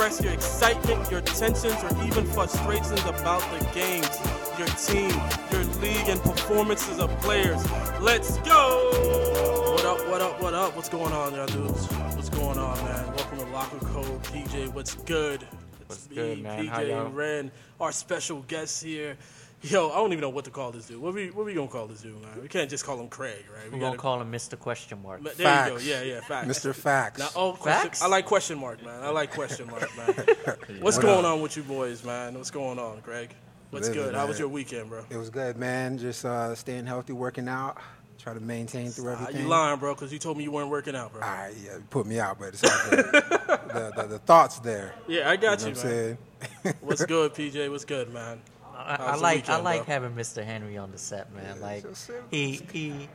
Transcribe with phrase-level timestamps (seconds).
[0.00, 4.29] express your excitement, your tensions, or even frustrations about the games,
[4.60, 5.10] your team,
[5.50, 7.64] your league, and performances of players.
[7.98, 9.72] Let's go!
[9.72, 10.76] What up, what up, what up?
[10.76, 11.86] What's going on, y'all dudes?
[12.14, 13.06] What's going on, man?
[13.14, 14.22] Welcome to Locker Code.
[14.24, 15.46] PJ, what's good?
[15.86, 16.66] What's It's good, me, man?
[16.66, 17.06] How y'all?
[17.08, 17.50] PJ Ren,
[17.80, 19.16] our special guest here.
[19.62, 21.00] Yo, I don't even know what to call this dude.
[21.00, 22.42] What we what we gonna call this dude, man?
[22.42, 23.64] We can't just call him Craig, right?
[23.64, 24.58] We're We gonna gotta- call him Mr.
[24.58, 25.22] Question Mark.
[25.22, 25.78] There you go.
[25.78, 26.48] Yeah, yeah, facts.
[26.48, 26.74] Mr.
[26.74, 27.18] Facts.
[27.18, 28.02] Now, oh, question, Facts?
[28.02, 29.02] I like question mark, man.
[29.02, 30.06] I like question mark, man.
[30.80, 31.32] What's What going up?
[31.32, 32.34] on with you boys, man?
[32.34, 33.34] What's going on, Greg?
[33.70, 34.14] What's Living, good?
[34.14, 35.04] How was your weekend, bro?
[35.10, 35.96] It was good, man.
[35.98, 37.78] Just uh, staying healthy, working out,
[38.18, 39.42] try to maintain through everything.
[39.42, 39.94] you lying, bro?
[39.94, 41.22] Because you told me you weren't working out, bro.
[41.22, 43.04] All right, yeah, you put me out, but it's all good.
[43.12, 44.94] the, the, the thoughts there.
[45.06, 46.18] yeah, I got You you, know what man.
[46.52, 46.74] I'm saying?
[46.80, 47.70] What's good, PJ?
[47.70, 48.40] What's good, man?
[48.74, 49.94] I, I like weekend, I like bro?
[49.94, 50.44] having Mr.
[50.44, 51.56] Henry on the set, man.
[51.56, 51.84] Yeah, like
[52.30, 53.08] he he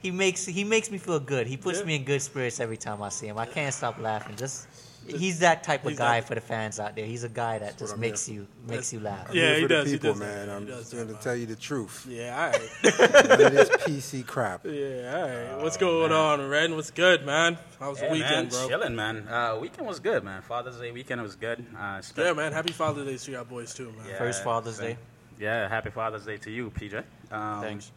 [0.00, 1.46] he makes he makes me feel good.
[1.46, 1.84] He puts Yeah.
[1.86, 3.36] me in good spirits every time I see him.
[3.36, 4.36] I can't stop laughing.
[4.36, 4.68] Just
[5.06, 7.04] he's that type of guy that- for the fans out there.
[7.06, 9.26] He's a guy that just makes here you makes you laugh.
[9.30, 10.48] I'm Yeah, he for the does, he people, does man.
[10.48, 12.06] He I'm does just that, here to tell you the truth.
[12.08, 13.28] Yeah, all right.
[13.28, 14.62] None of this PC crap.
[14.64, 15.62] yeah, all right.
[15.62, 16.40] What's Oh, going man.
[16.40, 16.74] on, Ren?
[16.76, 17.58] What's good, man?
[17.80, 18.68] How's the Yeah, weekend, man, bro?
[18.68, 19.28] chilling, man.
[19.28, 20.42] Uh, weekend was good, man.
[20.42, 21.64] Father's Day weekend was good.
[21.78, 22.52] Uh, spent- Yeah, man.
[22.52, 24.06] Happy Father's Day to y'all boys too, man.
[24.08, 24.98] Yeah, First Father's spent- Day.
[25.38, 27.02] Yeah, happy Father's Day to you, PJ.
[27.32, 27.90] Um, Thanks.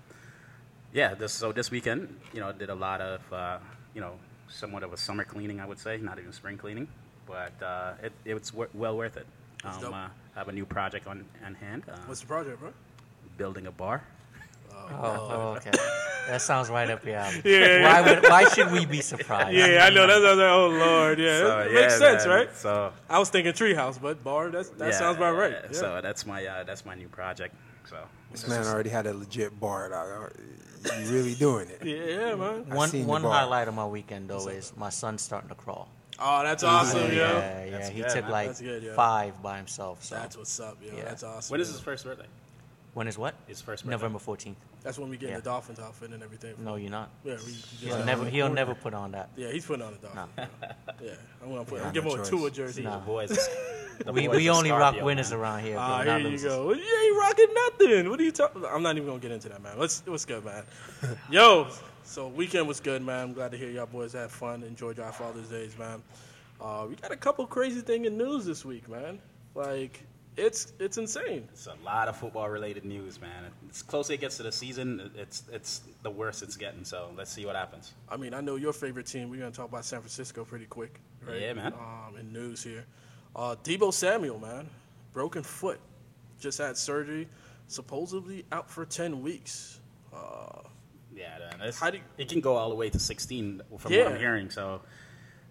[0.94, 3.58] Yeah, this so this weekend, you know, did a lot of, uh,
[3.94, 4.14] you know,
[4.48, 6.88] somewhat of a summer cleaning, I would say, not even spring cleaning,
[7.26, 9.26] but uh, it, it's wor- well worth it.
[9.64, 12.72] Um, uh, I have a new project on, on hand, uh, What's the project, bro?
[13.38, 14.04] building a bar.
[14.72, 14.88] Oh,
[15.32, 15.72] oh, okay.
[16.28, 17.42] That sounds right up your alley.
[17.46, 19.56] Yeah, Why would why should we be surprised?
[19.58, 20.06] Yeah, I know.
[20.06, 22.36] That's I was like, oh lord, yeah, So, that yeah, makes sense, man.
[22.36, 22.56] right?
[22.56, 24.50] So I was thinking treehouse, but bar.
[24.50, 25.52] That's, that yeah, sounds about right.
[25.54, 25.78] yeah, Yeah.
[25.78, 27.56] So that's my uh, that's my new project.
[27.90, 27.98] So
[28.32, 29.90] This man already had a legit bar.
[30.88, 31.00] Dog.
[31.02, 31.82] You really doing it?
[31.84, 31.96] yeah,
[32.30, 32.66] yeah, man.
[32.72, 33.32] I One seen the one bar.
[33.34, 35.88] highlight of my weekend though is my son's starting to crawl.
[36.18, 37.08] Oh, that's awesome, yo.
[37.12, 37.72] Yeah, yeah.
[37.72, 38.32] That's he good, took man.
[38.32, 38.94] like That's good, yeah.
[38.96, 40.04] five by himself.
[40.04, 40.96] So That's what's up, yo.
[40.96, 41.04] Yeah.
[41.04, 41.52] That's awesome.
[41.54, 41.74] when is yo.
[41.74, 42.26] his first birthday?
[42.96, 43.36] When is what?
[43.48, 43.92] His first birthday.
[43.96, 44.58] November fourteenth.
[44.82, 45.38] That's when we get in Yeah.
[45.42, 46.56] the Dolphins outfit and everything.
[46.58, 47.10] No, you're not.
[47.24, 48.56] Yeah, we just He'll never he'll record.
[48.56, 49.30] never put on that.
[49.36, 50.48] Yeah, he's putting on a Dolphin.
[51.04, 51.12] Yeah,
[51.44, 51.80] I'm gonna put.
[51.82, 52.30] Yeah, I'm giving him a choice.
[52.30, 52.82] Tua jersey.
[52.84, 53.00] Nah.
[53.00, 53.30] The boys.
[54.06, 55.40] the We boys we are only rock Scorpio, winners man.
[55.40, 55.74] around here.
[55.76, 56.52] Bro, Ah, not here you losers.
[56.52, 56.74] go.
[56.74, 58.10] You ain't rocking nothing.
[58.10, 58.64] What are you talking?
[58.66, 59.78] I'm not even gonna get into that, man.
[59.78, 60.02] Let's.
[60.06, 60.64] What's good, man?
[61.30, 61.68] Yo,
[62.04, 63.24] so weekend was good, man.
[63.24, 66.02] I'm glad to hear y'all boys had fun, enjoyed y'all Father's Days, man.
[66.62, 69.20] Uh, we got a couple crazy thing in news this week, man.
[69.54, 70.02] Like
[70.38, 71.48] it's it's insane.
[71.52, 73.46] It's a lot of football related news, man.
[73.70, 76.84] It's closer it gets to the season, it's it's the worst it's getting.
[76.84, 77.94] So let's see what happens.
[78.10, 79.30] I mean, I know your favorite team.
[79.30, 81.40] We're gonna talk about San Francisco pretty quick, right?
[81.42, 81.74] Yeah, man.
[81.74, 82.86] Um, in news here,
[83.36, 84.70] uh, Deebo Samuel, man,
[85.14, 85.80] broken foot,
[86.40, 87.28] just had surgery,
[87.68, 89.80] supposedly out for ten weeks.
[90.14, 90.62] Uh,
[91.16, 91.68] Yeah, man.
[91.70, 94.04] It's, How do you- it can go all the way to 16 from Yeah.
[94.04, 94.50] what I'm hearing.
[94.50, 94.82] So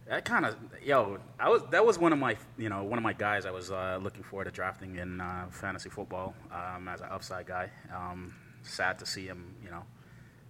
[0.07, 3.03] that kind of yo, I was that was one of my you know one of
[3.03, 7.01] my guys I was uh, looking forward to drafting in uh, fantasy football um, as
[7.01, 7.71] an upside guy.
[7.95, 9.83] Um, sad to see him, you know,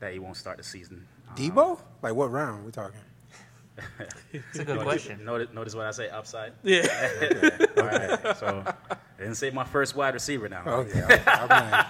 [0.00, 1.06] that he won't start the season.
[1.28, 1.78] Um, Deebo?
[2.02, 3.00] Like what round we talking?
[4.32, 5.24] It's a good notice, question.
[5.24, 6.52] Notice, notice what I say, upside.
[6.62, 6.86] yeah,
[7.76, 8.36] All right.
[8.36, 10.62] So I didn't say my first wide receiver now.
[10.64, 11.86] Okay, I'm, I'm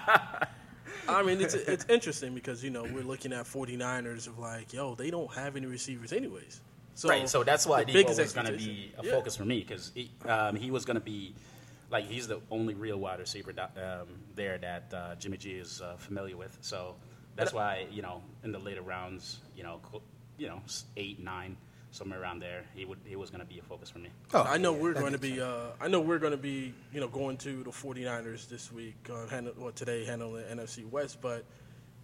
[1.06, 4.94] I mean, it's it's interesting because you know we're looking at 49ers of like, yo,
[4.94, 6.62] they don't have any receivers anyways.
[6.94, 7.28] So right.
[7.28, 9.10] So that's why the Deebo biggest was going to be a Yeah.
[9.10, 11.34] focus for me because he, um, he was going to be
[11.90, 15.80] like he's the only real wide receiver that, um, there that uh, Jimmy G is
[15.80, 16.56] uh, familiar with.
[16.60, 16.94] So
[17.36, 19.80] that's why you know in the later rounds, you know,
[20.38, 20.60] you know,
[20.96, 21.56] eight, nine,
[21.90, 24.10] somewhere around there, he would he was going to be a focus for me.
[24.32, 25.40] oh, I know yeah, we're going to be.
[25.40, 26.74] Uh, I know we're going to be.
[26.92, 28.94] You know, going to the 49ers this week.
[29.10, 31.44] Uh, handle, well, today handling the NFC West, but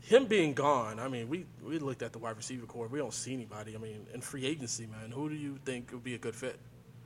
[0.01, 0.99] him being gone.
[0.99, 2.89] I mean, we we looked at the wide receiver core.
[2.89, 3.75] We don't see anybody.
[3.75, 6.59] I mean, in free agency, man, who do you think would be a good fit?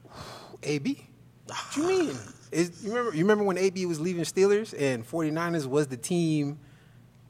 [0.62, 1.06] AB?
[1.46, 2.18] What you mean?
[2.52, 3.16] Is, you remember?
[3.16, 6.58] You remember when AB was leaving Steelers and 49ers was the team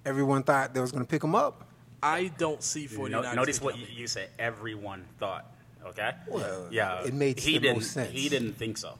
[0.04, 1.66] everyone thought they was going to pick him up?
[2.02, 3.10] I don't see 49ers.
[3.10, 4.28] No, notice what up you, you said.
[4.38, 5.50] Everyone thought.
[5.86, 6.10] Okay.
[6.28, 7.02] Well, yeah.
[7.02, 7.76] it made he the didn't.
[7.76, 8.10] most sense.
[8.12, 8.98] He didn't think so.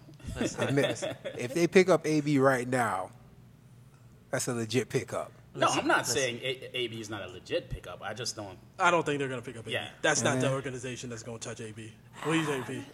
[0.59, 1.05] Admit-
[1.39, 3.11] if they pick up AB right now,
[4.31, 5.31] that's a legit pickup.
[5.56, 6.15] No, I'm not listen.
[6.17, 8.03] saying a- AB is not a legit pickup.
[8.03, 8.59] I just don't.
[8.79, 9.73] I don't think they're going to pick up AB.
[9.73, 9.89] Yeah.
[10.03, 11.93] That's not the organization that's going to touch AB.
[12.25, 12.85] What do you think,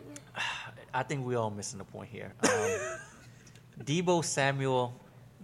[1.09, 2.33] think we're all missing the point here.
[2.43, 2.51] Um,
[3.85, 4.95] Deebo Samuel,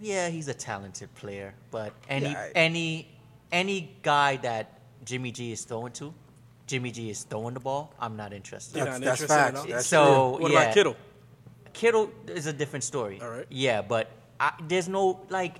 [0.01, 3.09] yeah, he's a talented player, but any Yeah, I- any
[3.51, 6.13] any guy that Jimmy G is throwing to,
[6.67, 8.77] Jimmy G is throwing the ball, I'm not interested.
[8.77, 9.61] You're That's, not that's interested at facts.
[9.61, 9.67] all?
[9.69, 10.63] That's So- What yeah.
[10.63, 10.97] about Kittle?
[11.73, 13.21] Kittle is a different story.
[13.23, 13.47] All right.
[13.51, 14.11] Yeah, but
[14.41, 15.57] I, there's no like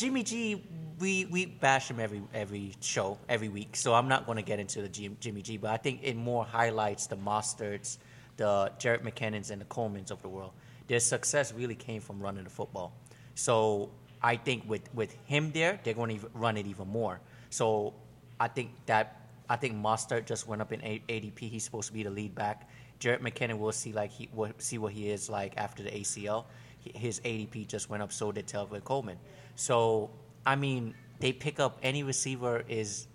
[0.00, 0.62] Jimmy G.
[0.98, 4.58] We we bash him every every show every week, so I'm not going to get
[4.58, 5.58] into the G, Jimmy G.
[5.58, 7.98] But I think it more highlights the Mosterts,
[8.38, 10.52] the Jerick McKinnons, and the Colemans of the world.
[10.88, 12.94] Their success really came from running the football.
[13.34, 13.90] So
[14.22, 17.20] I think with with him there, they're going to run it even more.
[17.50, 17.92] So
[18.40, 19.20] I think that
[19.50, 21.40] I think Mostert just went up in ADP.
[21.40, 22.70] He's supposed to be the lead back.
[23.00, 26.46] Jerick McKinnon will see like he will see what he is like after the ACL.
[26.94, 28.12] His ADP just went up.
[28.12, 29.18] So did Tevin Coleman.
[29.60, 30.08] So
[30.46, 32.64] I mean, they pick up any receiver.
[32.66, 33.06] Is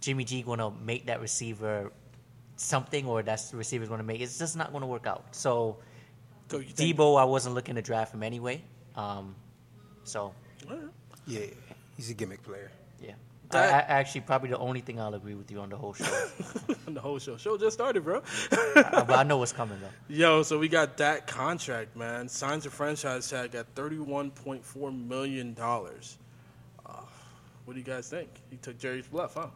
[0.00, 1.92] Jimmy G going to make that receiver
[2.56, 4.22] something, or that's the receiver's going to make?
[4.22, 5.24] It's just not going to work out.
[5.36, 5.76] So
[6.48, 8.62] So you think- Deebo, I wasn't looking to draft him anyway.
[8.96, 9.34] Um,
[10.04, 10.32] so
[11.26, 11.40] Yeah,
[11.96, 12.70] he's a gimmick player.
[12.98, 13.12] yeah.
[13.54, 15.92] I, That- I, actually, probably the only thing I'll agree with you on the whole
[15.94, 16.04] show.
[16.86, 17.36] On the whole show.
[17.36, 18.22] Show just started, bro.
[18.50, 19.88] Uh, but I know what's coming though.
[20.14, 22.28] Yo, so we got that contract, man.
[22.28, 26.18] Signs a franchise tag at thirty-one point four million dollars.
[26.86, 26.92] Uh,
[27.64, 28.28] what do you guys think?
[28.50, 29.46] He took Jerry's bluff, huh?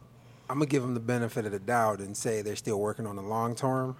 [0.49, 3.15] I'm gonna give him the benefit of the doubt and say they're still working on
[3.17, 3.97] the long term.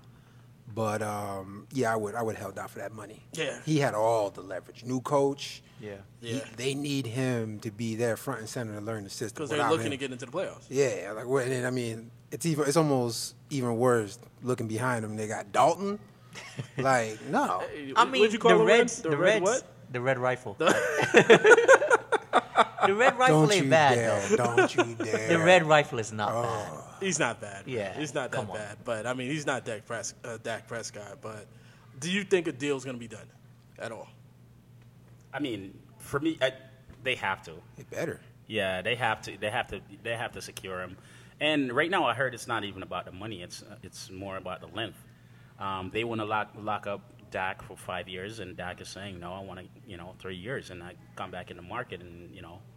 [0.78, 3.24] But um, yeah, I would I would have held out for that money.
[3.34, 3.60] Yeah.
[3.66, 4.84] he had all the leverage.
[4.86, 5.64] New coach.
[5.82, 5.96] Yeah.
[6.22, 6.44] he- Yeah.
[6.56, 9.46] they need him to be there front and center to learn the system.
[9.46, 10.66] Because they're looking him- to get into the playoffs.
[10.70, 11.48] Yeah, like what?
[11.48, 15.16] And I mean, it's even it's almost even worse looking behind them.
[15.16, 15.98] They got Dalton.
[16.78, 17.64] like no,
[17.96, 18.80] I mean, you call the it, Red?
[18.82, 19.64] Reds, The, the, red Reds, what?
[19.92, 20.56] the Red Rifle.
[20.60, 20.66] the
[22.94, 24.22] Red Rifle don't ain't bad dare!
[24.38, 24.56] though.
[24.56, 25.28] Don't you dare!
[25.30, 26.44] The Red Rifle is not Oh.
[26.44, 26.84] bad.
[27.00, 27.64] He's not bad.
[27.66, 28.78] Yeah, he's not that bad.
[28.84, 31.20] But I mean, he's not Dak, Pres- uh, Dak Prescott.
[31.22, 31.48] But
[32.00, 33.28] do you think a deal's going to be done
[33.80, 34.08] at all?
[35.34, 36.52] I mean, for me, I,
[37.04, 37.54] they have to.
[37.76, 38.20] They better.
[38.48, 39.38] Yeah, they have to.
[39.38, 39.82] They have to.
[40.04, 40.98] They have to secure him.
[41.40, 43.44] And right now, I heard it's not even about the money.
[43.44, 44.98] It's uh, it's more about the length.
[45.60, 49.20] Um, they want to lock lock up Dak for five years, and Dak is saying,
[49.20, 52.02] "No, I want to, you know, three years, and I come back in the market
[52.02, 52.77] and you know, ex,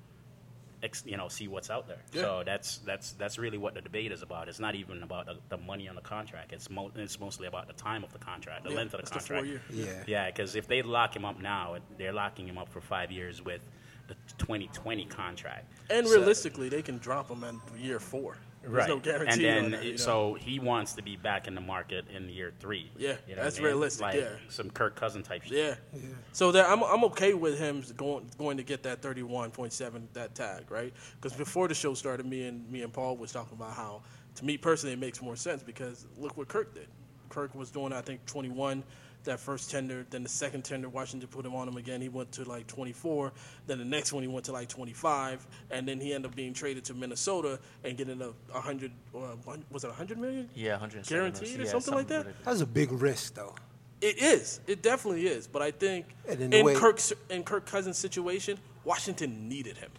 [1.04, 2.22] you know, see what's out there." Yeah.
[2.22, 4.48] So that's that's that's really what the debate is about.
[4.48, 6.52] It's not even about the, the money on the contract.
[6.52, 9.10] It's mo- it's mostly about the time of the contract, the Yeah, length of the
[9.10, 9.70] that's the four contract.
[9.72, 9.86] year.
[9.86, 10.02] Yeah.
[10.06, 13.44] Yeah, because if they lock him up now, they're locking him up for five years
[13.44, 13.60] with
[14.08, 15.66] the 2020 contract.
[15.90, 18.36] And So- realistically, they can drop him in year four.
[18.62, 18.88] There's right?
[18.88, 19.46] no guarantee.
[19.48, 19.96] and then that, you know?
[19.96, 22.90] so he wants to be back in the market in year three.
[22.98, 23.68] Yeah, You know that's I mean?
[23.68, 24.28] realistic, Like yeah.
[24.48, 25.78] some Kirk Cousin type shit.
[25.92, 26.00] Yeah.
[26.32, 30.70] So that I'm I'm okay with him going going to get that 31.7 that tag,
[30.70, 30.92] right?
[31.20, 34.02] Because before the show started, me and me and Paul was talking about how
[34.36, 36.88] to me personally it makes more sense because look what Kirk did.
[37.30, 38.82] Kirk was doing I think 21
[39.24, 42.00] that first tender, then the second tender Washington put him on him again.
[42.00, 43.32] He went to like 24.
[43.66, 46.52] Then the next one he went to like 25, and then he ended up being
[46.54, 50.48] traded to Minnesota and getting a 100 or uh, one, was it 100 million?
[50.54, 52.26] Yeah, 100 Guaranteed or something like that?
[52.44, 53.54] That was a big risk, though.
[54.00, 54.60] It is.
[54.66, 55.46] It definitely is.
[55.46, 59.90] But I think And then in way- Kirk's in Kirk Cousins' situation, Washington needed him.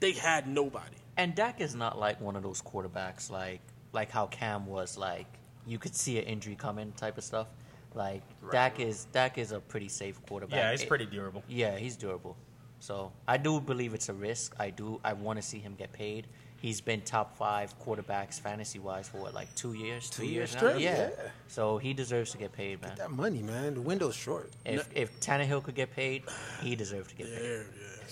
[0.00, 0.96] They had nobody.
[1.16, 3.60] And Dak is not like one of those quarterbacks like
[3.92, 5.26] like how Cam was like
[5.66, 7.46] you could see an injury coming type of stuff.
[7.94, 10.56] Like Dak is Dak is a pretty safe quarterback.
[10.58, 11.42] Yeah, he's It- pretty durable.
[11.48, 12.36] Yeah, he's durable.
[12.80, 14.54] So I do believe it's a risk.
[14.58, 15.00] I do.
[15.04, 16.26] I want to see him get paid.
[16.60, 20.50] He's been top five quarterbacks fantasy wise for what, like two years, Two three years
[20.52, 21.10] years, straight, Yeah.
[21.10, 21.30] yeah.
[21.46, 22.90] So he deserves to get paid, man.
[22.92, 23.74] Get That money, man.
[23.74, 24.50] The window's short.
[24.64, 26.22] If if Tannehill could get paid,
[26.62, 27.64] he deserves to get Yeah, paid.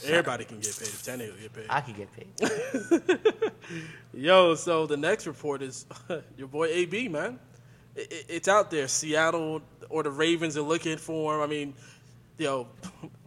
[0.05, 0.11] yeah.
[0.11, 0.89] Everybody can get paid.
[0.89, 1.67] If Tannehill get paid.
[1.71, 3.53] I could get paid.
[4.15, 5.87] Yo, so the next report is
[6.37, 7.39] your boy AB, man.
[7.97, 8.89] I- I- It's out there.
[8.89, 11.43] Seattle or the Ravens are looking for him.
[11.43, 11.75] I mean,
[12.39, 12.69] yo,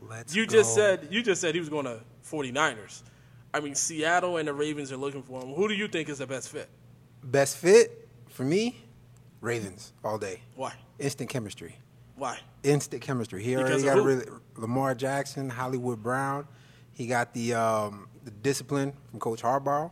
[0.01, 0.81] Let's you just go.
[0.81, 3.03] said you just said he was going to 49ers.
[3.53, 5.53] I mean, Seattle and the Ravens are looking for him.
[5.53, 6.67] Who do you think is the best fit?
[7.23, 8.77] Best fit for me,
[9.41, 10.41] Ravens all day.
[10.55, 10.73] Why?
[10.99, 11.75] Instant chemistry.
[12.15, 12.39] Why?
[12.63, 13.43] Instant chemistry.
[13.43, 14.25] Here he Because already got really,
[14.57, 16.47] Lamar Jackson, Hollywood Brown.
[16.93, 19.91] He got the um, the discipline from Coach Harbaugh.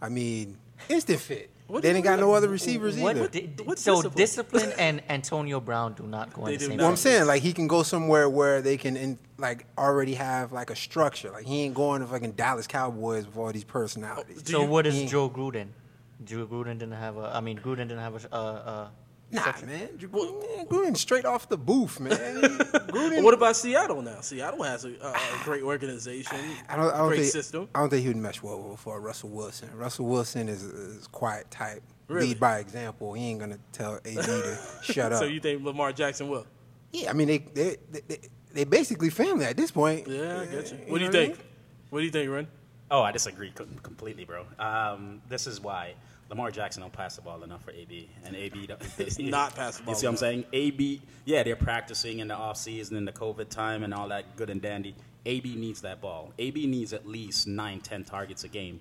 [0.00, 0.58] I mean,
[0.88, 1.50] instant fit.
[1.68, 3.28] What they didn't got no other receivers What, either.
[3.28, 4.16] di- What so discipline?
[4.16, 4.72] discipline?
[4.78, 6.76] and Antonio Brown do not go They in the do same.
[6.76, 6.82] not.
[6.84, 10.52] Well, I'm saying like he can go somewhere where they can in, like already have
[10.52, 11.30] like a structure.
[11.30, 14.42] Like he ain't going to fucking Dallas Cowboys with all these personalities.
[14.42, 15.68] Do So you- what is Joe Gruden?
[16.24, 17.32] Joe Gruden didn't have a.
[17.34, 18.34] I mean, Gruden didn't have a.
[18.34, 18.88] Uh, uh,
[19.32, 19.96] Nah, man.
[19.96, 22.12] Drew- man, Gruden straight off the booth, man.
[22.16, 23.24] Gruden.
[23.24, 24.20] What about Seattle now?
[24.20, 27.68] Seattle has a, a, a great organization, I don't, I don't great think, system.
[27.74, 29.68] I don't think he would mesh well with for Russell Wilson.
[29.76, 31.82] Russell Wilson is is quiet type.
[32.08, 32.28] Really?
[32.28, 33.14] Lead by example.
[33.14, 35.18] He ain't gonna tell AB to shut up.
[35.18, 36.46] So you think Lamar Jackson will?
[36.92, 38.18] yeah, I mean they they, they
[38.52, 40.06] they basically family at this point.
[40.06, 40.78] Yeah, I get you.
[40.78, 41.38] Uh, What do you know I think?
[41.90, 42.46] What do you think, Ren?
[42.92, 43.52] Oh, I disagree
[43.82, 44.46] completely, bro.
[44.60, 45.94] Um, this is why
[46.28, 48.68] Lamar Jackson don't pass the ball enough for AB, and AB
[48.98, 50.44] It's not pass the ball You see what I'm saying?
[50.52, 54.36] AB, yeah, they're practicing in the off season, in the COVID time, and all that
[54.36, 54.96] good and dandy.
[55.24, 56.32] AB needs that ball.
[56.38, 58.80] AB needs at least nine, ten targets a game.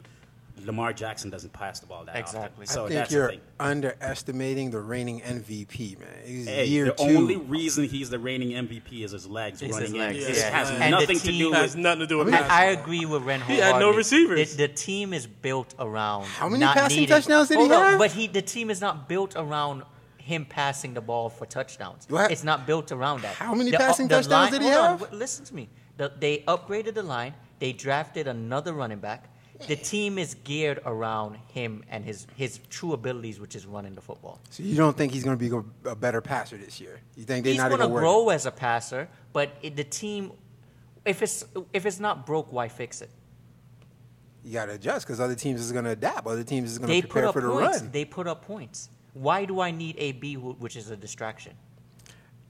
[0.64, 2.64] Lamar Jackson doesn't pass the ball that Exactly.
[2.64, 2.66] often.
[2.68, 3.42] So I think that's you're the thing.
[3.60, 6.08] underestimating the reigning MVP, man.
[6.26, 7.04] He's Hey, year the two.
[7.04, 10.00] only reason he's the reigning MVP is his legs It's running his in.
[10.00, 10.50] legs, It yeah.
[10.52, 11.84] has And the nothing to team- do has with.
[11.84, 14.56] nothing to do with I mean, I agree with Ren He had no receivers.
[14.56, 17.72] The, the team is built around How many not passing needing- touchdowns did he Hold
[17.74, 18.00] up, have?
[18.00, 19.84] But he, the team is not built around
[20.18, 22.06] him passing the ball for touchdowns.
[22.10, 22.32] What?
[22.32, 23.36] It's not built around that.
[23.36, 25.14] How many The- uh, passing the touchdowns line- did he hold on, have?
[25.14, 25.70] listen to me.
[25.98, 27.34] The, they upgraded the line.
[27.60, 29.30] They drafted another running back.
[29.68, 34.02] The team is geared around him and his his true abilities, which is running the
[34.02, 34.40] football.
[34.50, 37.00] So you don't think he's going to be a- better passer this year?
[37.16, 40.34] You think they're He's not going to grow as a passer, but it, the team,
[41.06, 43.10] if it's if it's not broke, why fix it?
[44.44, 46.28] You got to adjust because other teams is going to adapt.
[46.28, 47.82] Other teams is going to put prepare up for the points.
[47.82, 47.92] run.
[47.92, 48.90] They put up points.
[49.14, 51.54] Why do I need AB, which is a distraction?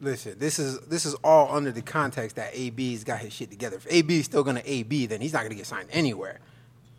[0.02, 3.78] Listen, this is this is all under the context that AB's got his shit together.
[3.78, 6.40] If AB is still going to AB, then he's not going to get signed anywhere.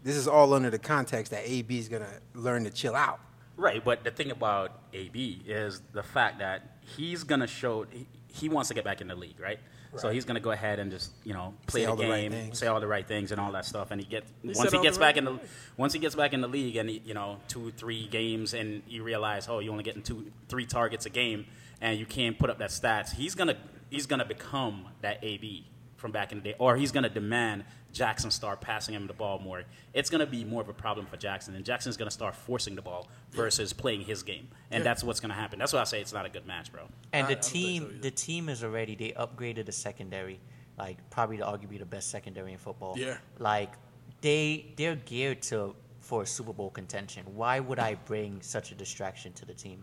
[0.07, 3.19] This is all under the context that AB is going to learn to chill out.
[3.57, 8.49] Right, but the thing about AB is the fact that he's gonna show he, he
[8.51, 9.59] wants to get back in the league, right?
[9.93, 10.01] right.
[10.01, 12.21] So he's gonna go ahead and just you know play Say the all the right
[12.21, 12.59] game, things.
[12.59, 13.93] say all the right things, and all that stuff.
[13.93, 15.41] And he gets He once he gets back right in the
[15.79, 18.83] once he gets back in the league, and he, you know two three games, and
[18.87, 21.47] you realize oh you're only getting two three targets a game,
[21.81, 23.11] and you can't put up that stats.
[23.13, 23.57] He's gonna
[23.89, 28.31] he's gonna become that AB from back in the day, or he's gonna demand Jackson
[28.31, 29.63] start passing him the ball more.
[29.95, 32.83] It's gonna be more of a problem for Jackson, and Jackson's gonna start forcing the
[32.83, 35.59] ball versus playing his game, and that's what's gonna happen.
[35.59, 36.89] That's why I say it's not a good match, bro.
[37.13, 40.41] And I- the I team, so the team is already they upgraded the secondary,
[40.79, 42.95] like probably the arguably the best secondary in football.
[42.99, 43.17] Yeah.
[43.39, 43.73] Like
[44.21, 47.25] they they're geared to for a Super Bowl contention.
[47.35, 49.83] Why would I bring such a distraction to the team?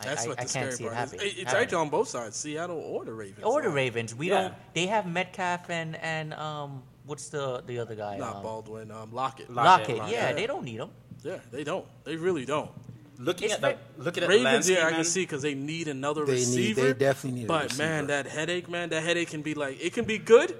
[0.00, 1.12] I- That's I, what I the can't scary see it part is.
[1.14, 1.62] It- It's happening.
[1.62, 3.44] actually on both sides, Seattle or the Ravens.
[3.44, 4.14] or the Ravens.
[4.14, 4.42] We Yeah.
[4.42, 4.54] don't.
[4.74, 8.16] They have Metcalf and and um what's the the other guy?
[8.18, 9.50] Not um, Baldwin, um, Lockett.
[9.52, 9.96] Lock- Lockett.
[9.98, 10.12] Lockett.
[10.12, 10.32] Yeah, Yeah.
[10.34, 10.90] they don't need him.
[11.24, 11.84] Yeah, they don't.
[12.04, 12.70] They really don't.
[13.18, 15.42] Looking It's at the ve- looking at the Ravens, landscape, yeah, I can see because
[15.42, 16.80] they need another They need- receiver.
[16.82, 19.92] they definitely need a But man, that headache, man, that headache can be like it
[19.92, 20.56] can be good,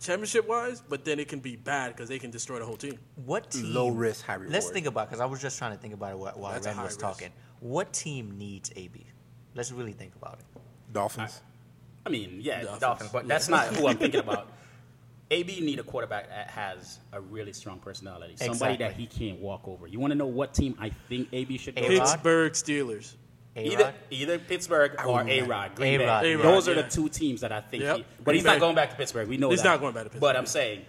[0.00, 2.98] championship wise, but then it can be bad because they can destroy the whole team.
[3.16, 3.74] What team?
[3.74, 4.52] Low risk, high reward.
[4.54, 6.76] Let's think about because I was just trying to think about it while, while Ren
[6.78, 7.00] was risk.
[7.00, 7.28] talking.
[7.60, 9.04] What team needs AB?
[9.54, 10.60] Let's really think about it.
[10.94, 11.42] Dolphins.
[12.06, 12.80] I mean, yeah, Dolphins.
[12.80, 14.48] Dolphins, but that's not who I'm thinking about.
[15.30, 19.66] AB need a quarterback that has a really strong personality, somebody that he can't walk
[19.68, 19.86] over.
[19.86, 21.82] You want to know what team I think AB should go?
[21.82, 21.94] A-Rod?
[21.94, 22.00] to?
[22.00, 23.14] Pittsburgh Steelers.
[23.56, 23.94] Either A-Rod?
[24.10, 25.42] either Pittsburgh or wouldn't A.
[25.42, 26.82] Rod, Green A-Rod, A-Rod, Those are yeah.
[26.82, 27.82] the two teams that I think.
[27.82, 27.96] Yep.
[27.96, 29.28] He, but Green he's not going back to Pittsburgh.
[29.28, 29.68] We know He's that.
[29.68, 30.20] not going back to Pittsburgh.
[30.20, 30.84] But I'm saying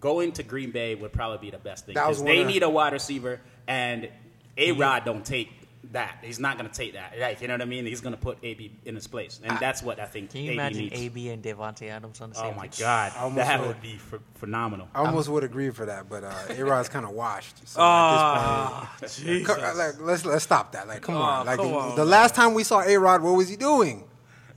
[0.00, 2.92] going to Green Bay would probably be the best thing because they need a wide
[2.92, 4.08] receiver, and
[4.56, 5.50] A Rod don't take
[5.92, 6.18] that.
[6.22, 7.14] He's not going to take that.
[7.18, 7.86] Like, you know what I mean?
[7.86, 10.50] He's going to put AB in his place, and that's what I think Can you
[10.50, 11.00] AB imagine needs.
[11.00, 12.84] AB and Davante Adams on the same Oh my team?
[12.84, 13.68] God, almost that would.
[13.68, 14.88] would be ph- phenomenal.
[14.94, 17.66] I almost would agree for that, but uh, A-Rod's kind of washed.
[17.68, 19.48] So Ah, at this Jesus.
[19.56, 20.88] point, like, let's let's stop that.
[20.88, 21.46] Like, come Oh, on.
[21.46, 24.04] Like come the, on, the last time we saw A-Rod, what was he doing?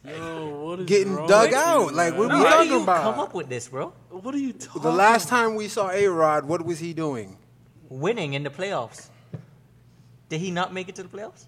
[0.06, 1.94] Yo, what is Getting wrong dug out.
[1.94, 2.20] Like, man?
[2.20, 3.04] what How we do talking you about?
[3.04, 3.92] come up with this, bro?
[4.10, 4.82] What are you talking?
[4.82, 7.38] The last time we saw A-Rod, what was he doing?
[7.90, 9.08] Winning in the playoffs.
[10.30, 11.46] Did he not make it to the playoffs?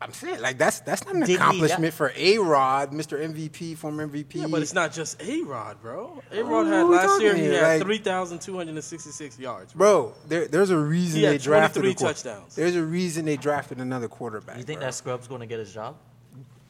[0.00, 3.18] I'm saying, like, that's that's not an Did he- accomplishment for A-Rod, Mr.
[3.20, 4.34] MVP, former MVP.
[4.36, 6.22] Yeah, but it's not just A Rod, bro.
[6.30, 7.30] A Rod are had last year.
[7.32, 9.72] talking He had Like- three thousand two hundred and sixty-six yards.
[9.72, 9.88] Bro.
[10.02, 12.54] Bro, there, there's a reason He had they drafted 23 a quar- touchdowns.
[12.54, 14.58] There's a reason they drafted another quarterback.
[14.58, 14.86] You think bro.
[14.86, 15.96] that Scrub's going to get his job?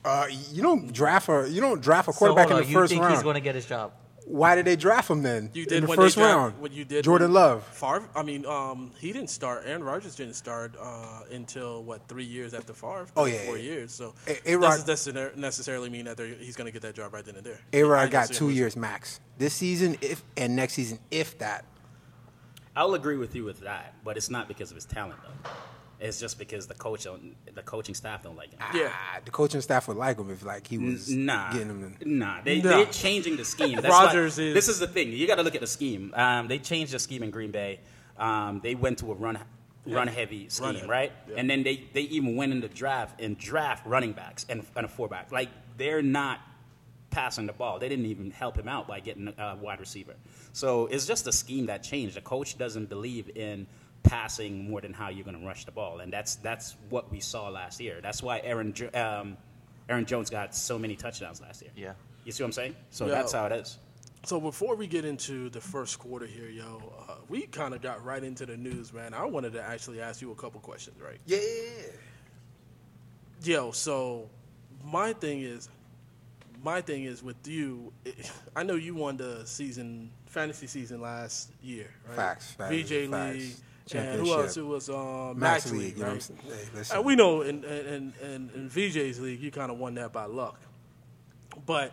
[0.06, 2.78] Uh, you don't draft a you don't draft a quarterback hold in on, the you
[2.78, 3.12] first think round.
[3.14, 3.92] he's going to get his job?
[4.30, 5.48] Why did they draft him then?
[5.54, 6.58] You in did the when first they draft, round.
[6.60, 7.02] What you did?
[7.02, 7.64] Jordan Love.
[7.68, 8.06] Favre.
[8.14, 9.62] I mean, um, he didn't start.
[9.64, 13.06] Aaron Rodgers didn't start uh, until what three years after Favre?
[13.16, 13.62] Oh, Three, yeah, four yeah.
[13.62, 13.92] years.
[13.92, 17.24] So A- it A-Rod- doesn't necessarily mean that he's going to get that job right
[17.24, 17.58] then and there.
[17.72, 18.58] A I Rod got two losing.
[18.58, 21.64] years max this season, if and next season, if that.
[22.76, 25.50] I'll agree with you with that, but it's not because of his talent though.
[26.00, 28.60] It's just because the coach, don't, the coaching staff don't like him.
[28.72, 28.90] Yeah.
[28.92, 31.96] Ah, the coaching staff would like him if like he was Nah, getting him.
[32.00, 32.40] To, nah.
[32.44, 32.68] They, Nah.
[32.70, 33.80] They're changing the scheme.
[33.80, 35.10] That's Rodgers why, is- This is the thing.
[35.12, 36.12] You got to look at the scheme.
[36.14, 37.80] Um, they changed the scheme in Green Bay.
[38.16, 39.38] Um, they went to a run,
[39.86, 41.12] run heavy scheme, heavy, right?
[41.28, 41.34] yeah.
[41.36, 44.86] And then they, they even went in the draft and draft running backs and, and
[44.86, 45.32] a four back.
[45.32, 46.40] Like they're not
[47.10, 47.78] passing the ball.
[47.78, 50.14] They didn't even help him out by getting a wide receiver.
[50.52, 52.14] So it's just a scheme that changed.
[52.16, 53.66] The coach doesn't believe in
[54.02, 57.20] passing more than how you're going to rush the ball, and that's that's what we
[57.20, 58.00] saw last year.
[58.02, 59.36] That's why Aaron um,
[59.88, 61.70] Aaron Jones got so many touchdowns last year.
[61.76, 61.92] Yeah.
[62.24, 62.76] You see what I'm saying?
[62.90, 63.12] So Yeah.
[63.12, 63.78] that's how it is.
[64.24, 68.04] So before we get into the first quarter here, yo, uh, we kind of got
[68.04, 69.14] right into the news, man.
[69.14, 71.18] I wanted to actually ask you a couple questions, right?
[71.24, 71.38] Yeah.
[73.44, 74.28] Yo, so
[74.84, 75.68] my thing is,
[76.62, 77.92] my thing is with you.
[78.56, 82.16] I know you won the season, fantasy season last year, right?
[82.16, 83.36] Facts, facts, VJ facts.
[83.38, 83.54] League,
[83.94, 84.56] and who else?
[84.56, 86.30] It was um, Max Max, League, League, you know right?
[86.74, 86.94] Hey.
[86.94, 90.26] And we know in in, in in VJ's league, you kind of won that by
[90.26, 90.60] luck.
[91.66, 91.92] But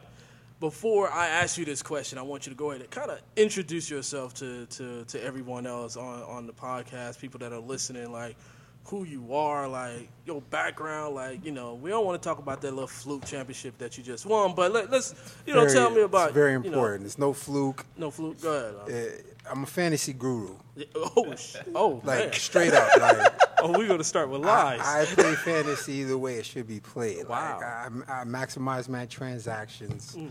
[0.60, 3.20] before I ask you this question, I want you to go ahead and kind of
[3.36, 8.12] introduce yourself to, to, to everyone else on, on the podcast, people that are listening,
[8.12, 8.38] like
[8.86, 12.62] who you are, like your background, like you know, we don't want to talk about
[12.62, 15.16] that little fluke championship that you just won, but let, us
[15.46, 16.26] you know Very- tell me about it.
[16.28, 17.06] It's very you know, important.
[17.06, 17.86] It's no fluke.
[17.98, 18.42] no fluke.
[18.42, 18.52] Go
[18.88, 19.24] ahead.
[19.48, 20.56] Uh, I'm a fantasy guru.
[20.96, 22.34] oh, sh- oh, Like man.
[22.34, 22.90] straight up.
[23.00, 24.80] Like oh, we're gonna start with I, lies.
[24.82, 27.28] I play fantasy the way it should be played.
[27.28, 27.58] Wow.
[27.60, 30.16] Like I, I maximize my transactions.
[30.18, 30.30] Mm.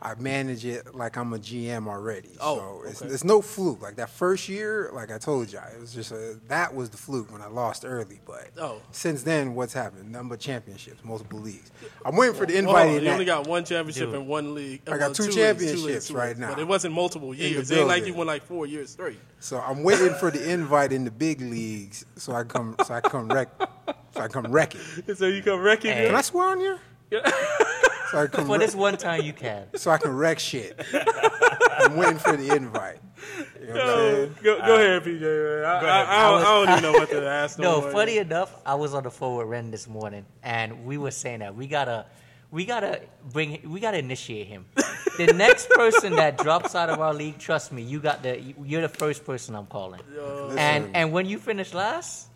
[0.00, 2.30] I manage it like I'm a GM already.
[2.40, 3.12] Oh, so it's, okay.
[3.12, 3.82] it's no fluke.
[3.82, 6.96] Like that first year, like I told you, it was just a, that was the
[6.96, 8.20] fluke when I lost early.
[8.26, 8.80] But Oh.
[8.92, 10.10] since then, what's happened?
[10.12, 11.70] Number of championships, multiple leagues.
[12.04, 12.88] I'm waiting for the invite.
[12.88, 14.14] on, in you only got one championship Dude.
[14.20, 14.82] in one league.
[14.86, 16.50] I uh, got Well, two leagues, leagues, championships two right leagues, now.
[16.50, 17.70] but it wasn't multiple years.
[17.70, 18.18] It ain't like you building.
[18.18, 19.18] won like four years straight.
[19.40, 23.00] So I'm waiting for the invite in the big leagues, so I come, so I
[23.00, 23.48] come wreck,
[24.14, 25.16] so I come wreck it.
[25.18, 26.06] So you come wrecking Hey.
[26.06, 26.78] Can I swear on you?
[28.10, 29.66] So I come For wreck- this one time, you can.
[29.76, 30.80] so I can wreck shit.
[31.80, 32.98] I'm waiting for the invite.
[33.60, 34.34] You know what I'm Go, saying?
[34.42, 35.20] go, go uh, ahead, PJ.
[35.20, 35.64] Man.
[35.64, 36.06] I, I, ahead.
[36.08, 37.58] I, don't, I don't even know what to ask.
[37.58, 37.90] No, more.
[37.92, 41.40] funny enough, I was on the phone with Ren this morning, and we were saying
[41.40, 42.06] that we gotta,
[42.50, 44.66] we gotta bring, we gotta initiate him.
[45.18, 48.82] The next person that drops out of our league, trust me, you got the, you're
[48.82, 50.00] the first person I'm calling.
[50.56, 52.28] And and when you finish last,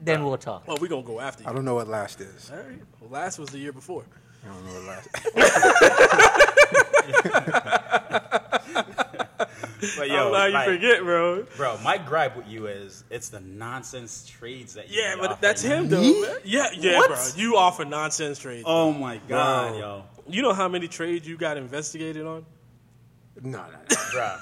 [0.00, 0.66] then we'll talk.
[0.68, 1.48] Well, we're gonna go after you.
[1.48, 2.50] I don't know what last is.
[2.50, 2.80] All right.
[3.00, 4.04] Well, last was the year before.
[4.44, 5.08] I don't know what last.
[9.96, 11.44] But I yo, don't know how you like, forget, bro.
[11.56, 15.40] bro, my gripe with you is it's the nonsense trades that you Yeah, be but
[15.40, 16.00] that's him, though.
[16.00, 16.22] Me?
[16.22, 16.36] man.
[16.44, 17.08] Yeah, yeah, What?
[17.08, 17.18] bro.
[17.36, 18.64] You offer nonsense trades.
[18.66, 19.78] Oh my god, Bro.
[19.78, 22.46] yo, You know how many trades you got investigated on?
[23.42, 24.36] No, no, bro.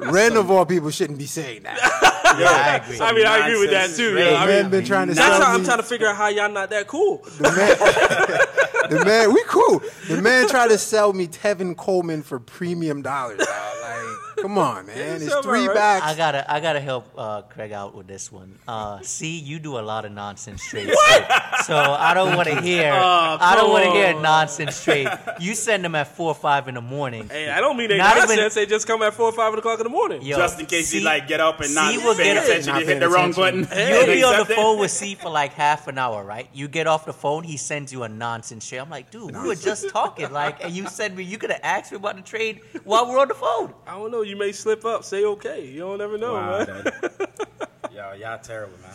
[0.00, 0.10] No.
[0.10, 2.10] Ren of all people shouldn't be saying that.
[2.36, 2.98] Yeah, I agree.
[3.00, 4.12] I mean, I agree with that too.
[4.12, 4.30] trades.
[4.32, 6.16] Yeah, I Man mean, been trying to that's sell how I'm trying to figure out
[6.16, 7.18] how y'all not that cool.
[7.38, 9.80] The man, the man, we cool.
[10.08, 13.38] The man tried to sell me Tevin Coleman for premium dollars.
[13.38, 13.48] dog.
[13.48, 14.13] Like,
[14.44, 15.22] come on, man.
[15.22, 15.74] It's three right.
[15.74, 16.04] backs.
[16.04, 18.58] I gotta, I gotta help uh, Craig out with this one.
[18.68, 21.24] Uh, see, you do a lot of nonsense trades, too.
[21.64, 22.92] so I don't want to hear.
[22.92, 25.08] Oh, I don't want to hear nonsense trade.
[25.40, 27.26] You send them at four or five in the morning.
[27.30, 29.80] Hey, I don't mean they Not even- They just come at four or five o'clock
[29.80, 30.20] in the morning.
[30.20, 32.72] Yo, Just in case see- you like get up and not see pay get- attention,
[32.74, 33.62] Not you hit the wrong attention.
[33.64, 33.88] button.
[33.94, 36.48] You'll be on the phone with C for like half an hour, right?
[36.52, 38.80] You get off the phone, he sends you a nonsense trade.
[38.80, 41.60] I'm like, dude, we were just talking, like, and you said me, you could have
[41.62, 43.72] asked me about the trade while we're on the phone.
[43.86, 44.20] I don't know.
[44.22, 45.04] You may slip up.
[45.04, 45.66] Say okay.
[45.66, 46.84] You don't ever know, Wow, man.
[47.94, 48.94] Yo, y'all terrible, man.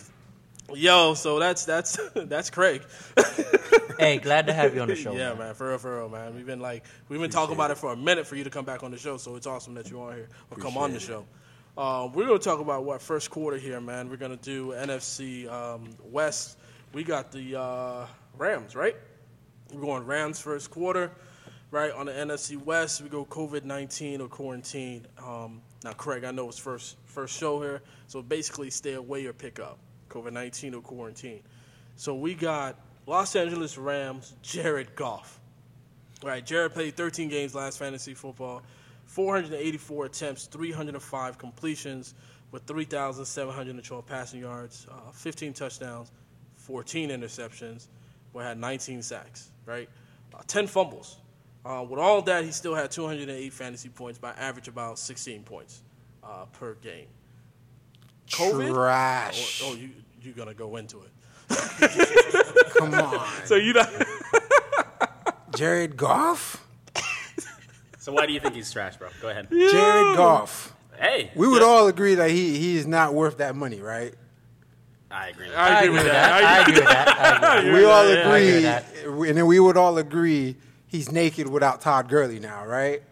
[0.74, 2.82] Yo, so that's that's that's Craig.
[3.98, 5.12] Hey, glad to have you on the show.
[5.12, 5.38] yeah, man.
[5.38, 6.34] man, for real, for real, man.
[6.34, 8.64] We've been like we've been talking about it for a minute for you to come
[8.64, 11.00] back on the show, so it's awesome that you're on here or come on the
[11.00, 11.26] show.
[11.76, 14.08] Uh, we're gonna talk about what first quarter here, man.
[14.08, 16.56] We're gonna do NFC um, West.
[16.94, 18.06] We got the uh,
[18.38, 18.96] Rams, right?
[19.70, 21.10] We're going Rams first quarter,
[21.70, 21.92] right?
[21.92, 25.06] On the NFC West, we go COVID nineteen or quarantine.
[25.24, 29.32] Um, now, Craig, I know it's first first show here, so basically stay away or
[29.32, 29.78] pick up
[30.08, 31.42] COVID nineteen or quarantine.
[31.96, 35.40] So we got Los Angeles Rams, Jared Goff.
[36.22, 38.62] Right, Jared played 13 games last fantasy football,
[39.06, 42.14] 484 attempts, 305 completions,
[42.52, 46.12] with 3,712 passing yards, uh, 15 touchdowns,
[46.56, 47.88] 14 interceptions,
[48.34, 49.50] but had 19 sacks.
[49.64, 49.88] Right,
[50.34, 51.18] uh, 10 fumbles.
[51.64, 55.82] Uh, with all that, he still had 208 fantasy points by average about 16 points
[56.24, 57.06] uh, per game.
[58.28, 58.72] COVID?
[58.72, 59.60] Trash.
[59.62, 59.90] Oh, oh, you
[60.22, 61.10] you're gonna go into it.
[62.78, 63.26] Come on.
[63.44, 63.90] So you not.
[65.56, 66.66] Jared Goff?
[67.98, 69.08] So why do you think he's trash, bro?
[69.20, 69.48] Go ahead.
[69.50, 70.74] Jared Goff.
[70.98, 74.14] Hey, We would all agree that he he is not worth that money, right?
[75.10, 75.48] I agree.
[75.48, 76.32] With I I agree with that.
[76.32, 77.64] I agree with that.
[77.64, 80.56] We all yeah, yeah, I agree, agree and then we would all agree
[80.90, 83.02] he's naked without Todd Gurley now, right?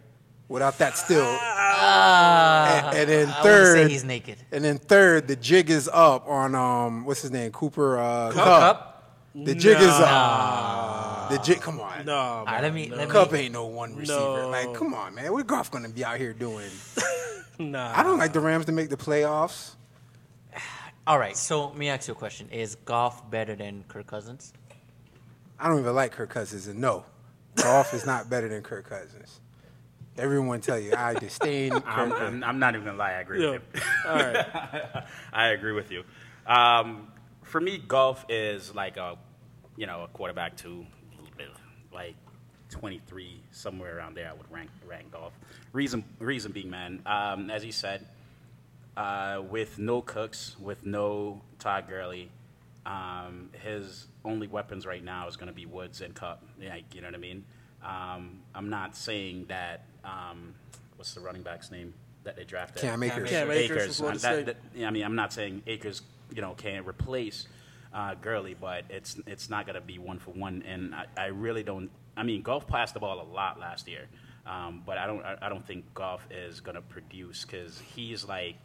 [0.49, 1.25] Without that still.
[1.27, 4.37] Ah, and, and then I say third, he's naked.
[4.53, 8.35] and then third, the jig is up on um, what's his name, Cooper uh, Kupp.
[8.45, 8.95] Kupp.
[9.35, 11.25] The jig is Nah.
[11.25, 11.31] up.
[11.31, 12.07] The jig, come on.
[12.07, 12.97] No, All right, let me no.
[12.97, 13.13] let me.
[13.13, 14.19] Kupp ain't no one receiver.
[14.19, 14.49] No.
[14.49, 15.31] Like, come on, man.
[15.33, 16.71] What Goff gonna be out here doing?
[17.61, 17.93] Nah.
[17.93, 19.73] I don't like the Rams to make the playoffs.
[21.09, 24.53] All right, so let me ask you a question: Is Goff better than Kirk Cousins?
[25.59, 27.05] I don't even like Kirk Cousins, and no.
[27.63, 29.41] Goff is not better than Kirk Cousins.
[30.17, 33.13] Everyone tell you I disdain I'm, I'm, I'm not even gonna lie.
[33.13, 33.51] I agree Yeah.
[33.53, 33.81] with you.
[34.07, 35.05] All right.
[35.33, 36.03] I agree with you.
[36.47, 37.09] Um,
[37.43, 39.17] for me, Goff is like a,
[39.77, 40.85] you know, a quarterback to,
[41.93, 42.17] like
[42.71, 44.29] 23, somewhere around there.
[44.29, 45.33] I would rank rank Goff.
[45.73, 48.05] Reason reason being, man, um, as he said,
[48.97, 52.29] uh, with no Cooks, with no Todd Gurley,
[52.85, 56.43] um, his only weapons right now is going to be Woods and Kupp.
[56.61, 57.45] Like, you know what I mean?
[57.85, 59.85] Um, I'm not saying that.
[60.05, 60.55] Um,
[60.97, 62.83] what's the running back's name that they drafted?
[62.83, 63.31] Cam Akers.
[63.31, 66.03] Cam Akers from Florida Uh, that- that- I mean, I'm not saying Akers,
[66.35, 67.47] you know, can replace
[67.93, 70.63] uh, Gurley, but it's it's not going to be one for one.
[70.67, 71.91] And I, I really don't.
[72.17, 74.07] I mean, Goff passed the ball a lot last year,
[74.47, 75.23] um, but I don't.
[75.25, 78.57] I, I don't think Goff is going to produce because he's like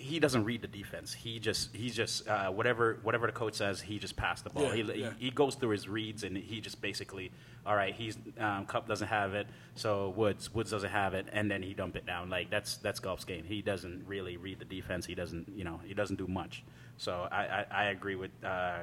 [0.00, 1.12] he doesn't read the defense.
[1.12, 4.64] He just he just uh, whatever whatever the coach says, he just passed the ball.
[4.74, 5.10] Yeah, he, yeah.
[5.18, 7.30] he he goes through his reads and he just basically,
[7.66, 11.50] all right, he's um, Kupp doesn't have it, so Woods Woods doesn't have it, and
[11.50, 12.30] then he dump it down.
[12.30, 13.44] Like that's that's Goff's game.
[13.44, 15.06] He doesn't really read the defense.
[15.06, 16.64] He doesn't you know he doesn't do much.
[16.96, 18.30] So I I, I agree with.
[18.44, 18.78] Uh,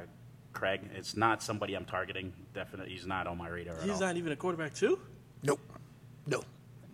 [0.53, 2.33] Craig, it's not somebody I'm targeting.
[2.55, 3.99] Definitely, he's not on my radar at He's all.
[3.99, 4.97] not even a quarterback too.
[5.43, 5.59] Nope.
[6.25, 6.41] No.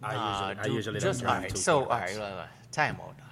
[0.01, 1.89] I Nah, usually, I usually just, don't all draft So, all quarterbacks.
[1.91, 3.17] right, wait, wait, time out.
[3.17, 3.27] dog.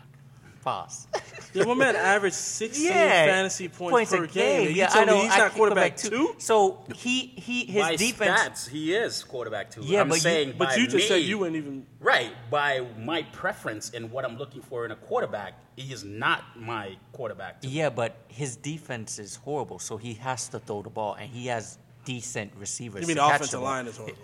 [0.62, 1.08] Pause.
[1.54, 4.68] Yeah, my man averaged 16 yeah, fantasy points, per a game.
[4.68, 5.16] and you Yeah, tell I know.
[5.18, 6.36] me he's I not keep quarterback coming two.
[6.38, 8.40] So he he his by defense.
[8.40, 9.82] stats, he is quarterback two.
[9.84, 11.86] Yeah, I'm but you- saying But by you just said you wouldn't even.
[12.00, 16.44] Right, by my preference and what I'm looking for in a quarterback, he is not
[16.60, 17.58] my quarterback.
[17.62, 21.48] Yeah, but his defense is horrible, so he has to throw the ball, and he
[21.48, 23.02] has decent receivers.
[23.02, 23.66] You mean to the catch offensive the ball.
[23.66, 24.18] line is horrible?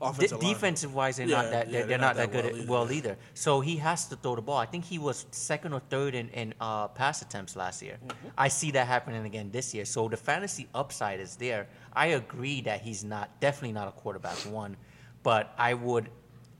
[0.00, 2.44] Offensive defensive wise, they're Yeah, not that they're, they're they're not not that that good
[2.44, 2.96] well at- either, well yeah.
[2.98, 3.16] either.
[3.34, 4.56] So he has to throw the ball.
[4.56, 7.98] I think he was second or third in, in uh, pass attempts last year.
[8.06, 8.28] Mm-hmm.
[8.38, 9.84] I see that happening again this year.
[9.84, 11.68] So the fantasy upside is there.
[11.92, 14.76] I agree that he's not definitely not a quarterback one,
[15.22, 16.08] but I would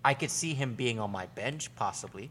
[0.05, 2.31] I could see him being on my bench possibly.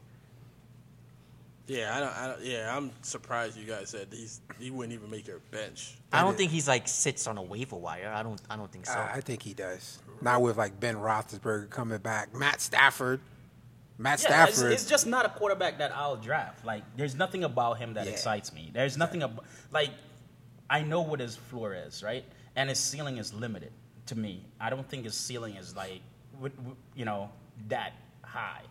[1.70, 2.42] Yeah, I don't, I don't.
[2.44, 5.94] Yeah, I'm surprised you guys said he's he wouldn't even make your bench.
[6.12, 8.12] I don't think he's like sits on a waiver wire.
[8.12, 8.94] I don't I don't think so.
[8.98, 10.00] I, I think he does.
[10.20, 12.34] Not with like Ben Roethlisberger coming back.
[12.34, 13.20] Matt Stafford.
[13.98, 14.72] Matt Yeah, it's, Stafford.
[14.72, 16.64] it's just not a quarterback that I'll draft.
[16.64, 18.12] Like, there's nothing about him that Yeah.
[18.12, 18.70] excites me.
[18.74, 19.90] There's nothing about like,
[20.68, 22.24] I know what his floor is, right?
[22.56, 23.70] And his ceiling is limited
[24.06, 24.44] to me.
[24.58, 26.00] I don't think his ceiling is like,
[26.34, 27.30] w- w- you know,
[27.68, 27.92] that
[28.24, 28.62] high.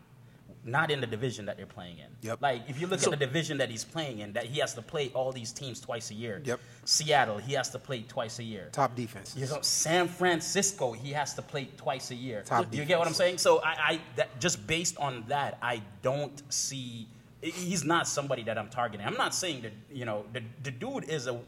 [0.66, 2.08] Not in the division that they're playing in.
[2.22, 2.42] Yep.
[2.42, 4.74] Like, if you look So- at the division that he's playing in, that he has
[4.74, 6.42] to play all these teams twice a year.
[6.44, 6.60] Yep.
[6.84, 8.70] Seattle, he has to play twice a year.
[8.72, 9.36] top defense.
[9.38, 12.44] You know, San Francisco, he has to play twice a year.
[12.44, 13.38] Top you get what I'm saying?
[13.38, 17.08] So I, I that, just based on that, I don't see.
[17.42, 19.06] He's not somebody that I'm targeting.
[19.08, 21.40] I'm not saying that you know the, the dude is a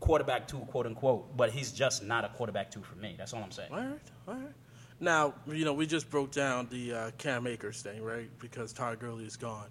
[0.00, 3.14] quarterback two, quote unquote, but he's just not a quarterback two for me.
[3.16, 3.70] That's all I'm saying.
[3.70, 4.52] All right, all right.
[5.00, 8.28] Now you know we just broke down the uh, Cam Akers thing, right?
[8.38, 9.68] Because Todd Gurley is gone.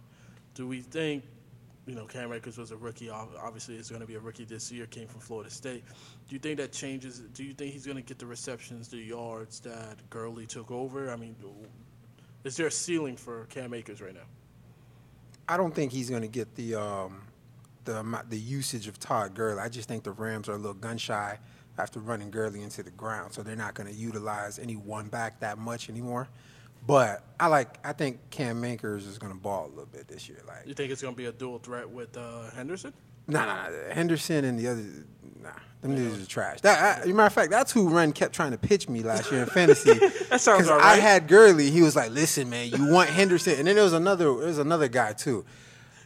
[0.53, 1.23] Do we think,
[1.85, 3.09] you know, Cam Akers was a rookie?
[3.09, 4.85] Obviously, is going to be a rookie this year.
[4.87, 5.83] Came from Florida State.
[6.27, 7.19] Do you think that changes?
[7.19, 11.11] Do you think he's going to get the receptions, the yards that Gurley took over?
[11.11, 11.35] I mean,
[12.43, 14.25] is there a ceiling for Cam Akers right now?
[15.49, 17.21] I don't think he's going to get the um,
[17.85, 19.59] the the usage of Todd Gurley.
[19.59, 21.37] I just think the Rams are a little gun shy
[21.77, 25.39] after running Gurley into the ground, so they're not going to utilize any one back
[25.41, 26.27] that much anymore.
[26.85, 27.77] But I like.
[27.85, 30.41] I think Cam Akers is going to ball a little bit this year.
[30.47, 32.93] Like You think it's going to be a dual threat with uh, Henderson?
[33.27, 33.93] Nah, nah, nah.
[33.93, 34.85] Henderson and the other,
[35.43, 35.49] nah,
[35.81, 36.61] them niggas are trash.
[36.61, 39.03] That, I, as a matter of fact, that's who Ren kept trying to pitch me
[39.03, 39.99] last year in fantasy.
[40.29, 41.69] That sounds all I had Gurley.
[41.71, 44.57] He was like, "Listen, man, you want Henderson." And then there was another, there was
[44.59, 45.43] another guy too.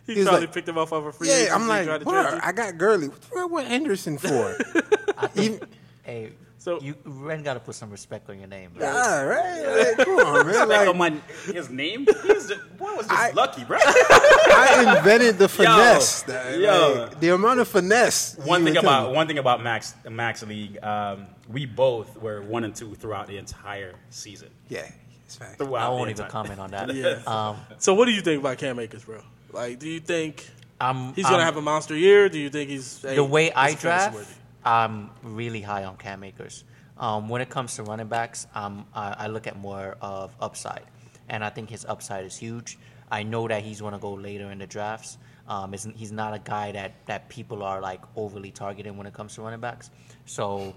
[0.07, 2.05] He, was probably like- picked him off of a free Yeah, I'm like, tried to
[2.05, 2.45] bro, draft.
[2.45, 3.07] I got Gurley.
[3.07, 4.57] What fuck I want Henderson for?
[5.35, 5.59] Even,
[6.03, 8.71] Hey, So- you Ren got to put some respect on your name.
[8.75, 8.85] Bro.
[8.87, 9.95] yeah, right?
[9.97, 10.67] Like, come on, man.
[10.67, 11.11] Like, Like, on my,
[11.53, 13.77] his name, he's just, boy was just I- lucky, bro.
[13.83, 16.23] I invented the finesse.
[16.23, 17.07] that- yo.
[17.09, 18.35] like, the amount of finesse.
[18.43, 19.15] one thing about me.
[19.15, 23.37] one thing about Max Max League, um, we both were one and two throughout the
[23.37, 24.49] entire season.
[24.69, 24.89] yeah,
[25.25, 25.57] it's fact.
[25.57, 26.93] Throughout I won't even comment on that.
[26.93, 27.19] Yeah.
[27.27, 29.21] Um, So what do you think about Cam Akers, bro?
[29.51, 30.47] Like, do you think
[30.79, 32.27] I'm, he's gonna I'm- have a monster year?
[32.29, 34.33] Do you think he's hey, the way I fantasy draft, worthy?
[34.63, 36.63] I'm really high on Cam Akers.
[36.97, 40.83] Um, when it comes to running backs, um, I, I look at more of upside,
[41.29, 42.77] and I think his upside is huge.
[43.09, 45.17] I know that he's going to go later in the drafts.
[45.47, 49.35] Um, he's not a guy that, that people are like overly targeting when it comes
[49.35, 49.89] to running backs.
[50.25, 50.75] So,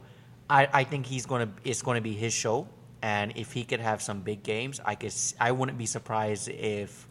[0.49, 2.69] I, I think he's going to it's going to be his show,
[3.03, 7.09] and if he could have some big games, I guess I wouldn't be surprised if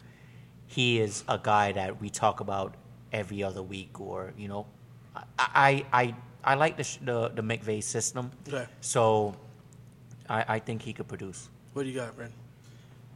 [0.66, 2.74] he is a guy that we talk about
[3.12, 4.66] every other week or you know
[5.14, 8.30] I I I, I like the sh- the, the McVay system.
[8.48, 8.66] Okay.
[8.80, 9.34] So
[10.28, 11.48] I, I think he could produce.
[11.72, 12.32] What do you got, Brent?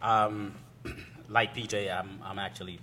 [0.03, 0.55] Um,
[1.29, 2.79] like PJ, I'm I'm actually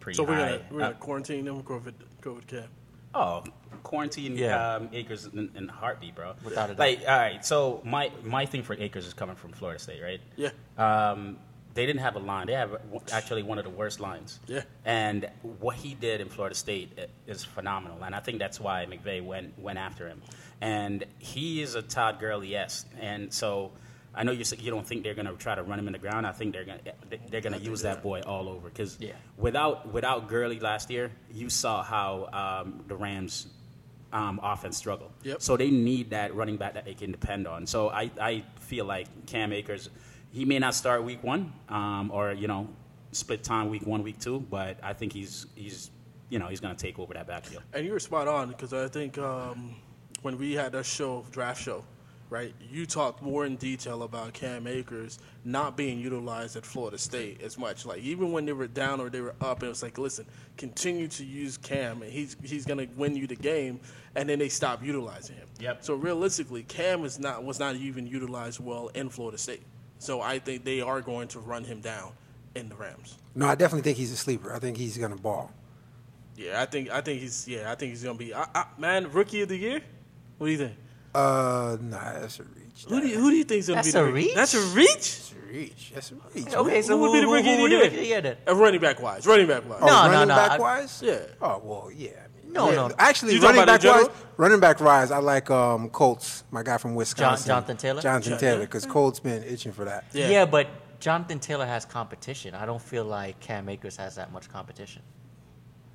[0.00, 0.48] pretty So we're high.
[0.50, 1.62] gonna we're gonna Uh, quarantine them.
[1.62, 2.68] COVID COVID cap.
[3.16, 3.44] Oh,
[3.84, 4.74] quarantine Yeah.
[4.74, 6.34] um, Akers in, in heartbeat, bro.
[6.44, 6.78] Without a doubt.
[6.80, 7.44] Like, all right.
[7.44, 10.20] So my my thing for Akers is coming from Florida State, right?
[10.36, 10.50] Yeah.
[10.78, 11.36] Um,
[11.74, 12.46] they didn't have a line.
[12.46, 12.76] They have
[13.12, 14.40] actually one of the worst lines.
[14.46, 14.62] Yeah.
[14.84, 15.28] And
[15.60, 19.58] what he did in Florida State is phenomenal, and I think that's why McVay went
[19.58, 20.22] went after him.
[20.60, 22.84] And he is a Todd Gurley yes.
[23.00, 23.72] and so.
[24.16, 25.98] I know you you don't think they're going to try to run him in the
[25.98, 26.24] ground.
[26.24, 26.92] I think they're going to
[27.30, 29.14] they're going to use that boy all over because Yeah.
[29.36, 33.48] without without Gurley last year, you saw how um, the Rams
[34.12, 35.10] um, offense struggle.
[35.24, 35.42] Yep.
[35.42, 37.66] So they need that running back that they can depend on.
[37.66, 39.90] So I, I feel like Cam Akers,
[40.34, 42.68] he may not start week one um, or you know
[43.12, 45.90] split time week one week two, but I think he's he's
[46.28, 47.62] you know he's going to take over that backfield.
[47.72, 49.76] And you were spot on because I think um,
[50.22, 51.84] when we had our show, draft show,
[52.30, 57.40] right, you talked more in detail about Cam Akers not being utilized at Florida State
[57.40, 57.86] as much.
[57.86, 61.06] Like even when they were down or they were up, it was like, listen, continue
[61.06, 63.78] to use Cam, and he's he's gonna win you the game.
[64.16, 65.46] And then they stopped utilizing him.
[65.60, 65.84] Yep.
[65.84, 69.62] So realistically, Cam is not was not even utilized well in Florida State.
[69.98, 72.12] So I think they are going to run him down
[72.54, 73.16] in the Rams.
[73.34, 74.52] No, I definitely think he's a sleeper.
[74.52, 75.50] I think he's gonna ball.
[76.36, 79.10] Yeah, I think I think he's yeah I think he's gonna be I, I, man
[79.12, 79.80] rookie of the year.
[80.38, 80.74] What do you think?
[81.14, 82.86] Uh, nah, that's a reach.
[82.88, 84.14] Who do you, who do you think's gonna That's be the a rookie?
[84.26, 84.34] reach?
[84.34, 84.88] That's a reach.
[84.90, 85.92] That's a reach.
[85.94, 86.54] That's a reach.
[86.54, 87.80] Okay, so who would who, be the who- rookie who of would the be year?
[87.80, 89.78] the rookie of the year Uh, running back wise, running back wise.
[89.80, 91.02] Oh, No, no, running no, back I- wise?
[91.04, 91.20] Yeah.
[91.40, 92.10] Oh well, yeah.
[92.56, 92.88] I mean, No, yeah.
[92.88, 92.94] no.
[92.98, 96.44] Actually, You talking running back in wise, running back wise, I like um, Colts.
[96.50, 98.02] My guy from Wisconsin, Jonathan Taylor?
[98.02, 100.04] Jonathan Jon- Taylor, because Colts been itching for that.
[100.12, 100.28] Yeah.
[100.28, 100.44] Yeah.
[100.46, 100.68] but
[101.00, 102.54] Jonathan Taylor has competition.
[102.54, 105.02] I don't feel like Cam Akers has that much competition.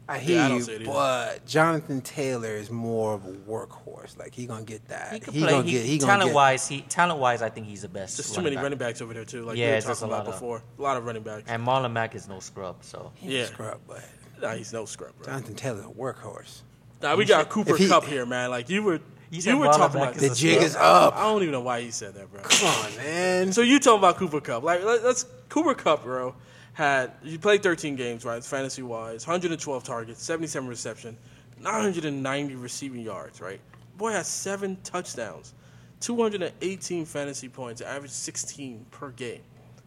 [0.07, 0.91] I hear Yeah, I you, see it either.
[0.91, 4.17] but Jonathan Taylor is more of a workhorse.
[4.17, 5.13] Like he gonna get that.
[5.13, 5.49] He could he play.
[5.51, 5.85] gonna he, get.
[5.85, 6.33] He talent get.
[6.33, 8.17] wise, he talent wise, I think he's the best.
[8.17, 8.63] There's too many back.
[8.63, 9.43] running backs over there too.
[9.45, 10.63] Like Yeah, we were it's talking a about lot of- before.
[10.79, 11.43] A lot of running backs.
[11.47, 13.39] And Marlon Mack is no scrub, so He's Yeah.
[13.41, 14.03] a scrub, but
[14.41, 15.25] Nah, he's no scrub, bro.
[15.27, 16.61] Jonathan Taylor's a workhorse.
[17.01, 18.49] Nah, we got Cooper he- Kupp here, man.
[18.49, 20.65] Like you were, You you, said were Marlon talking about is The a jig scrub.
[20.65, 21.15] is up.
[21.15, 22.41] I don't even know why he said that, bro.
[22.41, 23.51] Come on, man.
[23.53, 24.63] So you talking about Cooper Kupp?
[24.63, 26.35] Like let, let's Cooper Kupp, bro.
[26.73, 28.43] Had you played 13 games, right?
[28.43, 31.17] Fantasy wise, 112 targets, 77 reception,
[31.59, 33.59] 990 receiving yards, right?
[33.97, 35.53] Boy has seven touchdowns,
[35.99, 39.41] 218 fantasy points, average 16 per game.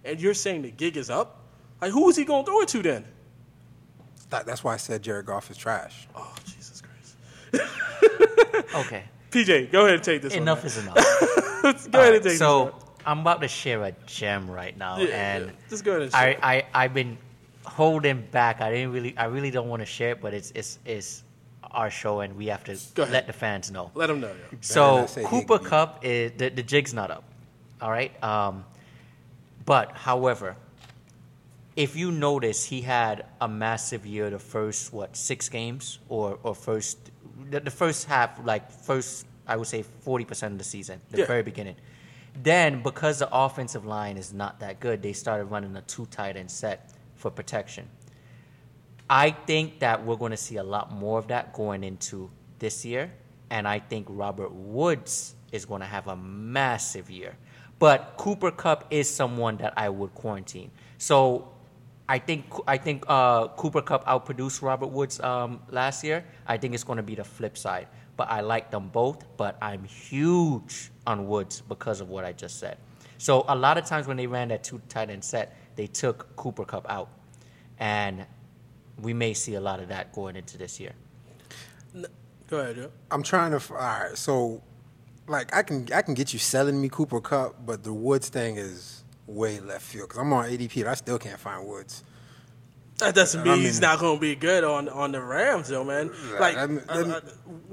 [0.04, 1.38] And you're saying the gig is up?
[1.80, 3.04] Like who is he gonna throw it to then?
[4.32, 6.08] That- that's why I said Jared Goff is trash.
[6.16, 7.64] Oh Jesus Christ!
[8.74, 9.04] okay.
[9.30, 10.34] PJ, go ahead and take this.
[10.34, 10.96] Enough one, is enough.
[11.62, 11.74] man.
[11.90, 12.74] go ahead and take so this.
[13.06, 15.52] I'm about to share a gem right now, Yeah, and yeah.
[15.68, 16.40] Just go ahead and I, share.
[16.42, 17.18] I I've been
[17.64, 18.60] holding back.
[18.60, 21.24] I didn't really, I really don't want to share it, but it's it's it's
[21.70, 23.90] our show, and we have to let the fans know.
[23.94, 24.28] Let him know.
[24.50, 24.58] Yo.
[24.60, 27.24] So Cooper Kupp is the, the jig's not up.
[27.80, 28.12] All right.
[28.22, 28.64] Um,
[29.64, 30.56] but however,
[31.76, 36.54] if you notice, he had a massive year the first what six games or or
[36.54, 37.10] first
[37.50, 41.18] the, the first half like first I would say forty percent of the season the
[41.18, 41.26] Yeah.
[41.26, 41.76] very beginning.
[42.42, 46.36] Then because the offensive line is not that good, they started running a two tight
[46.36, 47.88] end set for protection.
[49.10, 52.84] I think that we're going to see a lot more of that going into this
[52.84, 53.12] year,
[53.50, 57.36] and I think Robert Woods is going to have a massive year.
[57.78, 60.70] But Cooper Kupp is someone that I would quarantine.
[60.96, 61.51] So
[62.12, 66.22] I think I think uh, Cooper Kupp outproduced Robert Woods um, last year.
[66.46, 67.88] I think it's going to be the flip side.
[68.18, 69.24] But I like them both.
[69.38, 72.76] But I'm huge on Woods because of what I just said.
[73.16, 76.36] So a lot of times when they ran that two tight end set, they took
[76.36, 77.08] Cooper Kupp out,
[77.78, 78.26] and
[79.00, 80.92] we may see a lot of that going into this year.
[82.50, 82.90] Go ahead, yo.
[83.10, 83.56] I'm trying to.
[83.56, 84.60] f- All right, so
[85.28, 88.56] like I can I can get you selling me Cooper Kupp, but the Woods thing
[88.56, 89.01] is
[89.32, 92.04] way left field because I'm on ADP and I still can't find Woods.
[92.98, 95.68] That doesn't I mean mean- he's not going to be good on, on the Rams,
[95.68, 96.10] though, man.
[96.38, 97.20] Like, I mean- uh,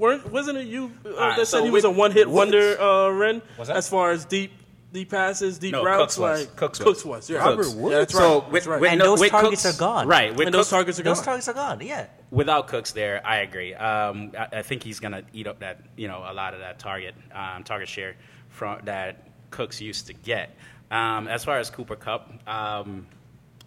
[0.00, 2.80] uh, wasn't it you uh, right, that said so he was a one hit wonder,
[2.80, 3.42] uh, Ren?
[3.58, 4.52] As far as deep
[4.92, 6.40] deep passes, deep No, routes, Cooks was.
[6.46, 6.84] like Cooks was.
[6.84, 7.30] Cooks was.
[7.30, 7.74] Yeah, Robert Cooks.
[7.76, 7.92] Woods?
[7.92, 8.20] Yeah, that's right.
[8.20, 8.80] So that's right.
[8.80, 10.08] with And no, those with targets Cooks- are gone.
[10.08, 10.34] Right.
[10.34, 11.14] With and those Cooks- targets are gone.
[11.14, 11.80] Those targets are gone.
[11.80, 12.06] Yeah.
[12.32, 13.72] Without Cooks there, I agree.
[13.74, 16.60] Um, I, I think he's going to eat up that, you know, a lot of
[16.60, 18.16] that target um, target share
[18.48, 20.56] from that Cooks used to get.
[20.90, 23.06] Um, as far as Cooper Kupp, um,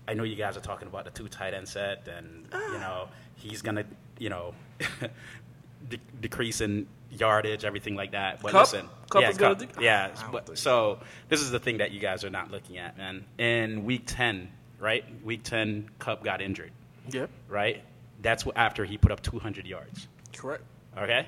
[0.08, 3.08] I know you guys are talking about the two tight end set, and you know
[3.36, 3.86] he's going to,
[4.20, 4.54] you know,
[5.90, 8.42] de- decrease in yardage, everything like that.
[8.42, 8.62] But Kupp?
[8.62, 10.12] listen, Kupp yeah, Kupp, de- yeah.
[10.32, 13.24] But- so this is the thing that you guys are not looking at, man.
[13.38, 15.06] In week ten, right?
[15.24, 16.72] Week ten, Kupp got injured
[17.10, 17.84] yeah, right?
[18.22, 20.08] That's after he put up 200 yards.
[20.34, 20.64] correct.
[20.98, 21.28] Okay.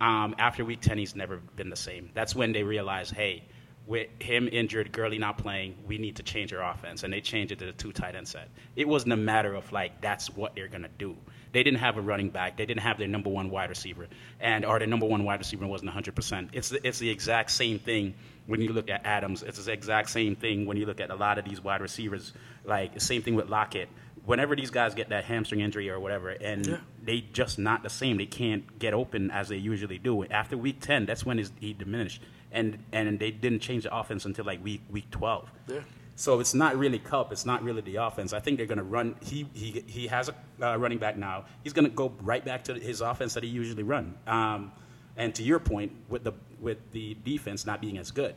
[0.00, 2.10] Um, after week 10, he's never been the same.
[2.14, 3.42] That's when they realized, hey,
[3.90, 7.02] with him injured, Gurley not playing, we need to change our offense.
[7.02, 8.48] And they changed it to the two tight end set.
[8.76, 11.16] It wasn't a matter of like, that's what they're going to do.
[11.50, 12.56] They didn't have a running back.
[12.56, 14.06] They didn't have their number one wide receiver.
[14.38, 16.50] And, or their number one wide receiver wasn't 100%.
[16.52, 18.14] It's the, it's the exact same thing
[18.46, 19.42] when you look at Adams.
[19.42, 22.32] It's the exact same thing when you look at a lot of these wide receivers.
[22.64, 23.88] Like, the same thing with Lockett
[24.24, 26.76] whenever these guys get that hamstring injury or whatever, and Yeah.
[27.02, 28.18] they just not the same.
[28.18, 30.24] They can't get open as they usually do.
[30.26, 34.44] After week ten, that's when he diminished, and and they didn't change the offense until
[34.44, 35.50] like week week twelve.
[35.68, 35.80] Yeah.
[36.16, 37.32] So it's not really Kupp.
[37.32, 38.34] It's not really the offense.
[38.34, 39.16] I think they're going to run.
[39.22, 41.44] He he he has a uh, running back now.
[41.64, 44.14] He's going to go right back to his offense that he usually run.
[44.26, 44.72] Um,
[45.16, 48.34] and to your point, with the with the defense not being as good,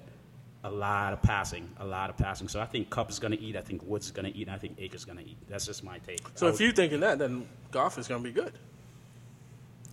[0.64, 2.48] a lot of passing, a lot of passing.
[2.48, 3.58] So I think Kupp is going to eat.
[3.58, 4.48] I think Woods is going to eat.
[4.48, 5.38] And I think Akers is going to eat.
[5.50, 6.22] That's just my take.
[6.36, 8.54] So I if would- you're thinking that, then Goff is going to be good.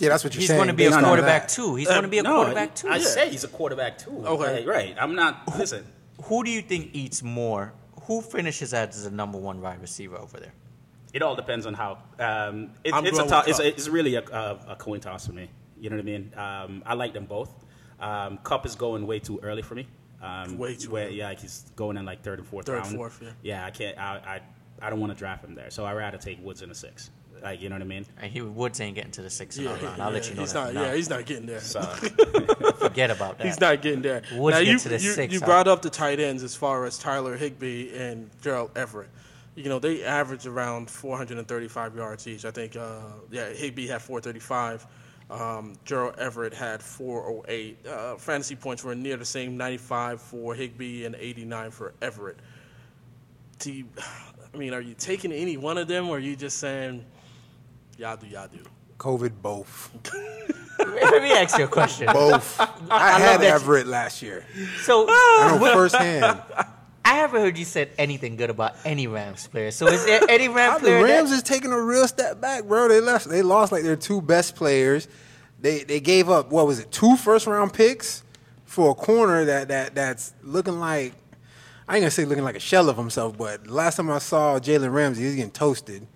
[0.00, 0.58] Yeah, that's what you're He's saying.
[0.58, 1.48] going to be a quarterback that.
[1.50, 1.74] too.
[1.76, 2.88] He's Uh, going to be a no, quarterback too.
[2.88, 3.04] I Yeah.
[3.06, 4.24] say he's a quarterback too.
[4.26, 4.64] Okay.
[4.64, 4.96] Right, right.
[4.98, 5.56] I'm not.
[5.58, 5.84] Listen,
[6.24, 7.72] Who do you think eats more?
[8.04, 10.52] Who finishes as the number one wide receiver over there?
[11.12, 11.98] it all depends on how.
[12.20, 13.46] Um, it, it's a going toss.
[13.46, 15.48] with It's, a, it's really a, a, a coin toss for me.
[15.80, 16.32] You know what I mean?
[16.36, 17.52] Um, I like them both.
[17.98, 19.86] Um, Kupp is going way too early for me.
[20.22, 21.16] Um, Way too where, early.
[21.16, 22.94] Yeah, like he's going in like third and fourth Third, round.
[22.94, 23.30] fourth, yeah.
[23.42, 23.98] Yeah, I can't.
[23.98, 24.40] I
[24.82, 25.70] I, I don't want to draft him there.
[25.70, 27.10] So I would rather take Woods in the six.
[27.42, 28.06] Like you know what I mean?
[28.20, 30.02] And he Woods ain't getting to the six Yeah, round.
[30.02, 30.74] I'll let you know he's that.
[30.74, 30.82] not.
[30.82, 31.60] Yeah, he's not getting there.
[31.60, 31.80] So
[32.78, 33.46] Forget about that.
[33.46, 34.22] He's not getting there.
[34.34, 36.54] Woods now get you, to the you, six, you brought up the tight ends as
[36.54, 39.10] far as Tyler Higbee and Gerald Everett.
[39.56, 42.44] You know they average around 435 yards each.
[42.44, 42.76] I think.
[42.76, 43.00] Uh,
[43.30, 44.86] yeah, Higbee had 435.
[45.30, 47.86] Um, Gerald Everett had 408.
[47.86, 52.36] Uh, fantasy points were near the same, 95 for Higbee and 89 for Everett.
[53.60, 53.84] Do you,
[54.54, 57.04] I mean, are you taking any one of them, or are you just saying,
[58.00, 58.58] y'all do, y'all do?
[58.98, 59.90] COVID both.
[60.78, 62.06] Let me ask you a question.
[62.10, 62.58] Both.
[62.58, 64.46] I, love had that you- Everett last year.
[64.82, 66.40] So I know firsthand.
[67.04, 69.70] I haven't heard you said anything good about any Rams player.
[69.70, 71.04] So is there any Ram the player?
[71.04, 72.88] Rams that, is taking a real step back, bro.
[72.88, 73.28] They left.
[73.28, 75.06] They lost like their two best players.
[75.60, 76.90] They they gave up what was it?
[76.90, 78.22] Two first round picks
[78.64, 81.12] for a corner that that that's looking like
[81.86, 84.58] I ain't gonna say looking like a shell of himself, but last time I saw
[84.58, 86.06] Jalen Ramsey, he's getting toasted.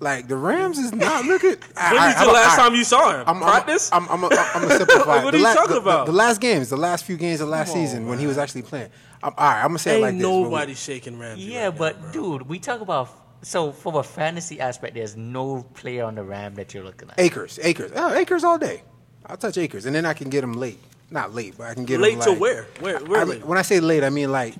[0.00, 1.50] Like the Rams is not looking.
[1.50, 3.24] When was the last time you saw him?
[3.28, 3.90] I'm, Practice?
[3.92, 5.22] I'm, I'm, I'm, I'm gonna simplify.
[5.24, 6.06] What are you la- talking the- about?
[6.06, 8.36] The, the last games, the last few games of last on, season when he was
[8.36, 8.90] actually playing.
[9.22, 10.26] I'm, all right, I'm gonna say it Ain't like this.
[10.26, 11.44] when nobody shaking Ramsey.
[11.44, 12.12] yeah, right but bro.
[12.38, 13.08] dude, we talk about
[13.42, 17.18] so from a fantasy aspect, there's no player on the Ram that you're looking at.
[17.20, 18.82] Akers, Akers, oh, uh, Akers all day.
[19.26, 20.78] I'll touch Akers, and then I can get them late.
[21.10, 22.02] Not late, but I can get him.
[22.02, 22.66] late them to where?
[22.80, 22.98] Where?
[22.98, 23.20] Where?
[23.20, 23.44] I, late?
[23.46, 24.54] when I say late, I mean like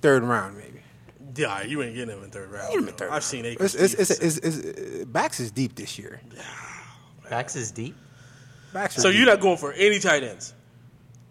[0.00, 0.69] third round, maybe.
[1.36, 2.68] Yeah, you ain't getting him in third round.
[2.72, 3.22] Get 'em in third I've round.
[3.24, 3.74] seen Akers.
[3.74, 4.22] It's, it's, deep.
[4.26, 6.20] it's, it's, it's, backs is deep this year.
[7.28, 7.94] Backs is deep.
[8.72, 9.18] Backs are so deep.
[9.18, 10.54] you're not going for any tight ends?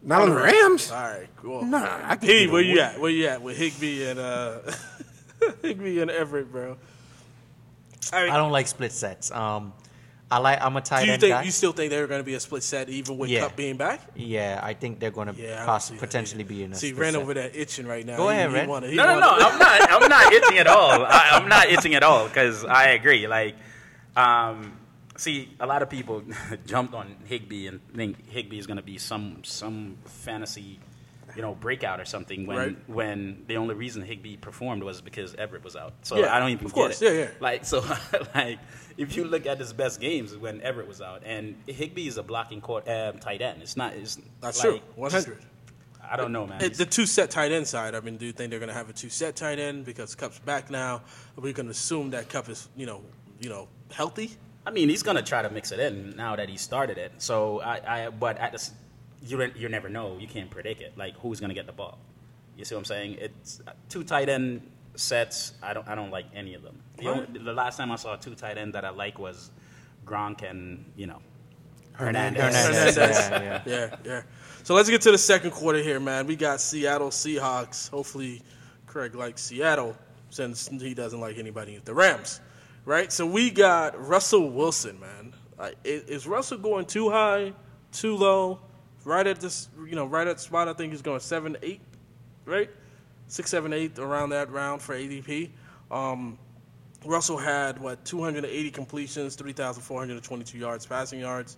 [0.01, 0.91] not on the Rams?
[0.91, 1.62] All right, cool.
[1.65, 2.99] No, no, no, I can P, get where you way- at?
[3.01, 4.59] Where you at with Higbee and uh,
[5.62, 6.77] Higbee and Everett, bro?
[8.13, 9.29] I mean, I don't like split sets.
[9.31, 9.73] Um,
[10.32, 11.42] I like I'm a tight do you end think guy.
[11.44, 13.42] you still think they're going to be a split set even with Yeah.
[13.42, 14.00] Kupp being back?
[14.15, 16.50] yeah, I think they're going to Yeah, I don't poss- see that potentially either.
[16.50, 17.22] be in a See, ran set.
[17.24, 18.18] over that itching right now.
[18.18, 18.68] Go He- ahead, he Ren.
[18.70, 19.50] wanna- he No, no, wanna- no.
[19.50, 19.92] I'm not.
[20.04, 21.04] I'm not itching at all.
[21.04, 23.28] I, I'm not itching at all because I agree.
[23.28, 23.56] Like,
[24.15, 24.78] um,
[25.18, 26.22] see, a lot of people
[26.68, 30.80] jumped on Higbee and think Higbee is going to be some some fantasy,
[31.39, 32.45] you know, breakout or something.
[32.45, 32.78] When Right.
[32.89, 35.93] when the only reason Higbee performed was because Everett was out.
[36.02, 37.02] So Yeah, I don't even of course.
[37.02, 37.28] Yeah, yeah.
[37.39, 37.80] Like so,
[38.36, 38.60] like
[38.97, 42.23] if you look at his best games when Everett was out, and Higbee is a
[42.23, 43.62] blocking court, um, tight end.
[43.62, 43.93] It's not.
[43.93, 44.80] It's That's like, true.
[44.95, 45.39] One hundred.
[46.12, 46.62] I don't know, man.
[46.62, 48.80] It, the two set tight end side, I mean, do you think they're going to
[48.82, 51.04] have a two set tight end because Kupp's back now?
[51.38, 53.02] We can assume that Cup is, you know,
[53.39, 54.36] you know, healthy?
[54.65, 57.13] I mean, he's gonna try to mix it in now that he started it.
[57.17, 58.71] So I, I but at this,
[59.25, 60.17] you you never know.
[60.19, 60.93] You can't predict it.
[60.97, 61.99] Like who's gonna get the ball?
[62.58, 63.17] You see what I'm saying?
[63.19, 64.62] It's uh, two tight end
[64.95, 65.53] sets.
[65.62, 66.82] I don't I don't like any of them.
[66.97, 69.51] The, only, the last time I saw two tight end that I like was
[70.05, 71.19] Gronk and you know
[71.93, 72.55] Hernandez.
[72.55, 72.95] Hernandez.
[72.95, 73.29] Hernandez.
[73.29, 73.89] Yeah, yeah.
[73.89, 74.21] yeah, yeah.
[74.63, 76.27] So let's get to the second quarter here, man.
[76.27, 77.89] We got Seattle Seahawks.
[77.89, 78.41] Hopefully,
[78.85, 79.96] Craig likes Seattle
[80.29, 82.39] since he doesn't like anybody at the Rams,
[82.85, 83.12] right?
[83.12, 85.33] So we got Russell Wilson, man.
[85.58, 87.54] Like, is Russell going too high,
[87.91, 88.60] too low?
[89.10, 90.67] Right at this, you know, right at spot.
[90.67, 91.81] I think he's going seven, eight,
[92.45, 92.69] right?
[93.25, 95.49] Six, seven, eight, around that round for ADP.
[95.89, 96.37] Um,
[97.03, 101.57] Russell had what 280 completions, 3,422 yards, passing yards,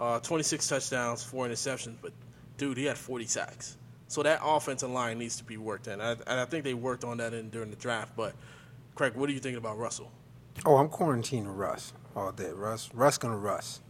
[0.00, 1.94] uh, 26 touchdowns, four interceptions.
[2.02, 2.12] But
[2.56, 3.76] dude, he had 40 sacks.
[4.08, 6.74] So that offensive line needs to be worked in, and I, and I think they
[6.74, 8.16] worked on that in, during the draft.
[8.16, 8.34] But
[8.96, 10.10] Craig, what are you thinking about Russell?
[10.66, 12.50] Oh, I'm quarantining Russ all day.
[12.50, 13.82] Russ, Russ gonna Russ.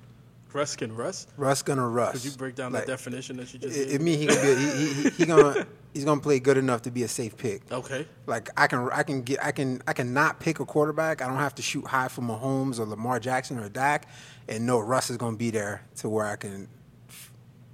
[0.53, 1.26] Russ can Russ.
[1.36, 2.12] Russ gonna rush.
[2.12, 4.40] Could you break down Like, the definition that you just It, it mean he gonna
[4.40, 7.70] be he, he, he, gonna he's gonna play good enough to be a safe pick.
[7.70, 8.07] Okay.
[8.26, 11.20] Like I can I can get I can I can not pick a quarterback.
[11.20, 14.09] I don't have to shoot high for Mahomes or Lamar Jackson or Dak,
[14.49, 16.68] and know Russ is gonna be there to where I can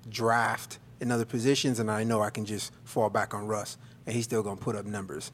[0.08, 4.16] draft in other positions, and I know I can just fall back on Russ, and
[4.16, 5.30] he's still gonna put up numbers.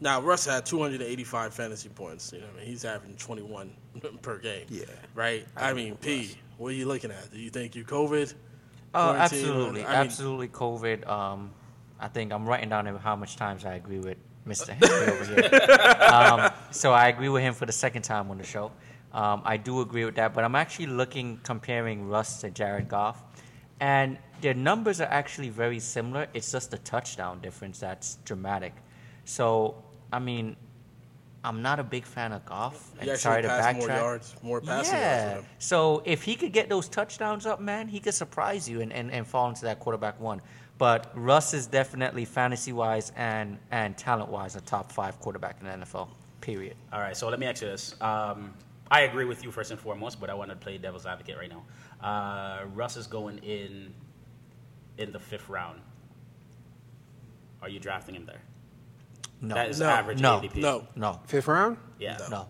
[0.00, 2.32] Now Russ had 285 fantasy points.
[2.32, 3.70] You know, what I mean, he's averaging 21
[4.22, 4.66] per game.
[4.68, 4.84] Yeah.
[5.14, 5.46] Right.
[5.56, 6.36] I, mean, P.
[6.58, 7.32] What are you looking at?
[7.32, 8.34] Do you think you COVID?
[8.94, 10.48] Uh, quarantine, or- absolutely, I mean- absolutely.
[10.48, 11.08] COVID.
[11.08, 11.50] Um,
[11.98, 14.68] I think I'm writing down how much times I agree with Mr.
[14.80, 16.02] Henry over here.
[16.02, 18.72] Um, so I agree with him for the second time on the show.
[19.12, 23.22] Um, I do agree with that, but I'm actually looking comparing Russ to Jared Goff,
[23.78, 26.26] and their numbers are actually very similar.
[26.34, 28.74] It's just the touchdown difference that's dramatic.
[29.24, 29.76] So
[30.12, 30.56] I mean,
[31.44, 32.92] I'm not a big fan of Goff.
[32.94, 33.78] He and actually sorry to passed backtrack.
[33.78, 35.40] more yards, more passing yards Yeah.
[35.58, 39.10] So if he could get those touchdowns up, man, he could surprise you and, and,
[39.10, 40.40] and fall into that quarterback one.
[40.78, 45.66] But Russ is definitely fantasy wise and, and talent wise a top five quarterback in
[45.66, 46.08] the NFL.
[46.40, 46.76] Period.
[46.92, 47.94] All right, so let me ask you this.
[48.00, 48.52] Um,
[48.90, 51.50] I agree with you first and foremost, but I want to play devil's advocate right
[51.50, 52.06] now.
[52.06, 53.94] Uh, Russ is going in
[54.98, 55.80] in the fifth round.
[57.62, 58.42] Are you drafting him there?
[59.42, 59.54] No.
[59.56, 59.88] That is No.
[59.88, 60.38] average No.
[60.40, 60.56] ADP.
[60.56, 60.86] No.
[60.96, 61.20] no.
[61.26, 61.76] Fifth round?
[61.98, 62.16] Yeah.
[62.30, 62.46] No.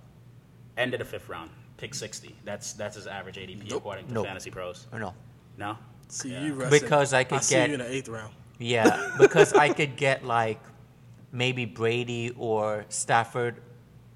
[0.76, 1.50] End of the fifth round.
[1.78, 2.36] Pick 60.
[2.44, 3.78] That's that's his average ADP Nope.
[3.80, 4.26] according to Nope.
[4.26, 4.86] Fantasy Pros.
[4.92, 5.14] Or no.
[5.56, 5.76] No?
[6.08, 6.44] See Yeah.
[6.44, 6.70] you, Russ.
[6.70, 8.32] Because I could see get- you in the eighth round.
[8.58, 10.60] Yeah, because I could get like
[11.32, 13.60] maybe Brady or Stafford,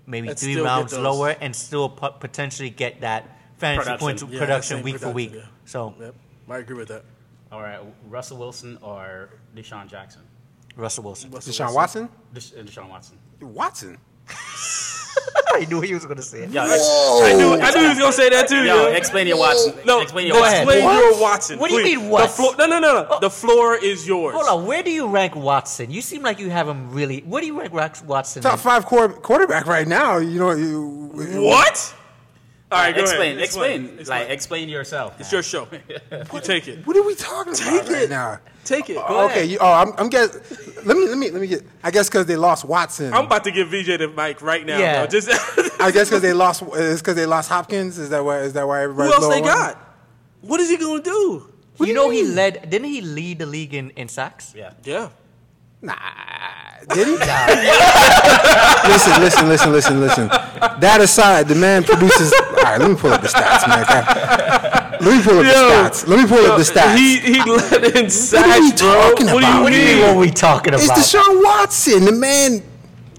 [0.07, 3.99] maybe And three rounds lower, and still po- potentially get that fantasy Production.
[4.07, 5.33] points Yeah, production same week for week.
[5.35, 5.41] yeah.
[5.65, 6.15] So Yep.
[6.51, 7.05] I agree with that.
[7.51, 10.23] All right, Russell Wilson or Deshaun Jackson?
[10.77, 11.31] Russell Wilson.
[11.31, 12.09] Russell Deshaun Watson?
[12.35, 13.19] Desha- uh, Deshaun Watson.
[13.41, 13.99] Watson?
[15.55, 16.51] I knew he was going to say it.
[16.51, 18.57] Yeah, I knew, I knew he was gonna say that too.
[18.65, 18.93] yo, yo.
[18.93, 19.75] explain your Watson.
[19.87, 20.59] No, explain your go Watson.
[20.63, 20.99] explain What?
[20.99, 21.59] your Watson.
[21.59, 21.97] What do you please.
[21.99, 22.23] mean, what?
[22.23, 23.21] The floor, no, no, no, no.
[23.21, 24.35] The floor is yours.
[24.35, 25.91] Hold on, where do you rank Watson?
[25.91, 27.21] You seem like you have him really.
[27.21, 27.73] Where do you rank
[28.07, 28.43] Watson?
[28.43, 28.59] Top in?
[28.59, 30.19] five quar- quarterback right now.
[30.19, 31.11] You know you.
[31.41, 31.95] What?
[32.73, 33.45] All right, go explain, ahead.
[33.45, 35.21] explain, like explain yourself.
[35.21, 35.69] It's your show.
[36.33, 36.85] You take it.
[36.87, 38.11] What are we talking about Take right it.
[38.11, 38.41] now?
[38.65, 38.95] Take it.
[38.95, 39.49] Go Oh, okay, ahead.
[39.51, 40.35] you, oh, I'm, I'm guess.
[40.85, 41.63] Let me, let me, let me get.
[41.85, 43.13] I guess because they lost Watson.
[43.15, 44.79] I'm about to give VJ the mic right now.
[44.79, 45.03] Yeah.
[45.03, 45.11] Bro.
[45.11, 45.29] Just
[45.81, 46.63] I guess because they lost.
[46.75, 47.99] It's because they lost Hopkins.
[47.99, 48.41] Is that why?
[48.41, 49.09] Is that why everybody?
[49.11, 49.77] who else they got?
[50.41, 51.53] What is he gonna do?
[51.79, 52.69] you know he led.
[52.69, 54.53] Didn't he lead the league in, in sacks?
[54.57, 54.73] Yeah.
[54.83, 55.11] Yeah.
[55.83, 55.95] Nah,
[56.89, 57.13] did he?
[58.89, 60.29] listen, listen, listen, listen, listen.
[60.29, 62.33] That aside, the man produces.
[62.67, 63.85] All right, let me pull up the stats, man.
[65.01, 66.09] Let me pull up the stats.
[66.09, 66.97] Let me pull up the stats.
[66.97, 68.93] He he led in sacks, bro.
[68.93, 69.57] talking What do about?
[69.59, 69.97] you What do you mean?
[69.99, 70.07] mean?
[70.09, 70.85] What we talking about?
[70.99, 72.05] it's Deshaun Watson.
[72.05, 72.63] The man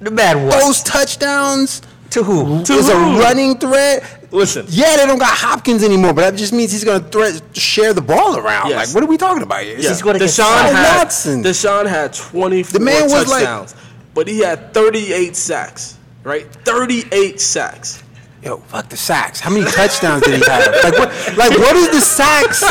[0.02, 0.60] the man what?
[0.62, 1.82] those touchdowns.
[2.12, 2.64] to who?
[2.64, 4.04] To is a running threat.
[4.32, 4.66] Listen.
[4.70, 7.94] Yeah, they don't got Hopkins anymore, but that just means he's going to threat share
[7.94, 8.70] the ball around.
[8.70, 8.88] Yes.
[8.88, 9.78] Like, what are we talking about here?
[9.80, 9.88] Yeah.
[9.90, 10.74] He's gonna get Deshaun sacked.
[10.76, 11.44] had Watson.
[11.44, 13.70] Deshaun had 24 The man was like-
[14.14, 15.94] but he had 38 sacks.
[16.24, 18.04] Right, 38 sacks.
[18.48, 19.42] Yo, fuck the sacks.
[19.42, 20.72] How many touchdowns did he have?
[20.82, 21.38] Like what?
[21.38, 22.64] Like what is the sacks?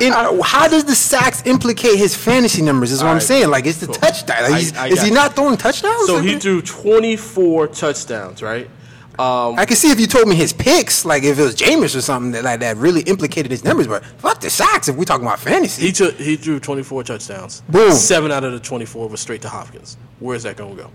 [0.00, 0.12] In,
[0.42, 2.90] how does the sacks implicate his fantasy numbers?
[2.90, 3.48] Is what I'm saying.
[3.48, 3.94] Like it's the cool.
[3.94, 4.42] touchdown.
[4.50, 5.14] Like, I- I is he you.
[5.14, 6.06] not throwing touchdowns?
[6.06, 8.42] So he threw 24 touchdowns.
[8.42, 8.68] Right.
[9.16, 11.94] Um, I can see if you told me his picks, like if it was Jameis
[11.94, 13.86] or something that like that really implicated his numbers.
[13.86, 15.82] But fuck the sacks if we're talking about fantasy.
[15.86, 17.60] he took he threw 24 touchdowns.
[17.68, 17.92] Boom.
[17.92, 19.96] Seven out of the 24 was straight to Hopkins.
[20.18, 20.90] Where's that gonna go?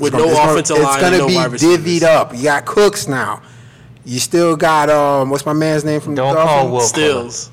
[0.00, 2.34] With gonna- no it's gonna- offensive it's gonna no be divvied up.
[2.34, 3.40] You got Cooks now.
[4.04, 6.72] You still got um, what's my man's name from Don't the call Dolphins?
[6.72, 7.50] Will Stills.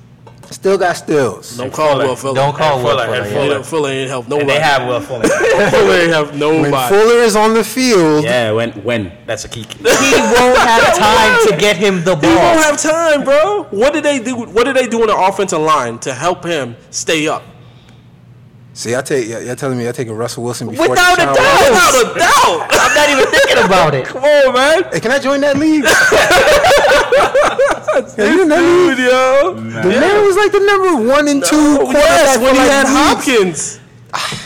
[0.51, 1.57] Still got Stills.
[1.57, 2.05] Don't call Fuller.
[2.05, 2.35] Will Fuller.
[2.35, 3.17] Don't call And Will Fuller, Fuller.
[3.17, 3.33] and yeah.
[3.33, 3.63] Fuller.
[3.63, 3.63] Fuller.
[3.63, 4.47] Fuller ain't help And nobody.
[4.53, 5.27] they have Will Fuller.
[5.27, 6.95] Fuller ain't help When nobody.
[6.95, 9.63] Fuller is on the field, yeah, when when that's a key.
[9.77, 12.29] He won't have time to get him the ball.
[12.29, 13.63] He won't have time, bro.
[13.71, 14.35] What did they do?
[14.35, 17.43] What did they do on the offensive line to help him stay up?
[18.75, 21.21] See, I take y'all y'all telling me I take a Russell Wilson before Without a
[21.21, 21.71] Deshaun doubt.
[21.71, 21.73] Watson?
[21.73, 22.67] Without a doubt.
[22.71, 24.05] I'm not even thinking about it.
[24.05, 24.83] Come on, man.
[24.91, 25.85] Hey, can I join that league?
[28.17, 28.97] Yeah, you in that league?
[28.97, 29.53] Dude, yo.
[29.55, 32.91] The man was like the number one and two quarterback yes, when he had weeks.
[32.91, 33.79] Hopkins.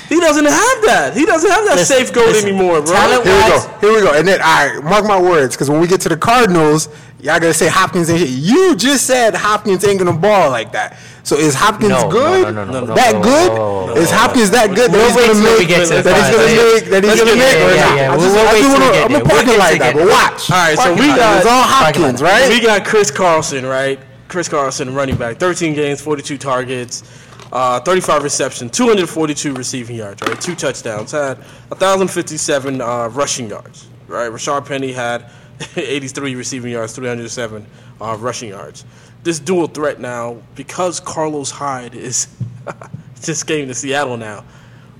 [0.10, 1.12] He doesn't have that.
[1.16, 2.94] He doesn't have that Listen, safe goal listen, anymore, bro.
[2.96, 3.60] talent- Here we go.
[3.82, 4.14] Here we go.
[4.18, 6.90] And then, all right, mark my words, because when we get to the Cardinals,
[7.22, 8.28] y'all gonna say Hopkins ain't.
[8.30, 10.98] You just said Hopkins ain't gonna ball like that.
[11.24, 12.56] So is Hopkins No, no, good?
[12.56, 13.52] no, no, no, no, that good?
[13.54, 14.92] no, no, is Hopkins that good?
[14.92, 15.68] We'll that he's gonna make.
[15.68, 16.86] get that he's gonna make.
[16.90, 17.40] That he's gonna make.
[17.40, 17.70] there.
[17.70, 17.98] or Yeah, not?
[17.98, 19.22] yeah, I we'll- just, we'll I wait just till we wanna, get I'm there.
[19.22, 19.94] gonna We'll park get it till like that.
[19.94, 20.42] But watch.
[20.50, 21.38] All right, so we got- that.
[21.38, 22.50] It's all Hopkins, right?
[22.50, 24.00] We got Chris Carson, right?
[24.28, 27.04] Chris Carson, running back, 13 games, 42 targets,
[27.52, 30.40] uh, 35 receptions, 242 receiving yards, right?
[30.40, 31.38] Two touchdowns, had
[31.70, 34.32] 1,057 uh, rushing yards, right?
[34.32, 35.32] Rashaad Penny had
[35.76, 37.66] 83 receiving yards, 307
[38.02, 38.86] uh, rushing yards.
[39.24, 42.28] This dual threat now, because Carlos Hyde is
[43.22, 44.46] just came to Seattle now,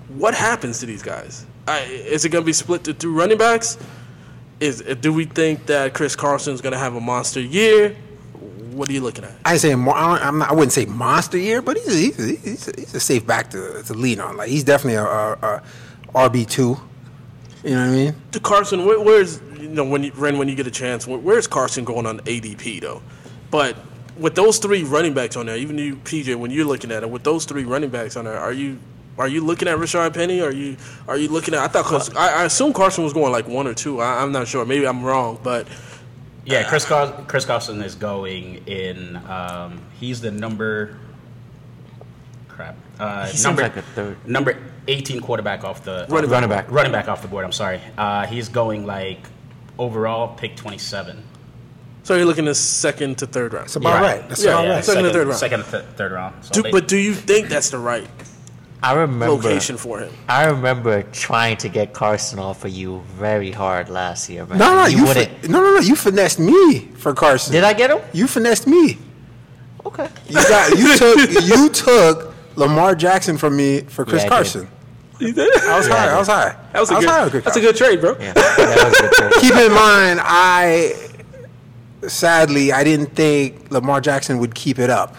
[0.10, 1.46] what happens to these guys?
[1.68, 3.78] I, is it going to be split to two running backs?
[4.60, 7.96] Is do we think that Chris Carson is going to have a monster year?
[8.80, 9.34] What are you looking at?
[9.44, 12.36] I say I, I'm not, I wouldn't say monster year, but he's a, he's a,
[12.38, 14.38] he's a, he's a safe back to, to lean on.
[14.38, 15.62] Like he's definitely a, a,
[16.16, 16.78] a RB two.
[17.62, 18.16] You know what I mean?
[18.32, 21.20] To Carson, where, where's you know when you, Ren when you get a chance, where,
[21.20, 23.02] where's Carson going on ADP though?
[23.52, 23.76] But
[24.18, 27.10] with those three running backs on there, even you PJ, when you're looking at it,
[27.10, 28.80] with those three running backs on there, are you
[29.18, 30.40] are you looking at Rashaad Penny?
[30.40, 31.60] Are you are you looking at?
[31.60, 34.00] I thought I, I assume Carson was going like one or two.
[34.00, 34.64] I, I'm not sure.
[34.64, 35.68] Maybe I'm wrong, but
[36.50, 39.16] Yeah, Chris Car- Chris Carson is going in.
[39.30, 40.98] Um, he's the number.
[42.48, 42.76] Crap.
[43.00, 44.18] Uh, He seems number like a third.
[44.28, 46.70] number 18 quarterback off the Running Running back.
[46.72, 47.46] running back off the board.
[47.46, 47.80] I'm sorry.
[47.98, 49.20] Uh, he's going like
[49.78, 51.24] overall pick 27.
[52.04, 53.66] so you're looking at second to third round.
[53.66, 54.02] That's about Yeah.
[54.02, 54.28] right.
[54.30, 54.74] That's Yeah, about yeah.
[54.76, 54.86] right.
[54.86, 55.40] Second to third round.
[55.40, 56.36] Second to th- third round.
[56.44, 58.08] So Do, they- but do you think that's the right
[58.82, 59.28] I remember.
[59.36, 60.14] location for him?
[60.30, 64.58] I remember trying to get Carson off of you very hard last year, man.
[64.58, 65.30] No, no, you you, wouldn't.
[65.42, 65.80] fin- no, no, no.
[65.80, 67.52] You finessed me for Carson.
[67.52, 68.00] Did I get him?
[68.14, 68.98] You finessed me.
[69.86, 70.08] Okay.
[70.28, 74.30] You got you took you took Lamar Jackson from me for Chris Yeah, I did.
[74.30, 74.68] Carson.
[75.20, 75.58] You did?
[75.64, 76.06] I was Yeah, high.
[76.06, 76.14] did.
[76.14, 76.56] I was high.
[76.74, 77.32] That was a I was high on good.
[77.32, 78.16] Chris That's a good trade, bro.
[78.20, 79.34] Yeah, that was a good trade.
[79.42, 80.94] Keep in mind, I
[82.08, 85.16] sadly I didn't think Lamar Jackson would keep it up.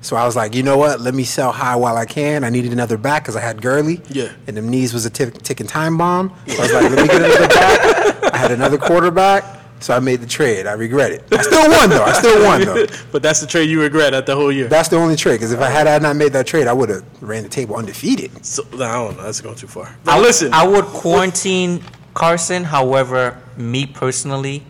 [0.00, 1.00] So I was like, you know what?
[1.00, 2.44] Let me sell high while I can.
[2.44, 4.00] I needed another back because I had Gurley.
[4.08, 4.32] Yeah.
[4.46, 6.34] And them knees was a ticking time bomb.
[6.46, 7.48] So I was like, let me get another
[8.22, 8.34] back.
[8.34, 9.44] I had another quarterback,
[9.80, 10.66] so I made the trade.
[10.66, 11.24] I regret it.
[11.32, 12.04] I still won though.
[12.04, 12.86] I still won though.
[13.12, 14.68] but that's the trade you regret at the whole year.
[14.68, 15.34] That's the only trade.
[15.36, 17.76] Because if I had, had not made that trade, I would have ran the table
[17.76, 18.44] undefeated.
[18.44, 19.22] So, I don't know.
[19.24, 19.96] That's going too far.
[20.04, 21.82] But I, listen, I would quarantine
[22.14, 22.62] Carson.
[22.64, 24.64] However, me personally,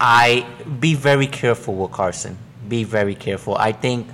[0.00, 0.46] I
[0.80, 2.36] be very careful with Carson.
[2.68, 3.56] Be very careful.
[3.56, 4.08] I think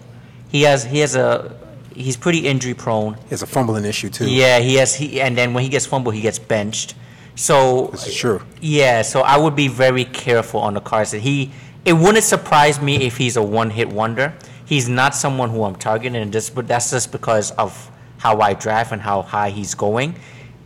[0.49, 1.55] he has he has a
[1.95, 3.15] he's pretty injury prone.
[3.15, 4.29] He has a fumbling issue too.
[4.31, 6.95] Yeah, he has he and then when he gets fumbled, he gets benched.
[7.35, 8.43] So This is true.
[8.61, 11.21] yeah, so I would be very careful on the Carson.
[11.21, 11.53] He
[11.85, 14.35] it wouldn't surprise me if he's a one hit wonder.
[14.65, 18.55] He's not someone who I'm targeting, and just but that's just because of how I
[18.55, 20.17] draft and how high he's going.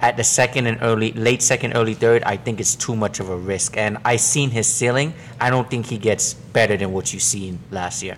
[0.00, 3.28] At the second and early, late second, early third, I think it's too much of
[3.28, 3.76] a risk.
[3.76, 5.14] And I seen his ceiling.
[5.40, 8.16] I don't think he gets better than what you seen last year.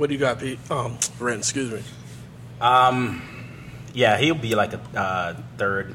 [0.00, 0.58] What do you got, Pete?
[0.70, 1.82] Um, Ren, excuse me.
[3.94, 5.94] Yeah, he'll be like a uh, third,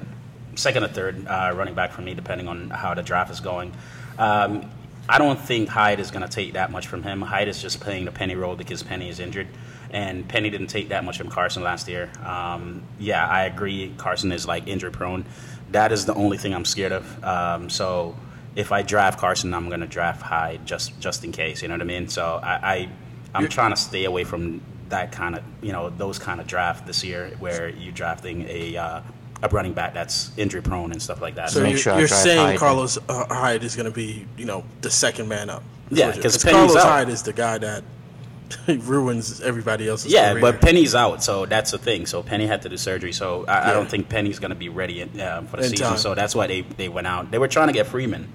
[0.56, 3.74] second or third uh, running back for me, depending on how the draft is going.
[4.18, 4.70] Um,
[5.08, 7.22] I don't think Hyde is going to take that much from him.
[7.22, 9.48] Hyde is just playing the Penny role because Penny is injured,
[9.90, 12.12] and Penny didn't take that much from Carson last year.
[12.24, 13.94] Um, yeah, I agree.
[13.98, 15.26] Carson is like injury prone.
[15.72, 17.24] That is the only thing I'm scared of.
[17.24, 18.16] Um, so
[18.56, 21.62] if I draft Carson, I'm going to draft Hyde just just in case.
[21.62, 22.08] You know what I mean?
[22.08, 22.90] So I, I
[23.36, 26.86] I'm trying to stay away from that kind of you know those kind of draft
[26.86, 29.02] this year where you're drafting a uh,
[29.44, 31.50] a running back that's injury prone and stuff like that.
[31.50, 32.60] So Make you're, sure you're saying Hyde.
[32.60, 35.62] Carlos uh, Hyde is going to be, you know, the second man up.
[35.90, 36.88] That's Yeah, 'cause Carlos out.
[36.88, 37.84] Hyde is the guy that
[38.68, 40.42] ruins everybody else's yeah, career.
[40.42, 42.06] but Penny's out, so that's the thing.
[42.06, 44.70] So Penny had to do surgery, so I, I don't think Penny's going to be
[44.70, 45.88] ready in, uh, for the In season.
[45.88, 45.98] time.
[45.98, 47.32] So that's why they, they went out.
[47.32, 48.32] They were trying to get Freeman,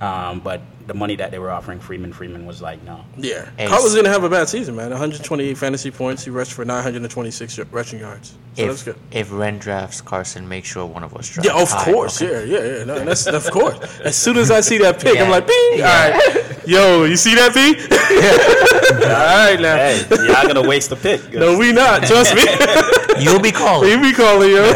[0.00, 3.04] um, but the money that they were offering Freeman, Freeman was like, no.
[3.18, 4.88] yeah, Hey, Carlos going to have a bad season, man.
[4.90, 6.24] 128 fantasy points.
[6.24, 8.34] He rushed for 926 rushing yards.
[8.54, 8.96] So that's If good.
[9.10, 11.50] if Ren drafts Carson, make sure one of us drafts.
[11.52, 12.22] Yeah, of Hyde, course.
[12.22, 12.48] okay?
[12.50, 12.84] Yeah, yeah, yeah.
[12.84, 13.78] No, that's of course.
[14.00, 15.82] As soon as I see that pick, I'm like, bing.
[15.82, 17.76] All right, yo, you see that, Pete?
[19.04, 19.76] All right, now.
[19.76, 21.32] Hey, you're not going to waste the pick.
[21.34, 22.04] No, we not.
[22.04, 22.42] Trust me.
[23.22, 23.90] You'll be calling.
[23.90, 24.72] He be calling yo.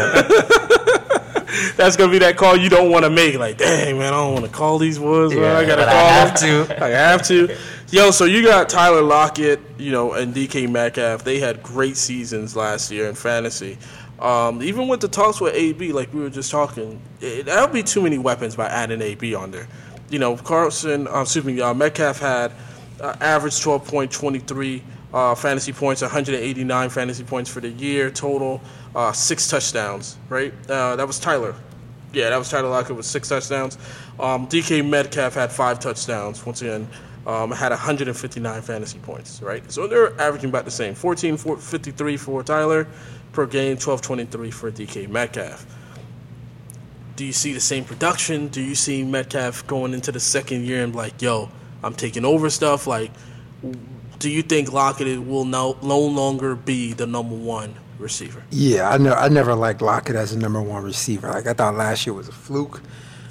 [1.83, 3.37] That's gonna be that call you don't want to make.
[3.37, 5.35] Like, dang man, I don't want to call these boys.
[5.35, 5.53] man.
[5.53, 6.65] I gotta but I have them.
[6.65, 6.83] to.
[6.85, 7.57] I have to.
[7.91, 11.25] Yo, so you got Tyler Lockett, you know, and DK Metcalf.
[11.25, 13.77] They had great seasons last year in fantasy.
[14.19, 17.83] Um, even with the talks with AB, like we were just talking, it, that'll be
[17.83, 19.67] too many weapons by adding AB on there.
[20.09, 22.53] You know, Carson, uh, excuse me, uh, Metcalf had
[23.01, 24.81] uh, average 12.23
[25.13, 28.61] uh, fantasy points, 189 fantasy points for the year total,
[28.95, 30.53] uh, six touchdowns, right?
[30.69, 31.53] Uh, that was Tyler.
[32.13, 33.77] Yeah, that was Tyler Lockett with six touchdowns.
[34.19, 36.45] Um, DK Metcalf had five touchdowns.
[36.45, 36.87] Once again,
[37.25, 39.69] um, had 159 fantasy points, right?
[39.71, 40.93] So they're averaging about the same.
[40.93, 42.87] 14 for 53 for Tyler
[43.31, 45.65] per game, 12 23 for DK Metcalf.
[47.15, 48.47] Do you see the same production?
[48.47, 51.49] Do you see Metcalf going into the second year and like, yo,
[51.83, 52.85] I'm taking over stuff?
[52.85, 53.11] Like,
[54.19, 58.43] do you think Lockett will no, no longer be the number one receiver?
[58.51, 59.13] Yeah, I know.
[59.13, 61.29] I never liked Lockett as a number one receiver.
[61.29, 62.81] Like I thought last year was a fluke.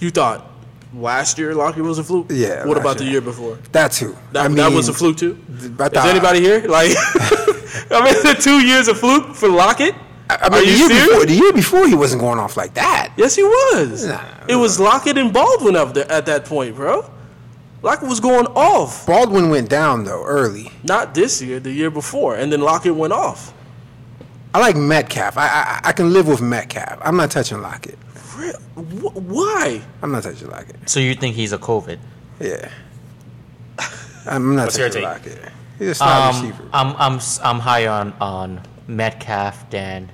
[0.01, 0.51] You thought
[0.95, 2.27] last year Lockett was a fluke.
[2.31, 3.13] Yeah, What about the year.
[3.15, 3.59] year before?
[3.73, 4.17] That too.
[4.33, 5.35] That, I that was a fluke too.
[5.77, 6.91] but Is anybody here like?
[7.91, 9.95] I mean, the two years of fluke for Lockett.
[10.31, 13.13] I Are mean, the year before, the year before, he wasn't going off like that.
[13.19, 14.07] Yes, he was.
[14.07, 14.23] Nah.
[14.49, 17.05] it was Lockett and Baldwin up there at that point, bro.
[17.83, 19.07] Lockett was going off.
[19.07, 20.71] Baldwin went down though early.
[20.85, 23.53] Not this year, the year before, and then Lockett went off.
[24.55, 25.37] I like Metcalf.
[25.39, 26.99] I, I I can live with Metcalf.
[27.03, 27.99] I'm not touching Lockett.
[28.37, 29.81] Re- wh- Why?
[30.03, 30.89] I'm not touching Lockett.
[30.89, 31.99] So you think he's a COVID?
[32.41, 32.71] Yeah.
[34.27, 35.11] I'm not What's your touching take?
[35.11, 35.53] Lockett.
[35.79, 36.69] He's a slot Um, receiver.
[36.73, 40.11] I'm I'm s- I'm higher on on Metcalf than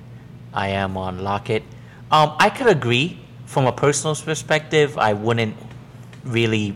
[0.53, 1.63] I am on Lockett.
[2.11, 4.97] Um, I could agree from a personal perspective.
[4.97, 5.55] I wouldn't
[6.23, 6.75] really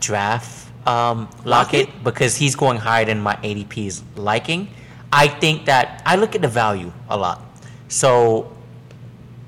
[0.00, 2.04] draft um, Lockett, Lockett?
[2.04, 4.68] because he's going higher than my ADP's liking.
[5.12, 7.42] I think that I look at the value a lot.
[7.88, 8.52] So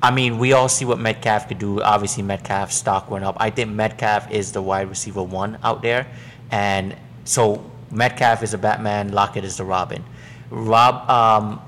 [0.03, 1.81] I mean, we all see what Metcalf could do.
[1.81, 3.37] Obviously, Metcalf's stock went up.
[3.39, 6.09] I think Metcalf is the wide receiver one out there,
[6.51, 9.13] and so Metcalf is a Batman.
[9.13, 10.03] Lockett is the Robin.
[10.51, 11.63] Rob, um,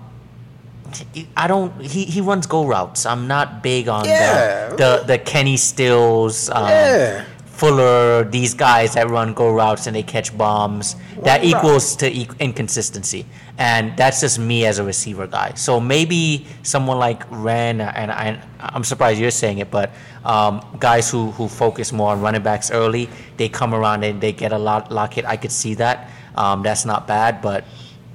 [1.36, 1.80] I don't.
[1.80, 3.06] He, he runs go routes.
[3.06, 4.70] I'm not big on Yeah.
[4.70, 6.50] the, the the Kenny Stills.
[6.50, 7.24] Um, Yeah.
[7.54, 12.28] Fuller, these guys that run go routes and they catch bombs, that equals to e-
[12.40, 13.24] inconsistency.
[13.58, 15.54] And that's just me as a receiver guy.
[15.54, 19.92] So maybe someone like Ren, and I, I'm surprised you're saying it, but
[20.24, 24.32] um, guys who, who focus more on running backs early, they come around and they
[24.32, 25.24] get a lot Lockett.
[25.24, 26.10] I could see that.
[26.34, 27.64] Um, that's not bad, but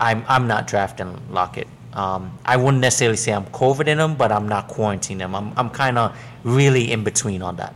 [0.02, 1.68] I'm, I'm not drafting Lockett.
[1.94, 5.34] Um, I wouldn't necessarily say I'm coveting him, but I'm not quarantining him.
[5.34, 7.74] I'm, I'm kind of really in between on that.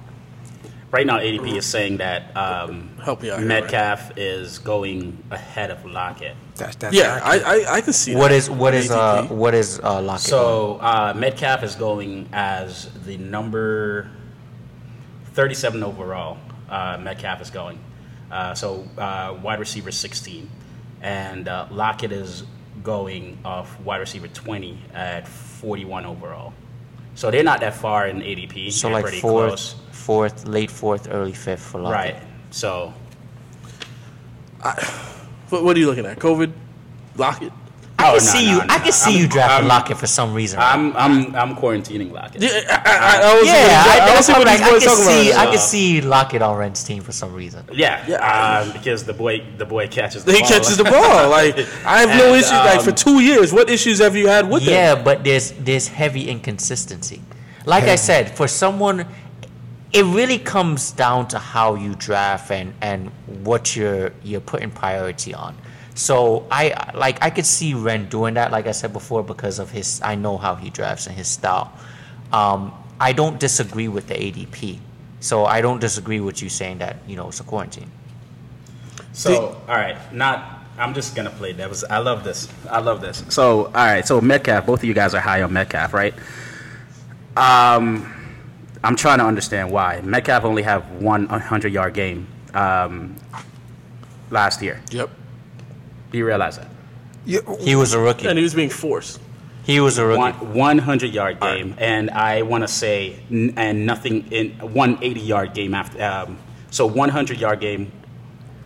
[0.94, 5.72] Right now, ADP is saying that um, Help me out here, Metcalf is going ahead
[5.72, 6.36] of Lockett.
[6.54, 7.48] That's, that's Yeah, accurate.
[7.48, 9.30] I, I I can see What that is what on is uh ADP.
[9.32, 10.26] what is uh Lockett?
[10.26, 14.12] So uh, Metcalf is going as the number
[15.34, 16.38] 37 overall.
[16.70, 17.80] Uh, Metcalf is going.
[18.32, 20.48] Uh, so uh, wide receiver 16,
[21.02, 22.44] and uh, Lockett is
[22.84, 26.54] going off wide receiver 20 at 41 overall.
[27.16, 28.72] So they're not that far in ADP.
[28.72, 29.76] so they're like pretty fourth, close.
[30.08, 32.14] Fourth, late fourth, early fifth for Lockett.
[32.16, 32.24] Right.
[32.52, 32.94] So
[35.50, 36.20] What, what are you looking at?
[36.20, 36.52] COVID,
[37.18, 37.52] Lockett.
[38.00, 38.58] I Oh, can no, see no, you.
[38.58, 38.92] no, I can no.
[38.92, 40.60] see I'm- you drafting I'm- Lockett for some reason.
[40.60, 40.74] right?
[40.74, 42.42] I'm I'm I'm quarantining Lockett.
[42.42, 42.50] Yeah,
[42.86, 44.62] I, I, I was yeah, I, I, I, that's was what I'm like.
[44.62, 45.32] I talking can see.
[45.32, 45.52] I about.
[45.54, 47.64] can see Lockett on Ren's team for some reason.
[47.72, 48.62] Yeah, Yeah.
[48.66, 50.50] um, because the boy the boy catches the He ball.
[50.50, 51.30] catches the ball.
[51.38, 52.52] Like I have no And, issues.
[52.52, 54.74] like for um, two years, what issues have you had with him?
[54.74, 57.22] Yeah, but there's there's heavy inconsistency.
[57.66, 59.06] Like I said, for someone,
[59.94, 63.10] it really comes down to how you draft and and
[63.44, 65.56] what you're you're putting priority on.
[65.96, 69.70] So I like I could see Ren doing that, like I said before, because of
[69.70, 70.02] his.
[70.04, 71.72] I know how he drafts and his style.
[72.32, 74.80] Um, I don't disagree with the ADP.
[75.20, 77.92] So I don't disagree with you saying that you know it's a quarantine.
[79.14, 80.60] So, all right, not.
[80.76, 81.84] I'm just gonna play devil's.
[81.84, 82.50] I love this.
[82.68, 83.24] I love this.
[83.30, 84.06] So, all right.
[84.06, 86.16] So Metcalf, both of you guys are high on Metcalf, right?
[87.38, 88.12] Um,
[88.84, 93.16] I'm trying to understand why Metcalf only have one 100 yard game um,
[94.30, 94.82] last year.
[94.92, 95.10] Yep.
[96.12, 96.68] Do you realize that?
[97.26, 98.28] You- He was a rookie.
[98.28, 99.20] And he was being forced.
[99.64, 100.20] He was a rookie.
[100.46, 105.74] 100 yard game, and I want to say, n- and nothing in 180 yard game
[105.74, 106.04] after.
[106.04, 106.38] Um,
[106.70, 107.90] so 100 yard game,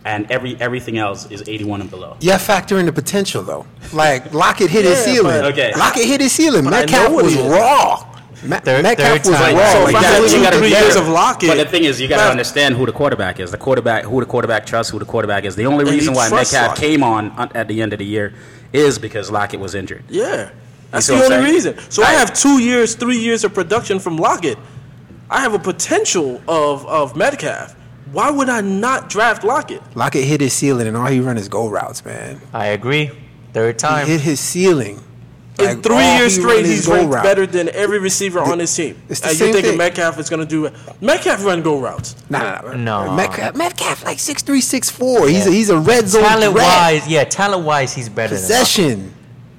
[0.04, 2.16] and every everything else is 81 and below.
[2.18, 3.64] Yeah, have factor in the potential though.
[3.92, 5.40] Like Lockett hit his ceiling.
[5.40, 5.72] but- Okay.
[5.76, 6.64] Lockett hit his ceiling.
[6.64, 8.04] But Metcalf was raw.
[8.44, 9.56] Ma- Third- Metcalf third was time.
[9.56, 9.72] raw.
[9.72, 11.84] So Like, if I that's two, you gotta three years of Lockett, But the thing
[11.84, 13.50] is, you got to understand who the quarterback is.
[13.50, 15.56] The quarterback, who the quarterback trusts, who the quarterback is.
[15.56, 16.84] The only And reason why trusts Metcalf Lockett.
[16.84, 18.32] came on on- at the end of the year
[18.72, 20.04] is because Lockett was injured.
[20.08, 20.50] Yeah.
[20.90, 21.44] That's the only saying?
[21.44, 21.74] reason.
[21.90, 22.18] So I Right.
[22.18, 24.56] have two years, three years of production from Lockett.
[25.30, 27.74] I have a potential of, of Metcalf.
[28.12, 29.82] Why would I not draft Lockett?
[29.94, 32.40] Lockett hit his ceiling, and all he run is go routes, man.
[32.54, 33.10] I agree.
[33.52, 34.06] Third He time.
[34.06, 35.00] hit his ceiling.
[35.58, 37.24] In Like, three years straight, he's ranked route.
[37.24, 38.96] better than every receiver on his team.
[39.08, 39.78] it's the and same you thinking thing.
[39.78, 40.74] Metcalf is going to do it?
[41.00, 42.14] Metcalf run go routes.
[42.30, 43.04] Nah, nah, nah.
[43.06, 43.16] No.
[43.16, 45.28] Metcalf, Metcalf like six three, six four.
[45.28, 46.64] He's a, he's a red zone Talent threat.
[46.64, 48.58] wise, yeah, talent wise, he's better than Lockett.
[48.58, 49.14] Possession,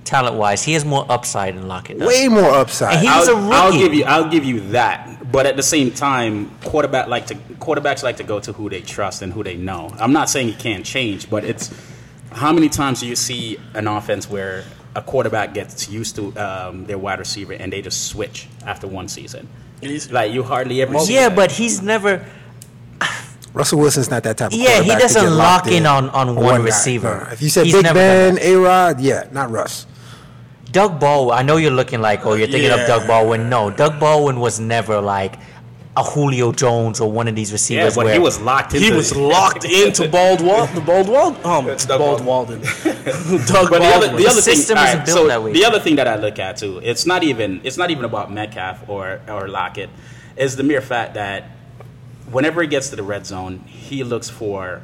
[0.05, 1.99] Talent wise, he has more upside than Lockett.
[1.99, 2.07] Does.
[2.07, 2.93] way more upside.
[2.93, 5.31] And he- He's I'll, a I'll give you, I'll give you that.
[5.31, 8.81] But at the same time, quarterback like to quarterbacks like to go to who they
[8.81, 9.93] trust and who they know.
[9.99, 11.69] I'm not saying he can't change, but it's
[12.31, 14.63] how many times do you see an offense where
[14.99, 19.07] a quarterback gets used to um, their wide receiver and they just switch after one
[19.07, 19.47] season?
[19.81, 20.99] He's- Like you hardly ever.
[20.99, 21.35] see Yeah, that.
[21.35, 22.25] but he's never.
[23.53, 26.35] Russell Wilson's not that type of Yeah, he doesn't get lock locked in on- on
[26.35, 26.65] one guy.
[26.65, 27.25] receiver.
[27.25, 27.33] No.
[27.33, 29.87] If you said He's Big Ben, A Rod, yeah, not Russ.
[30.71, 33.49] Doug Baldwin, I know you're looking like, oh, you're thinking of Doug Baldwin.
[33.49, 35.39] No, Doug Baldwin was never like
[35.99, 37.95] a Julio Jones or one of these Yeah, receivers.
[37.95, 41.35] but where he was locked into He was locked into Bald Wal- the Bald Wal-
[41.45, 42.61] um, Doug Bald Walden.
[42.85, 44.15] Doug But the other, Baldwin.
[44.15, 45.51] the other thing, system isn't so that way.
[45.53, 48.31] the other thing that I look at too, it's not even it's not even about
[48.31, 49.89] Metcalf or or Lockett,
[50.37, 51.43] is the mere fact that
[52.31, 54.81] whenever he gets to the red zone, he looks for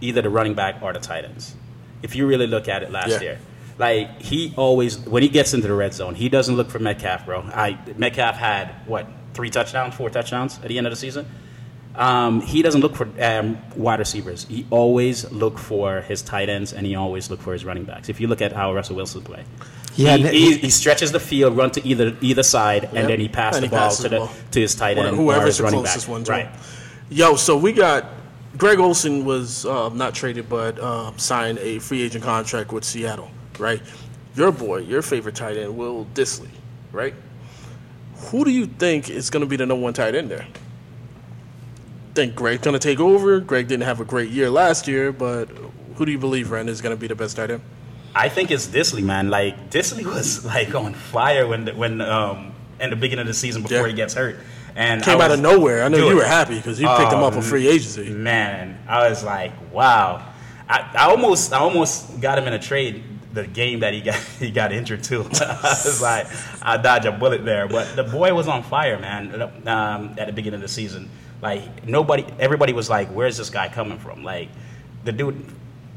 [0.00, 1.54] either the running back or the tight ends.
[2.02, 3.20] If you really look at it last Yeah.
[3.20, 3.38] year,
[3.78, 7.26] like he always when he gets into the red zone, he doesn't look for Metcalf,
[7.26, 7.40] bro.
[7.54, 11.26] I Metcalf had what three touchdowns, four touchdowns at the end of the season.
[11.94, 14.44] Um, he doesn't look for um, wide receivers.
[14.44, 18.08] He always look for his tight ends, and he always look for his running backs.
[18.08, 19.44] If you look at how Russell Wilson play,
[19.94, 22.92] He he, he, he stretches the field, run to either either side, Yep.
[22.94, 24.30] and then he passes the he ball to the ball.
[24.52, 26.12] to his tight end or Whoever's his the running closest back.
[26.12, 26.48] one right.
[27.10, 28.04] Yo, so we got
[28.56, 33.30] Greg Olsen was uh, not traded, but uh, signed a free agent contract with Seattle,
[33.58, 33.82] right?
[34.36, 36.48] Your boy, your favorite tight end, Will Dissly,
[36.92, 37.14] right?
[38.28, 40.46] Who do you think is going to be the number one tight end there?
[42.14, 43.40] Think Greg's going to take over?
[43.40, 45.46] Greg didn't have a great year last year, but
[45.96, 47.62] who do you believe, Ren, is going to be the best tight end?
[48.14, 49.30] I think it's Dissly, man.
[49.30, 53.34] Like Dissly was like on fire when the, when um in the beginning of the
[53.34, 53.86] season before Yeah.
[53.88, 54.36] he gets hurt,
[54.74, 55.84] and Came I out of nowhere.
[55.84, 58.10] I know you were happy because you picked him up on Um, free agency.
[58.10, 60.26] Man, I was like, wow.
[60.68, 64.14] I, I almost I almost got him in a trade the game that he got
[64.38, 65.20] he got injured too.
[65.40, 66.26] I was like,
[66.62, 67.68] I dodged a bullet there.
[67.68, 69.42] But the boy was on fire, man.
[69.66, 71.10] Um, at the beginning of the season,
[71.42, 74.48] like nobody, everybody was like, "Where's this guy coming from?" Like
[75.04, 75.44] the dude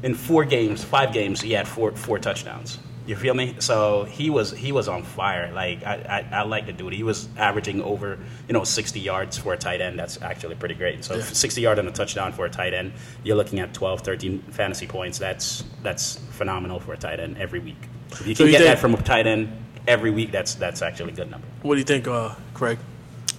[0.02, 2.78] in four games, five games, he had four four touchdowns.
[3.06, 3.56] You feel me?
[3.58, 5.52] So he was he was on fire.
[5.52, 6.94] Like I, I, I like the dude.
[6.94, 9.98] He was averaging over you know 60 yards for a tight end.
[9.98, 11.04] That's actually pretty great.
[11.04, 12.92] So 60 yard and a touchdown for a tight end.
[13.22, 15.18] You're looking at 12, 13 fantasy points.
[15.18, 17.76] That's that's phenomenal for a tight end every week.
[18.12, 19.52] If you So can you get think- that from a tight end
[19.86, 21.46] every week, that's that's actually a good number.
[21.60, 22.78] What do you think, uh, Craig?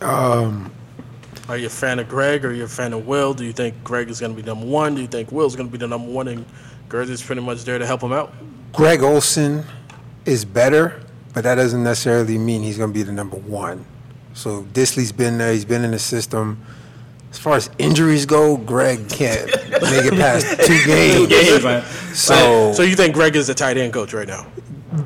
[0.01, 0.71] Um,
[1.49, 3.33] are you a fan of Greg or are you a fan of Will?
[3.33, 4.93] Do you think Greg is going to be number one?
[4.93, 6.45] Do you think Will's going to be the number one and
[6.89, 8.31] Greg is pretty much there to help him out?
[8.75, 9.63] Greg Olsen
[10.25, 11.01] is better,
[11.33, 13.85] but that doesn't necessarily mean he's going to be the number one.
[14.33, 15.53] So Dissly's been there.
[15.53, 16.61] He's been in the system.
[17.31, 21.85] As far as injuries go, Greg can't make it past two games.
[22.17, 24.45] So, So you think Greg is the tight end coach right now?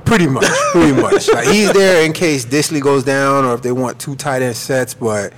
[0.05, 1.27] pretty much, pretty much.
[1.29, 4.55] Like he's there in case Dissly goes down or if they want two tight end
[4.55, 4.93] sets.
[4.93, 5.33] But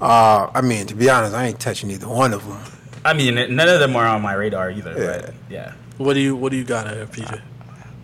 [0.00, 2.60] uh, I mean, to be honest, I ain't touching either one of them.
[3.04, 4.94] I mean, none of them are on my radar either.
[4.94, 5.74] But yeah.
[5.98, 7.40] What do you What do you got here, PJ?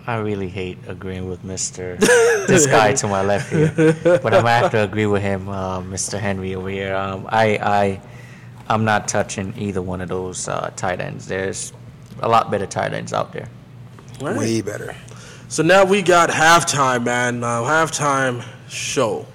[0.06, 1.98] I really hate agreeing with Mr.
[2.46, 3.72] this guy to my left here,
[4.04, 6.18] but I'm gonna have to agree with him, uh, Mr.
[6.18, 6.94] Henry over here.
[6.94, 8.00] Um, I, I,
[8.68, 11.26] I'm not touching either one of those uh, tight ends.
[11.26, 11.72] There's
[12.20, 13.48] a lot better tight ends out there.
[14.20, 14.36] All right.
[14.38, 14.94] Way better.
[15.48, 17.42] So now we got halftime, man.
[17.42, 19.26] Uh, halftime show,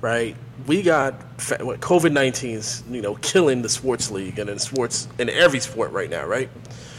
[0.00, 0.36] right?
[0.66, 5.08] We got fa- what COVID 19's you know killing the sports league and in sports
[5.18, 6.48] in every sport right now, right?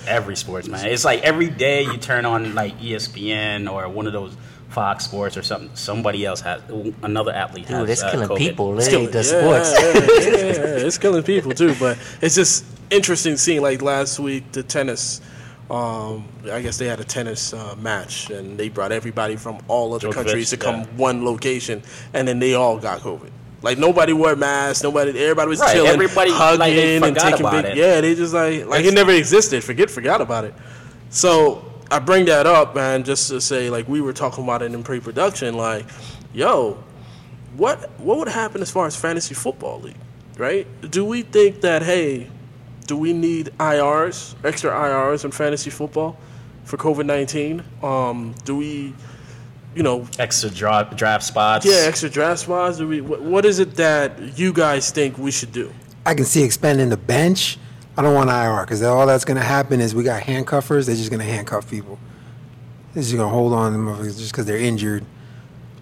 [0.07, 0.85] Every sports man.
[0.87, 4.35] It's like every day you turn on like ESPN or one of those
[4.69, 5.69] Fox Sports or something.
[5.75, 6.61] Somebody else has
[7.03, 7.79] another athlete has.
[7.79, 8.37] Dude, it's uh, killing COVID.
[8.37, 8.77] people.
[8.77, 9.81] It's It killing- the yeah, sports.
[9.81, 10.45] yeah, yeah,
[10.79, 11.75] yeah, it's killing people too.
[11.79, 15.21] But it's just interesting seeing like last week the tennis.
[15.69, 19.93] Um, I guess they had a tennis uh, match, and they brought everybody from all
[19.93, 20.85] other Djokovic, countries to come yeah.
[20.97, 21.81] one location,
[22.13, 23.31] and then they all got COVID.
[23.63, 27.63] Like nobody wore masks, nobody, everybody was Right, chilling, everybody, hugging, like, and taking about
[27.63, 27.71] big.
[27.71, 27.77] it.
[27.77, 29.63] Yeah, they just like like it never existed.
[29.63, 30.53] Forget, forgot about it.
[31.09, 34.73] So I bring that up, man, just to say like we were talking about it
[34.73, 35.85] in pre-production, like,
[36.33, 36.83] yo,
[37.55, 39.95] what what would happen as far as fantasy football league,
[40.37, 40.67] right?
[40.91, 42.29] Do we think that hey,
[42.85, 46.17] do we need IRs, extra IRs in fantasy football
[46.65, 47.63] for COVID nineteen?
[47.81, 48.93] Um, do we,
[49.75, 51.65] you know, Extra draft, draft spots.
[51.65, 52.77] yeah, extra draft spots?
[52.77, 53.01] Do we?
[53.01, 55.71] What, what is it that you guys think we should do?
[56.05, 57.57] I can see expanding the bench.
[57.97, 60.87] I don't want IR because all that's going to happen is we got handcuffers.
[60.87, 61.99] They're just going to handcuff people.
[62.93, 65.05] They're just going to hold on to them motherfuckers just because they're injured.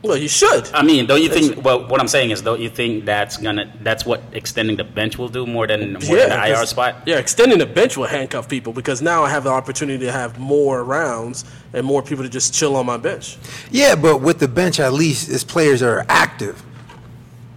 [0.04, 0.68] Well, you should.
[0.74, 1.64] I mean, don't you think?
[1.64, 5.20] Well, what I'm saying is, don't you think that's gonna that's what extending the bench
[5.20, 7.04] will do more than more than the IR 'cause- spot?
[7.06, 10.40] Yeah, extending the bench will handcuff people because now I have the opportunity to have
[10.40, 13.38] more rounds and more people to just chill on my bench.
[13.70, 16.64] Yeah, but with the bench, at least it's players that are active.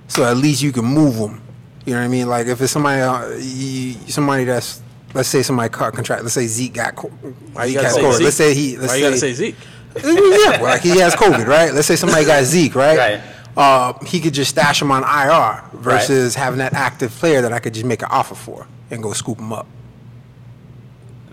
[0.08, 1.40] So at least you can move them.
[1.86, 2.28] You know what I mean?
[2.28, 4.80] Like if it's somebody, uh, you, somebody that's,
[5.14, 6.22] let's say somebody caught contract.
[6.22, 7.08] Let's say Zeke got, co-
[7.54, 8.12] Why you gotta say COVID.
[8.14, 8.24] Zeke?
[8.24, 9.56] Let's say he, let's Why say, you gotta say Zeke?
[10.02, 11.72] Yeah, like he has COVID, right?
[11.72, 12.98] Let's say somebody got Zeke, right?
[12.98, 13.20] Right.
[13.56, 17.60] Uh, he could just stash him on IR versus having that active player that I
[17.60, 19.66] could just make an offer for and go scoop him up.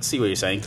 [0.02, 0.64] see what you're saying.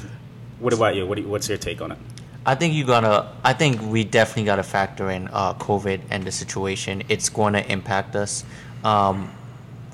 [0.59, 1.07] What about you?
[1.07, 1.99] What do you, what's your take on it?
[2.47, 3.33] I think you gotta.
[3.43, 7.03] I think we definitely gotta factor in uh, COVID and the situation.
[7.09, 8.45] It's going to impact us.
[8.83, 9.31] Um,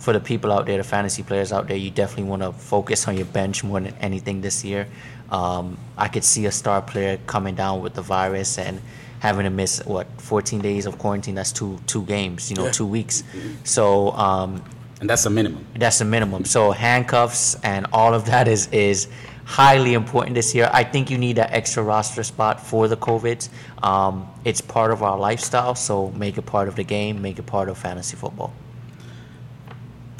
[0.00, 3.06] for the people out there, the fantasy players out there, you definitely want to focus
[3.06, 4.88] on your bench more than anything this year.
[5.30, 8.80] Um, I could see a star player coming down with the virus and
[9.20, 11.34] having to miss what 14 days of quarantine.
[11.34, 12.72] That's two two games, you know, Yeah.
[12.72, 13.22] two weeks.
[13.64, 14.62] So um,
[15.00, 15.64] and that's the minimum.
[15.76, 16.44] that's the minimum.
[16.44, 19.08] So handcuffs and all of that is is
[19.44, 20.70] highly important this year.
[20.72, 23.48] I think you need that extra roster spot for the COVID.
[23.82, 27.46] Um, it's part of our lifestyle, so make it part of the game, make it
[27.46, 28.52] part of fantasy football.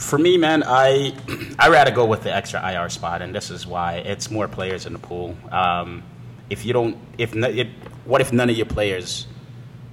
[0.01, 1.15] For me, man, I
[1.59, 4.87] I rather go with the extra IR spot, and this is why it's more players
[4.87, 5.37] in the pool.
[5.53, 6.03] Um,
[6.49, 7.69] if you don't, if, if
[8.07, 9.27] what if none of your players,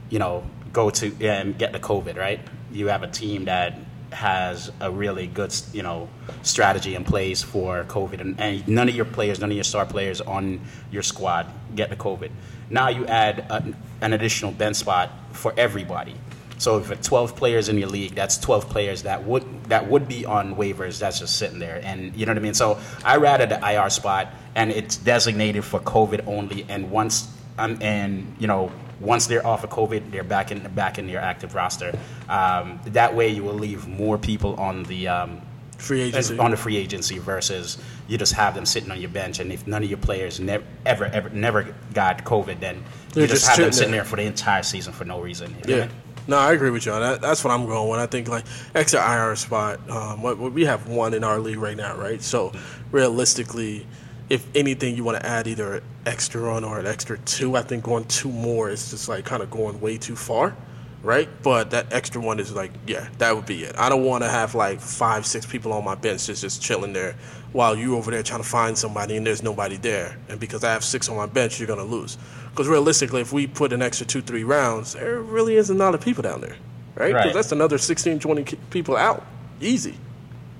[0.09, 2.39] you know, go to and get the COVID, right?
[2.71, 3.77] You have a team that
[4.13, 6.07] has a really good, you know,
[6.41, 9.85] strategy in place for COVID, and, and none of your players, none of your star
[9.85, 12.31] players on your squad get the COVID.
[12.69, 16.15] Now you add a, an additional bench spot for everybody.
[16.57, 20.07] So if it's 12 players in your league, that's 12 players that would that would
[20.07, 20.99] be on waivers.
[20.99, 22.53] That's just sitting there, and you know what I mean.
[22.53, 26.65] So I rather the IR spot, and it's designated for COVID only.
[26.67, 30.97] And once um, and you know once they're off of COVID, they're back in back
[30.97, 31.97] in your active roster.
[32.27, 35.41] Um, that way, you will leave more people on the um,
[35.77, 36.39] Free agency.
[36.39, 37.77] on the free agency versus
[38.07, 39.39] you just have them sitting on your bench.
[39.39, 42.83] And if none of your players never ever ever never got COVID, then
[43.13, 44.01] They're you just, just have them sitting there.
[44.01, 45.55] there for the entire season for no reason.
[45.67, 45.89] You know
[46.27, 46.91] No, I agree with you.
[46.91, 47.99] on That, that's what I'm going with.
[47.99, 49.79] I think like extra IR spot.
[49.89, 52.21] Um, what, what we have one in our league right now, right?
[52.21, 52.51] So
[52.91, 53.87] realistically,
[54.29, 57.55] if anything, you want to add either an extra on or an extra two.
[57.55, 60.53] I think going two more is just like kind of going way too far,
[61.01, 61.29] right?
[61.43, 63.77] But that extra one is like, yeah, that would be it.
[63.77, 66.91] I don't want to have like five, six people on my bench just just chilling
[66.91, 67.15] there
[67.57, 70.15] while you over there trying to find somebody and there's nobody there.
[70.29, 72.15] And because I have six on my bench, you're gonna lose.
[72.51, 75.95] Because realistically, if we put an extra two, three rounds, there really isn't a lot
[75.95, 76.55] of people down there,
[76.93, 77.07] right?
[77.07, 77.33] Because Right.
[77.33, 79.25] that's another 16, 20 people out,
[79.59, 79.95] easy.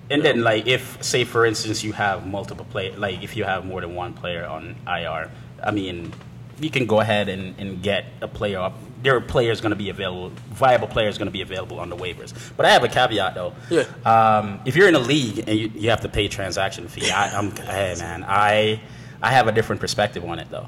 [0.10, 3.64] And then, like, if say for instance you have multiple play, like if you have
[3.64, 5.30] more than one player on IR,
[5.64, 6.12] I mean,
[6.60, 8.74] you can go ahead and, and get a player up.
[9.04, 11.96] There are players going to be available, viable players going to be available on the
[11.96, 12.34] waivers.
[12.58, 13.54] But I have a caveat though.
[13.70, 13.84] Yeah.
[14.06, 17.38] Um, if you're in a league and you, you have to pay transaction fee, I,
[17.38, 18.82] I'm hey man, I
[19.22, 20.68] I have a different perspective on it though.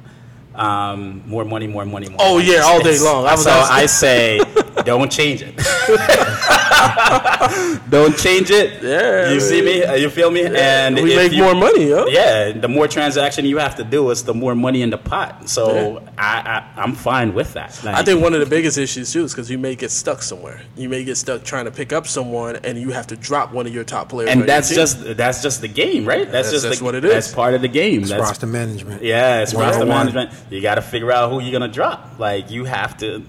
[0.55, 2.17] Um, more money, more money, more.
[2.19, 2.51] Oh, money.
[2.51, 3.25] yeah, all day long.
[3.25, 4.39] I was so I say,
[4.86, 5.55] don't change it.
[7.89, 8.82] don't change it.
[8.84, 9.99] Yeah, You see me?
[9.99, 10.45] You feel me?
[10.45, 12.05] And we make you- more money, yo.
[12.07, 15.49] Yeah, the more transaction you have to do, it's the more money in the pot.
[15.49, 17.84] So I, I I'm fine with that.
[17.86, 20.61] I think one of the biggest issues too is because you may get stuck somewhere.
[20.75, 23.65] You may get stuck trying to pick up someone, and you have to drop one
[23.67, 24.30] of your top players.
[24.32, 26.19] and that's just that's just the game, right?
[26.30, 27.11] That's, That's- just that's the, what it is.
[27.11, 28.01] That's part of the game.
[28.01, 29.03] It's That's roster management.
[29.03, 30.32] Yeah, it's roster management.
[30.49, 32.19] You got to figure out who you're gonna drop.
[32.19, 33.23] Like you have to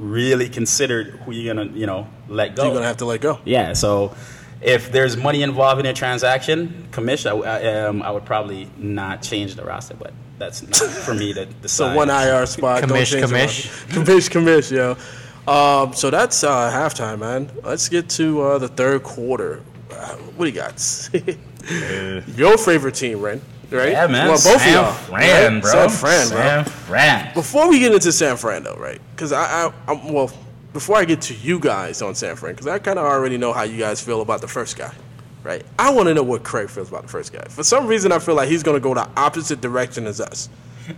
[0.00, 2.64] really considered who you're gonna, you know, let go.
[2.64, 3.38] you're gonna have to let go.
[3.44, 3.74] Yeah.
[3.74, 4.14] So
[4.62, 9.22] if there's money involved in a transaction, commission, I, I, um, I would probably not
[9.22, 11.92] change the roster, but that's not for me to decide.
[11.92, 12.80] So one IR spot.
[12.80, 13.88] don't Commish, change the commish.
[13.90, 14.00] roster.
[14.00, 15.52] commish, commish, yo.
[15.52, 17.50] Um, so that's uh, halftime, man.
[17.62, 19.62] Let's get to uh, the third quarter.
[19.90, 22.28] Uh, what do you got?
[22.38, 23.40] Your favorite team, Ren?
[23.70, 23.92] Right?
[23.92, 24.26] Yeah, man.
[24.26, 24.92] Well, both San of y'all.
[24.92, 25.62] Fran, right?
[25.62, 25.70] bro.
[25.70, 26.38] San Fran, bro.
[26.38, 27.34] San Fran.
[27.34, 29.00] Before we get into San Fran, though, right?
[29.14, 30.30] Because I, I, I'm well.
[30.72, 33.52] Before I get to you guys on San Fran, because I kind of already know
[33.52, 34.94] how you guys feel about the first guy,
[35.42, 35.64] right?
[35.78, 37.42] I want to know what Craig feels about the first guy.
[37.48, 40.48] For some reason, I feel like he's going to go the opposite direction as us,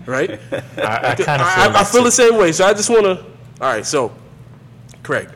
[0.04, 0.30] right?
[0.52, 2.52] I, I kind of feel, I, I that feel the same way.
[2.52, 3.24] So I just want to.
[3.62, 4.12] All right, so
[5.02, 5.28] Craig.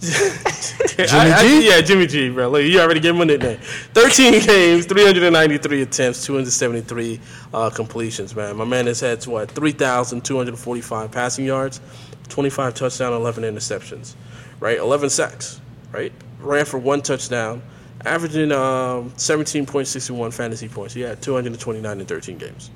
[0.96, 1.68] Jimmy I- I- G?
[1.68, 2.48] yeah, Jimmy G, bro.
[2.50, 3.58] Look, you already gave him a nickname.
[3.58, 7.20] 13 games, 393 attempts, 273
[7.54, 8.56] uh, completions, man.
[8.56, 11.80] My man has had, what, 3,245 passing yards,
[12.28, 14.14] 25 touchdowns, 11 interceptions,
[14.60, 14.78] right?
[14.78, 15.60] 11 sacks,
[15.92, 16.12] right?
[16.40, 17.62] Ran for one touchdown,
[18.04, 20.94] averaging um, 17.61 fantasy points.
[20.94, 22.70] He had 229 in 13 games.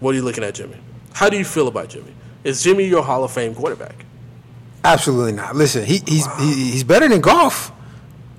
[0.00, 0.76] What are you looking at, Jimmy?
[1.12, 2.14] How do you feel about Jimmy?
[2.44, 4.04] Is Jimmy your Hall of Fame quarterback?
[4.84, 5.56] Absolutely not.
[5.56, 7.72] Listen, he, he's he, he's better than Goff,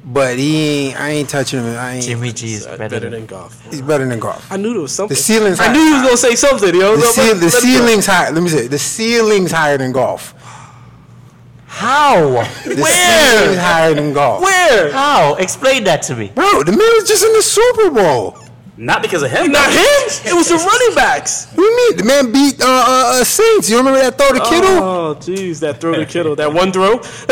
[0.05, 0.55] but he
[0.89, 1.77] ain't, I ain't touching him.
[1.77, 2.05] I ain't.
[2.05, 3.25] Jimmy G is Uh, better, than than.
[3.25, 3.61] Goff.
[3.69, 4.51] He's better than Goff.
[4.51, 5.15] I knew there was something.
[5.15, 5.73] The ceiling's I high.
[5.73, 6.95] knew you was gonna say something, yo.
[6.95, 7.59] The, Let- ceil- let- the let it go.
[7.59, 8.31] ceiling's higher.
[8.31, 10.33] Let me say, the ceiling's higher than Goff.
[11.67, 12.29] How?
[12.65, 14.41] The ceiling's higher than Goff.
[14.41, 14.91] Where?
[14.91, 15.35] How?
[15.35, 16.31] Explain that to me.
[16.33, 18.37] Bro, the man was just in the Super Bowl.
[18.79, 19.51] Not because of him.
[19.51, 19.77] Not him.
[20.25, 21.47] It was the running backs.
[21.47, 21.97] What do you mean?
[21.97, 23.69] The man beat uh, uh, uh, Saints.
[23.69, 24.83] You remember that throw to Kittle?
[24.83, 26.97] Oh, jeez, that throw to Kittle, that one throw.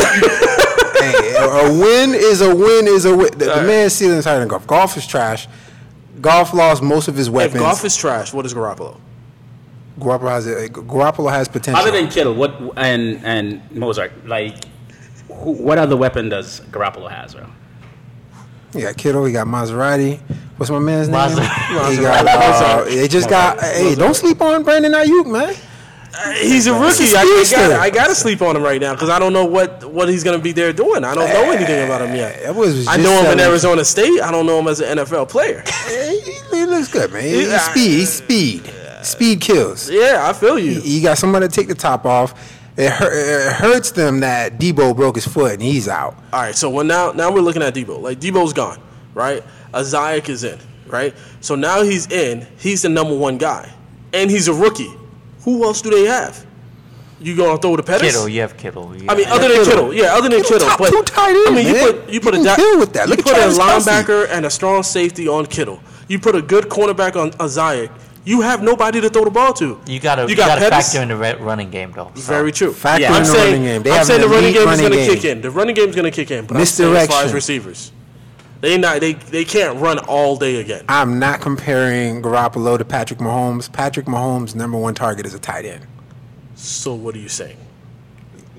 [1.00, 3.32] hey, a, a win is a win is a win.
[3.32, 4.68] The, the man's ceiling's higher than Goff.
[4.68, 5.48] Goff is trash.
[6.20, 7.62] Goff lost most of his if weapons.
[7.62, 9.00] Goff is trash, what is Garoppolo?
[10.00, 11.82] Garoppolo has, Garoppolo has potential.
[11.82, 14.66] Other than Kittle, what and and Mostert, like
[15.30, 17.48] who, what other weapon does Garoppolo has, bro?
[18.74, 20.20] You got Kittle, you got Maserati.
[20.58, 21.18] What's my man's name?
[21.20, 23.60] Maser- You got, uh, they just got.
[23.60, 25.56] Hey, don't sleep on Brandon Aiyuk, man.
[26.42, 27.04] He's a rookie.
[27.04, 27.56] He's a I, I speedster.
[27.58, 30.10] got I got to sleep on him right now because I don't know what, what
[30.10, 31.04] he's going to be there doing.
[31.04, 32.42] I don't know anything about him yet.
[32.42, 34.20] That was I know him in Arizona State.
[34.22, 35.64] I don't know him as an NFL player.
[35.88, 37.24] He, he looks good, man.
[37.24, 37.90] He's speed.
[37.92, 38.74] He's speed.
[39.04, 39.90] Speed kills.
[39.92, 40.82] Yeah, I feel you.
[40.82, 42.34] You got somebody to take the top off.
[42.78, 46.14] It, hurt, it hurts them that Deebo broke his foot and he's out.
[46.32, 48.00] All right, so when now now we're looking at Deebo.
[48.02, 48.80] Like Deebo's gone,
[49.16, 49.44] right?
[49.74, 51.16] Isaac is in, right?
[51.42, 52.46] So now he's in.
[52.60, 53.72] He's the number one guy,
[54.14, 54.94] and he's a rookie.
[55.42, 56.46] Who else do they have?
[57.20, 58.12] You gonna throw the Pettis?
[58.14, 58.96] Kittle, you have Kittle.
[58.96, 59.90] You I mean, other than Kittle.
[59.90, 61.94] Kittle, yeah, other than Kittle Kittle, top but two tight I ends, mean, you man.
[62.04, 63.10] put you put You a can deal with that.
[63.10, 64.04] Look you at put a Travis Kelce.
[64.04, 65.82] linebacker and a strong safety on Kittle.
[66.08, 67.90] You put a good cornerback on Isaiah.
[68.28, 69.80] You have nobody to throw the ball to.
[69.88, 72.12] you gotta you you got gotta factor in the re- running game though.
[72.16, 72.22] so.
[72.22, 72.74] Very true.
[72.74, 73.10] Factor Yeah.
[73.12, 73.84] in I'm the saying, running game.
[73.84, 75.42] They I'm saying the running elite game is going to kick in.
[75.42, 76.46] The running game is going to kick in.
[76.46, 77.94] But I'm saying as far as receivers,
[78.60, 80.84] they not they they can't run all day again.
[80.90, 83.72] I'm not comparing Garoppolo to Patrick Mahomes.
[83.72, 85.88] Patrick Mahomes' number one target is a tight end.
[86.56, 87.56] So what are you saying?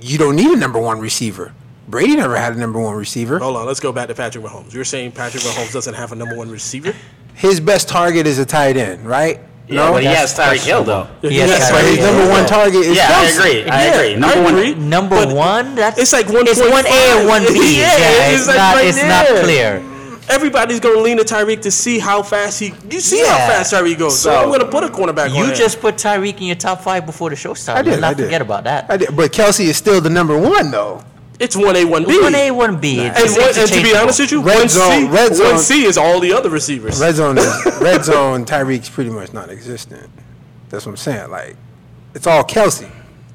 [0.00, 1.52] You don't need a number one receiver.
[1.88, 3.38] Brady never had a number one receiver.
[3.38, 4.72] Hold on, let's go back to Patrick Mahomes.
[4.72, 6.94] You're saying Patrick Mahomes doesn't have a number one receiver?
[7.34, 9.40] His best target is a tight end, right?
[9.68, 11.06] Yeah, but he has that's Tyreek Hill though.
[11.22, 12.12] He Yes, has But Tyreek his Hill.
[12.14, 13.38] number one target is Yeah, I Kelce.
[13.38, 13.70] agree.
[13.70, 14.16] I Yeah, agree.
[14.16, 14.54] Number I one.
[14.58, 14.74] agree.
[14.74, 16.70] Number But one, that's it's like It's 1.5.
[16.70, 17.54] one A and one B.
[17.80, 18.74] Yeah, Yeah, it's it's, like not.
[18.76, 19.42] right it's not there.
[19.44, 19.82] clear.
[20.30, 22.74] Everybody's going to lean to Tyreek to see how fast he.
[22.90, 23.48] You see how Yeah.
[23.48, 24.18] fast Tyreek goes.
[24.20, 25.54] So, So- I'm going to put a cornerback on You him.
[25.54, 27.80] just put Tyreek in your top five before the show started.
[27.80, 27.90] I did.
[27.92, 28.24] Let's not I did.
[28.24, 28.86] forget about that.
[28.90, 31.02] I did, but Kelce is still the number one though.
[31.40, 32.20] It's one A, one B.
[32.20, 32.98] One A, one B.
[33.00, 33.24] And, one,
[33.56, 35.96] and to be honest with you, Red one zone- C, red zone- one C is
[35.96, 37.00] all the other receivers.
[37.00, 37.46] Red zone is
[37.80, 38.44] red zone.
[38.44, 40.10] Tyreek's pretty much non-existent.
[40.68, 41.30] That's what I'm saying.
[41.30, 41.56] Like,
[42.14, 42.90] it's all Kelce.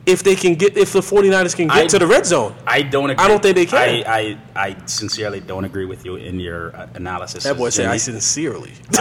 [0.05, 2.81] if they can get, if the 49ers can get I- to the red zone, I
[2.81, 3.23] don't agree.
[3.23, 3.77] I don't think they can.
[3.79, 4.37] I, I,
[4.71, 7.45] I sincerely don't agree with you in your uh, analysis.
[7.45, 8.19] that boy said, "I Jimmy.
[8.19, 8.73] sincerely."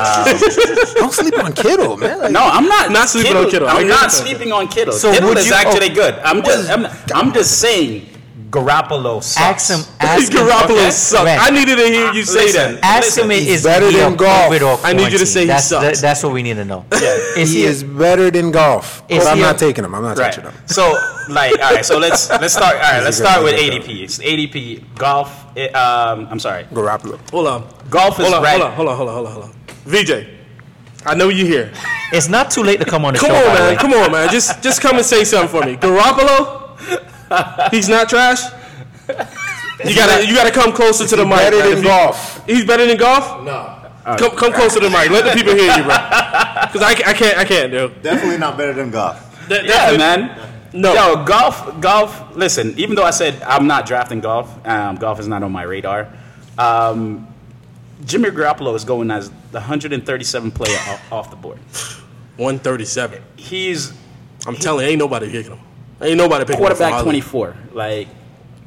[0.94, 2.20] Don't sleep on Kittle, man.
[2.20, 2.92] Like, No, I'm not.
[2.92, 3.68] Not sleeping on Kittle.
[3.68, 4.94] I I'm not sleeping on Kittle.
[4.94, 5.94] So Kittle is you- actually oh.
[5.94, 6.14] good.
[6.20, 8.06] I'm just, I'm, I'm just saying,
[8.52, 9.70] Garoppolo sucks.
[9.70, 9.94] Ask him.
[10.00, 10.38] Ask him.
[10.46, 10.90] Garoppolo okay.
[10.90, 11.24] sucks.
[11.24, 11.38] Ren.
[11.40, 12.84] I needed to hear you say Listen, that.
[13.04, 13.30] Ask him.
[13.30, 14.52] He's Is better he than Goff.
[14.52, 15.26] COVID or I need you to quarantine?
[15.26, 15.84] say he that's, sucks.
[16.00, 16.84] that- that's what we need to know.
[16.92, 16.98] Yeah.
[17.38, 19.02] Is he he, is better than Goff.
[19.08, 19.94] But I'm not a- taking him.
[19.94, 20.30] I'm not Right.
[20.32, 20.52] touching him.
[20.66, 20.92] So,
[21.30, 21.84] like, all right.
[21.84, 22.74] So let's let's start.
[22.76, 24.02] All right, let's start with ADP.
[24.04, 25.56] It's ADP Goff.
[25.56, 26.64] It, um, I'm sorry.
[26.72, 27.18] Garoppolo.
[27.30, 27.68] Hold on.
[27.88, 28.60] Goff is Hold on, right.
[28.60, 29.52] hold on, hold on, hold on, hold on, hold on.
[29.86, 30.26] VJ,
[31.06, 31.72] I know you're here.
[32.12, 33.34] It's not too late to come on the Come show.
[33.34, 33.70] Come on, by man.
[33.72, 33.76] way.
[33.76, 34.28] Come on, man.
[34.30, 35.76] Just just come and say something for me.
[35.76, 36.68] Garoppolo,
[37.70, 38.40] he's not trash.
[39.84, 41.38] You gotta you gotta come closer to the mic.
[41.38, 42.44] better than Goff.
[42.46, 43.42] He's better than Goff.
[43.44, 43.78] No.
[44.16, 45.10] Come come closer to the mic.
[45.10, 45.94] Let the people hear you, bro.
[46.72, 48.02] Because I, I can't I can't, dude.
[48.02, 49.48] Definitely not better than Goff.
[49.48, 50.38] That- Yeah, man.
[50.72, 50.94] No.
[50.94, 52.34] Yo, Goff, Goff.
[52.34, 55.64] Listen, even though I said I'm not drafting Goff, um, Goff is not on my
[55.64, 56.08] radar.
[56.56, 57.26] Um,
[58.04, 61.58] Jimmy Garoppolo is going as the 137 player off, off the board.
[62.36, 63.22] 137.
[63.36, 63.92] He's
[64.46, 65.60] I'm telling you, ain't nobody picking him.
[66.02, 67.56] Ain't nobody picking quarterback 24.
[67.72, 68.08] Like,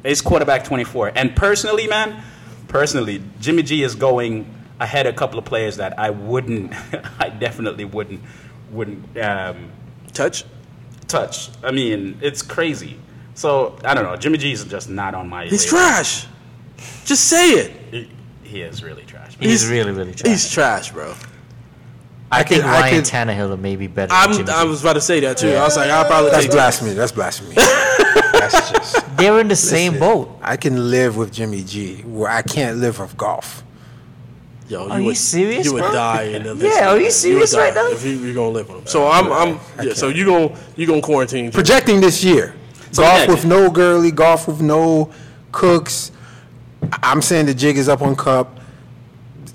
[0.02, 1.12] it's quarterback 24.
[1.14, 2.22] And personally, man,
[2.68, 6.72] personally, Jimmy G is going ahead a couple of players that I wouldn't,
[7.18, 8.20] I definitely wouldn't,
[8.70, 9.70] wouldn't um,
[10.12, 10.44] Touch.
[11.08, 11.50] touch.
[11.62, 12.98] I mean, it's crazy.
[13.34, 14.16] So I don't know.
[14.16, 15.44] Jimmy G is just not on my.
[15.44, 15.88] He's radar.
[15.88, 16.26] trash.
[17.04, 17.72] Just say it.
[17.90, 18.10] He,
[18.42, 19.36] he is really trash.
[19.38, 20.30] He's, really, really trash.
[20.30, 21.14] He's trash, bro.
[22.30, 24.68] I, think could- I Ryan could- Tannehill may be better I'm, than Jimmy I G.
[24.68, 25.50] was about to say that too.
[25.50, 26.92] I was like, I'll probably That's take blasphemy.
[26.94, 27.54] That's blasphemy.
[27.54, 29.16] That's just.
[29.16, 30.38] They're in the same boat.
[30.42, 33.62] I can live with Jimmy G, where I can't live with Goff.
[34.68, 35.92] Yo, Are you would, serious, You would bro?
[35.92, 37.86] die in the Yeah, are you serious die right now?
[37.86, 39.94] If you, you're gonna live with him, so I'm, I'm, yeah.
[39.94, 41.52] So you gonna, you gonna quarantine?
[41.52, 42.56] Projecting this year,
[42.90, 45.12] So, Goff yeah, with no Gurley, Goff with no
[45.52, 46.10] Cooks.
[47.02, 48.55] I'm saying the jig is up on Kupp.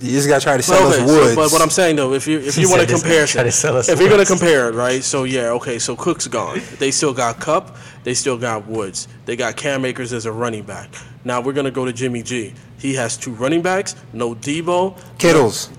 [0.02, 1.36] You just gotta try to sell Well, us okay, so- woods.
[1.36, 4.00] but what I'm saying though, if you if you want to compare, tried to if
[4.00, 5.04] you're gonna compare it, right?
[5.04, 5.78] So yeah, okay.
[5.80, 6.62] So Cook's gone.
[6.80, 7.76] They still got Kupp.
[8.04, 9.08] They still got Woods.
[9.26, 10.90] They got Cam Akers as a running back.
[11.24, 12.54] Now we're gonna go to Jimmy G.
[12.80, 13.96] He has two running backs.
[14.12, 14.98] No Deebo.
[15.20, 15.70] Kittles,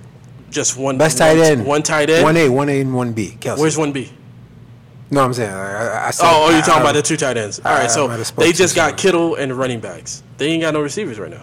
[0.50, 0.98] Just one.
[0.98, 1.66] best one- tight end.
[1.66, 2.22] One tight end.
[2.22, 3.36] One A, one A, and one B.
[3.40, 3.58] Kelce.
[3.58, 4.12] Where's one B?
[5.10, 5.52] No, I'm saying.
[5.52, 7.58] I, I- said, Oh, oh, you're talking I- about the two tight ends.
[7.64, 8.06] All right, I so
[8.36, 8.96] they just got.
[8.96, 10.22] Kittle and running backs.
[10.38, 11.42] They ain't got no receivers right now.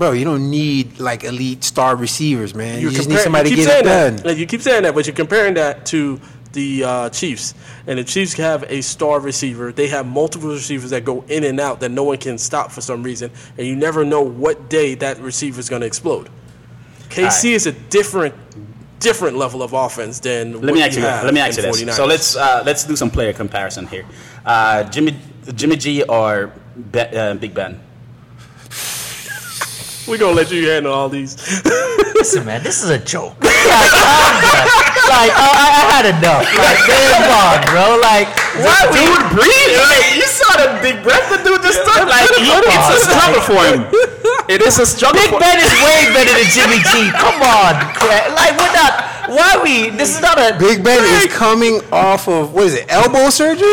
[0.00, 2.76] Bro, you don't need like elite star receivers, man.
[2.76, 4.24] You You're just need somebody you to get it saying done.
[4.24, 4.38] That.
[4.38, 6.18] You keep saying that, but you're comparing that to
[6.54, 7.52] the uh, Chiefs.
[7.86, 9.72] And the Chiefs have a star receiver.
[9.72, 12.80] They have multiple receivers that go in and out that no one can stop for
[12.80, 13.30] some reason.
[13.58, 16.30] And you never know what day that receiver is going to explode.
[17.10, 17.44] KC right.
[17.44, 18.34] is a different
[19.00, 21.02] different level of offense than Let what me ask you.
[21.02, 21.82] have Let me ask you this.
[21.82, 21.92] 49ers.
[21.92, 24.06] So let's uh, let's do some player comparison here.
[24.46, 25.14] Uh, Jimmy
[25.54, 26.54] Jimmy G or
[26.90, 27.89] Be- uh, Big Ben.
[30.10, 31.38] We're gonna let you handle all these.
[32.18, 33.38] Listen, man, this is a joke.
[33.46, 34.34] like, I'm
[35.06, 36.42] like I, I I had enough.
[36.50, 37.94] Like, come on, bro.
[38.02, 38.26] Like,
[38.58, 39.06] why we?
[39.06, 39.78] Dude, breathe.
[39.78, 42.10] Like, you saw the big breath the dude just took.
[42.10, 43.86] Like, he, Come it's a on, struggle for him.
[44.50, 47.06] It is a struggle Big for Ben is way better than Jimmy G.
[47.14, 47.78] Come on,
[48.34, 49.09] like we're not.
[49.30, 49.90] Why we?
[49.90, 53.66] This is not a Big Ben is coming off of what is it, elbow surgery?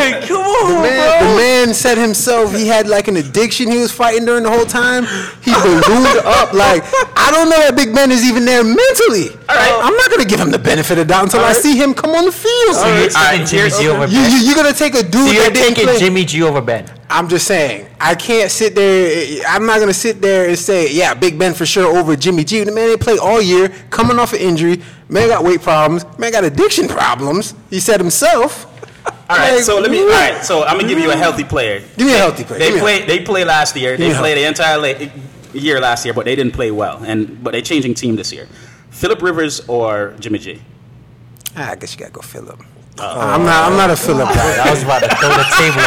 [0.00, 3.78] Hey, come on, The man, the man said himself he had like an addiction he
[3.78, 5.04] was fighting during the whole time.
[5.42, 6.52] He ballooned up.
[6.52, 6.82] Like
[7.16, 9.28] I don't know that Big Ben is even there mentally.
[9.48, 11.92] All right, I'm not gonna give him the benefit of doubt until I see him
[11.94, 12.74] come on the field.
[12.74, 14.30] So you're All right, taking Jimmy G over Ben.
[14.32, 15.98] you, you're gonna take a dude So you're that didn't taking.
[15.98, 16.86] Jimmy G over Ben.
[17.10, 19.42] I'm just saying, I can't sit there.
[19.48, 22.64] I'm not gonna sit there and say, yeah, Big Ben for sure over Jimmy G.
[22.64, 24.82] The man ain't played all year, coming off an injury.
[25.08, 26.04] Man got weight problems.
[26.18, 27.54] Man got addiction problems.
[27.70, 28.70] He said himself.
[29.28, 30.00] All right, so let me.
[30.00, 31.80] All right, so I'm gonna give you a healthy player.
[31.98, 32.58] Give me a healthy player.
[32.58, 33.06] They Give me a- played.
[33.08, 33.96] They played last year.
[33.98, 35.06] They played the entire la-
[35.52, 37.02] year last year, but they didn't play well.
[37.04, 38.48] And but they're changing team this year.
[38.90, 40.62] Philip Rivers or Jimmy G.
[41.54, 42.62] Ah, guess you gotta go Philip.
[42.98, 43.70] I'm not.
[43.70, 44.66] I'm not a Philip guy.
[44.66, 45.82] I was about to throw the table.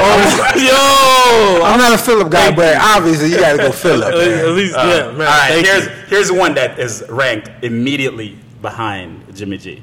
[0.61, 4.13] Yo, I'm not a Philip guy, but obviously you gotta go Philip.
[4.13, 4.55] at man.
[4.55, 5.13] least yeah, man.
[5.13, 5.91] All right, thank here's you.
[6.07, 9.81] here's one that is ranked immediately behind Jimmy G.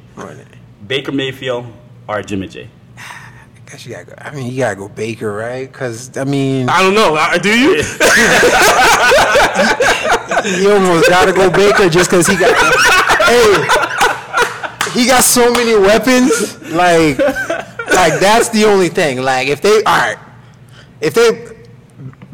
[0.86, 1.66] Baker Mayfield
[2.08, 2.68] or Jimmy G.
[2.98, 4.14] I guess you gotta go.
[4.18, 5.70] I mean, you gotta go Baker, right?
[5.72, 7.16] Because I mean, I don't know.
[7.18, 7.76] Uh, Do you?
[10.60, 12.54] you almost gotta go Baker just because he got.
[13.24, 13.54] hey,
[15.00, 16.58] he got so many weapons.
[16.74, 19.22] Like, like that's the only thing.
[19.22, 20.18] Like, if they all right,
[21.00, 21.52] if they.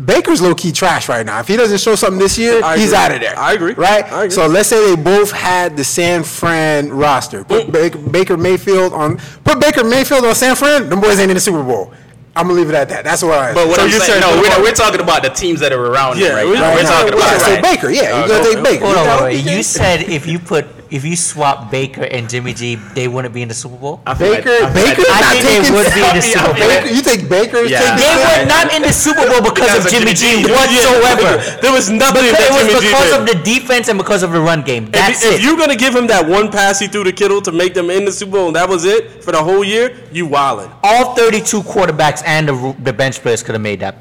[0.03, 1.41] Baker's low key trash right now.
[1.41, 3.39] If he doesn't show something this year, I he's out of there.
[3.39, 3.75] I agree.
[3.75, 4.03] Right?
[4.11, 4.31] I agree.
[4.31, 7.45] So let's say they both had the San Fran roster.
[7.45, 7.73] Put mm.
[7.73, 9.19] Baker, Baker Mayfield on.
[9.45, 10.89] Put Baker Mayfield on San Fran.
[10.89, 11.93] Them boys ain't in the Super Bowl.
[12.35, 13.05] I'm gonna leave it at that.
[13.05, 13.53] That's what I.
[13.53, 15.73] But what So I'm you're saying, saying no, we're, we're talking about the teams that
[15.73, 16.71] are around Yeah, him right we're- now.
[16.71, 17.63] We're right now, talking yeah, about so right.
[17.63, 18.85] Baker, yeah, you uh, gotta take Baker.
[18.87, 19.55] Hold on, wait, wait.
[19.57, 23.43] You said if you put if you swap Baker and Jimmy G, they wouldn't be
[23.43, 24.01] in the Super Bowl.
[24.07, 26.21] I Baker, I feel like- Baker, I not think they would be in the Baker-
[26.23, 26.55] Super Bowl.
[26.55, 27.79] Baker, you think Baker's Yeah.
[27.81, 28.41] taking They Baker?
[28.41, 30.53] were not in the Super Bowl because, Because of of Jimmy Jimmy G G.
[30.53, 31.31] whatsoever.
[31.63, 33.21] There was nothing Because that it was Jimmy G because did.
[33.21, 34.85] of the defense and because of the run game.
[34.87, 35.41] If, That's if it.
[35.43, 38.05] you're gonna give him that one pass he threw to Kittle to make them in
[38.05, 40.71] the Super Bowl, and that was it for the whole year, you wildin'.
[40.83, 43.97] All 32 quarterbacks and the, the bench players could have made that.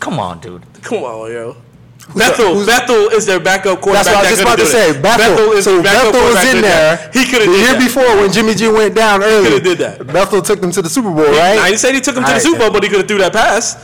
[0.00, 0.62] Come on, dude.
[0.82, 1.56] Come on, yo.
[2.14, 4.04] Bethel, who's- Bethel is their backup quarterback.
[4.04, 4.90] That's what I was just about to say.
[4.90, 5.02] it.
[5.02, 7.10] Bethel, is so the Bethel was in there.
[7.12, 7.78] He could have the did year that.
[7.78, 9.48] before when Jimmy G went down early.
[9.50, 10.06] coulda did that.
[10.06, 11.58] Bethel took them to the Super Bowl, right?
[11.58, 13.32] I didn't he took them to the Super Bowl, but he could have threw that
[13.32, 13.76] pass.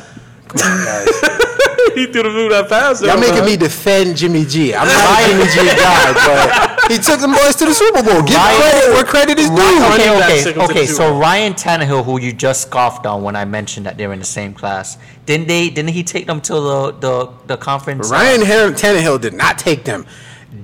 [1.95, 3.03] he threw threw that pass.
[3.03, 4.75] Y'all making me defend Jimmy G.
[4.75, 8.23] I'm not a Jimmy G guy, but he took them boys to the Super Bowl.
[8.23, 9.55] Give Ryan- credit where credit is due.
[9.57, 10.87] Okay, running okay, took him to okay.
[10.87, 14.25] So Ryan Tannehill, who you just scoffed on when I mentioned that they're in the
[14.25, 15.71] same class, didn't they?
[15.71, 18.11] Didn't he take them to the the, the conference?
[18.11, 20.07] uh, Ryan Her- Tannehill did not take them.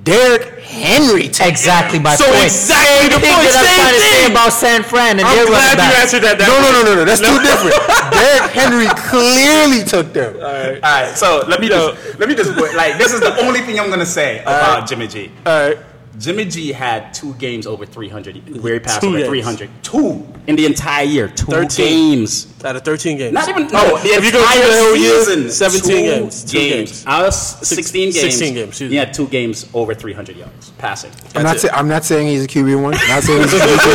[0.03, 2.45] Derrick Henry took Exactly my So point.
[2.45, 3.43] exactly the Thing point.
[3.51, 4.31] that I'm Same trying to say thing.
[4.31, 6.39] about San Fran and I'm glad running you answered that.
[6.39, 7.03] that No, no, no, no, no.
[7.03, 7.75] That's too different.
[8.15, 10.39] Derrick Henry clearly took them.
[10.39, 11.17] All right, Alright.
[11.17, 14.05] so let me just let me just like this is the only thing I'm gonna
[14.07, 15.29] say about Jimmy G.
[15.45, 15.77] All right.
[16.21, 19.29] Jimmy G had two games over 300, where he passed Two over games.
[19.29, 19.69] 300.
[19.83, 21.27] Two in the entire year.
[21.27, 21.85] Two 13.
[21.87, 22.53] games.
[22.63, 23.33] Out of 13 games.
[23.33, 23.97] Not even Oh, no.
[23.97, 26.43] The if you go entire through the whole year, season, 17 two games.
[26.45, 27.03] Two games.
[27.07, 28.19] Out of s- 16 games.
[28.19, 31.11] 16 games, He had two games over 300 yards passing.
[31.35, 31.59] I'm not, it.
[31.59, 32.93] sa- I'm not saying he's a QB one.
[32.93, 33.91] I'm Not saying he's a QB two.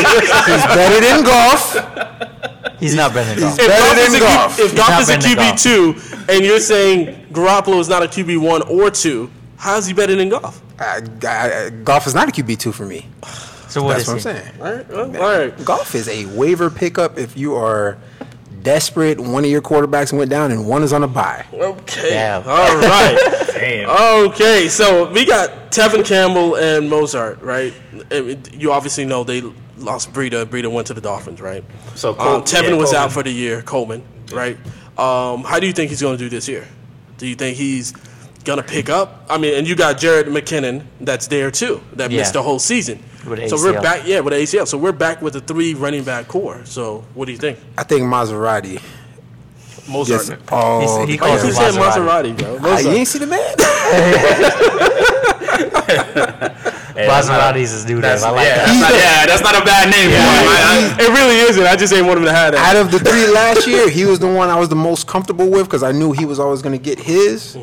[0.52, 2.80] He's better than Goff.
[2.80, 3.58] He's not better than Goff.
[3.58, 7.26] If better than is a, if He's Goff not is a QB2, and you're saying
[7.32, 10.62] Garoppolo is not a QB one or two, how's he better than Goff?
[10.78, 13.06] Uh, uh, Goff is not a QB two for me.
[13.68, 14.42] So what That's is what I'm he?
[14.42, 14.60] saying.
[14.60, 15.64] All right, well, all right.
[15.64, 17.98] Goff is a waiver pickup if you are
[18.62, 19.20] desperate.
[19.20, 21.44] One of your quarterbacks went down and one is on a bye.
[21.52, 22.10] Okay.
[22.10, 22.42] Damn.
[22.42, 23.46] All right.
[23.52, 23.88] Damn.
[24.30, 27.72] Okay, so we got Tevin Campbell and Mostert, right?
[28.52, 29.40] You obviously know they
[29.78, 30.44] lost Breida.
[30.46, 31.64] Breida went to the Dolphins, right?
[31.94, 32.94] So um, Tevin yeah, was Coleman.
[32.96, 33.62] out for the year.
[33.62, 34.02] Coleman,
[34.32, 34.56] right?
[34.98, 36.66] Um, how do you think he's going to do this year?
[37.18, 37.92] Do you think he's
[38.46, 39.26] going to pick up?
[39.28, 42.20] I mean, and you got Jerick McKinnon that's there too, that Yeah.
[42.20, 43.02] missed the whole season.
[43.26, 44.66] With so we're back, yeah, with ACL.
[44.66, 46.60] So we're back with the three running back core.
[46.64, 48.80] So what do you think, I think Maserati.
[49.88, 50.06] Mostert?
[50.06, 50.80] Just all.
[50.80, 52.34] He's- he Why calls you him Maserati.
[52.34, 52.58] Maserati, bro?
[52.62, 52.94] Ah, you Mostert.
[52.94, 53.54] ain't see the man.
[56.96, 58.02] Hey, that's not Maserati's his new name.
[58.02, 58.66] That's, I like yeah, that.
[58.66, 60.08] that's not, yeah, that's not a bad name.
[60.08, 60.48] for him.
[60.48, 61.62] I- I- It really isn't.
[61.66, 62.74] I just ain't want him to have that.
[62.74, 65.50] Out of the three last year, he was the one I was the most comfortable
[65.50, 67.54] with because I knew he was always going to get his.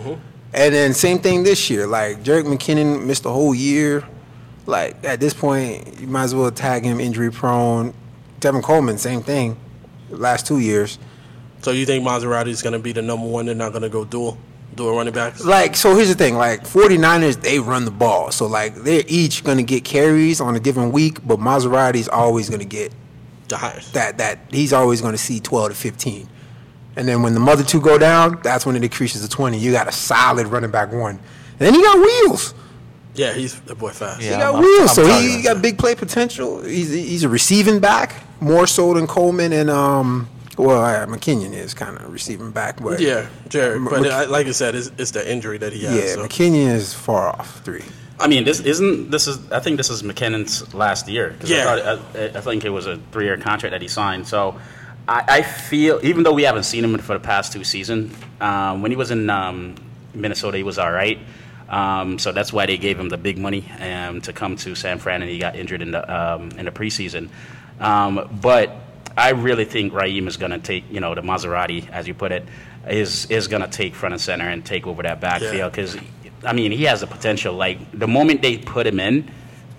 [0.53, 1.88] And then same thing this year.
[1.88, 4.03] Like Jerick McKinnon missed the whole year.
[4.65, 7.93] Like at this point, you might as well tag him injury prone.
[8.39, 9.57] Tevin Coleman, same thing.
[10.09, 10.99] Last two years.
[11.61, 13.45] So you think Maserati is going to be the number one?
[13.45, 14.38] They're not going to go dual,
[14.75, 15.45] dual running backs.
[15.45, 16.35] Like, so here's the thing.
[16.35, 18.31] Like, 49ers, they run the ball.
[18.31, 22.49] So, like, they're each going to get carries on a given week, but Maserati's always
[22.49, 22.93] going to get
[23.47, 23.93] The highest.
[23.93, 26.27] that, that he's always going to see 12 to 15.
[26.95, 29.57] And then when the mother two go down, that's when it decreases to 20.
[29.57, 31.20] You got a solid running back one.
[31.60, 32.53] And then he got wheels.
[33.15, 34.22] Yeah, he's that boy fast.
[34.22, 34.90] He got I'm- wheels.
[34.90, 36.61] I'm so talking he about got big play potential.
[36.64, 41.74] He's, he's a receiving back, more so than Coleman and, um, well, uh, McKinnon is
[41.74, 42.80] kind of receiving back.
[42.82, 43.76] But Yeah, Jerick.
[43.78, 45.95] M- But Mc- like I said, it's, it's the injury that he has.
[45.95, 46.28] yeah, so.
[46.28, 47.84] McKinnon is far off three.
[48.20, 51.36] I mean, this isn't this is I think this is McKinnon's last year.
[51.40, 51.74] 'cause Yeah.
[51.74, 54.28] I, thought, I, I think it was a three-year contract that he signed.
[54.28, 54.56] So
[55.07, 58.81] I, I feel, even though we haven't seen him for the past two seasons, um,
[58.81, 59.75] when he was in um,
[60.13, 61.19] Minnesota, he was all right.
[61.69, 64.99] Um, so that's why they gave him the big money um, to come to San
[64.99, 67.30] Fran, and he got injured in the um, in the preseason.
[67.80, 68.75] Um, but
[69.17, 72.31] I really think Raheem is going to take, you know, the Maserati, as you put
[72.31, 72.45] it,
[72.88, 75.97] is is going to take front and center and take over that backfield because,
[76.43, 77.53] I mean, he has the potential.
[77.53, 79.30] Like the moment they put him in,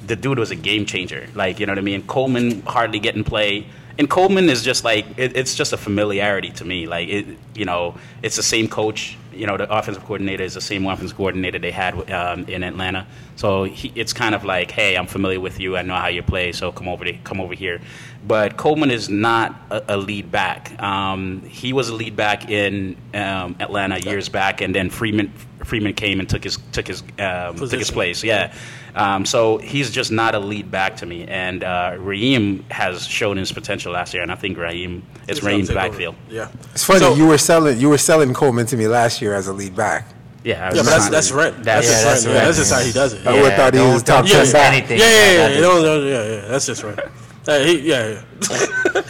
[0.07, 1.29] the dude was a game changer.
[1.35, 2.03] Like you know what I mean.
[2.07, 3.67] Coleman hardly getting play,
[3.99, 6.87] and Coleman is just like it, it's just a familiarity to me.
[6.87, 9.17] Like it, you know, it's the same coach.
[9.37, 13.07] You know, the offensive coordinator is the same offensive coordinator they had um, in Atlanta.
[13.37, 15.77] So he, it's kind of like, hey, I'm familiar with you.
[15.77, 16.53] I know how you play.
[16.53, 17.81] So come over, to, come over here.
[18.27, 20.81] But Coleman is not a, a lead back.
[20.83, 25.31] Um, he was a lead back in um, Atlanta years back, and then Freeman
[25.65, 28.23] Freeman came and took his took his um, took his place.
[28.25, 28.53] Yeah.
[28.95, 31.27] Um, so he's just not a lead back to me.
[31.27, 35.41] And uh, Raheem has shown his potential last year, and I think Raheem it's He's
[35.41, 35.89] gonna Raheem's take over.
[35.89, 36.15] backfield.
[36.31, 36.49] Yeah.
[36.73, 39.49] It's funny So- you were selling you were selling Coleman to me last year as
[39.49, 40.09] a lead back.
[40.43, 41.65] Yeah, Yeah, but that's that's rent.
[41.65, 42.37] That's, That's, just Yeah, rent.
[42.41, 43.27] Yeah, that's just how he does it.
[43.27, 44.73] I would've thought he was top 10 back.
[44.75, 45.55] anything Yeah, yeah, like yeah, that.
[45.55, 46.49] yeah, no, no, yeah, yeah.
[46.49, 46.99] That's just right.
[47.47, 48.23] Uh, he, yeah, yeah.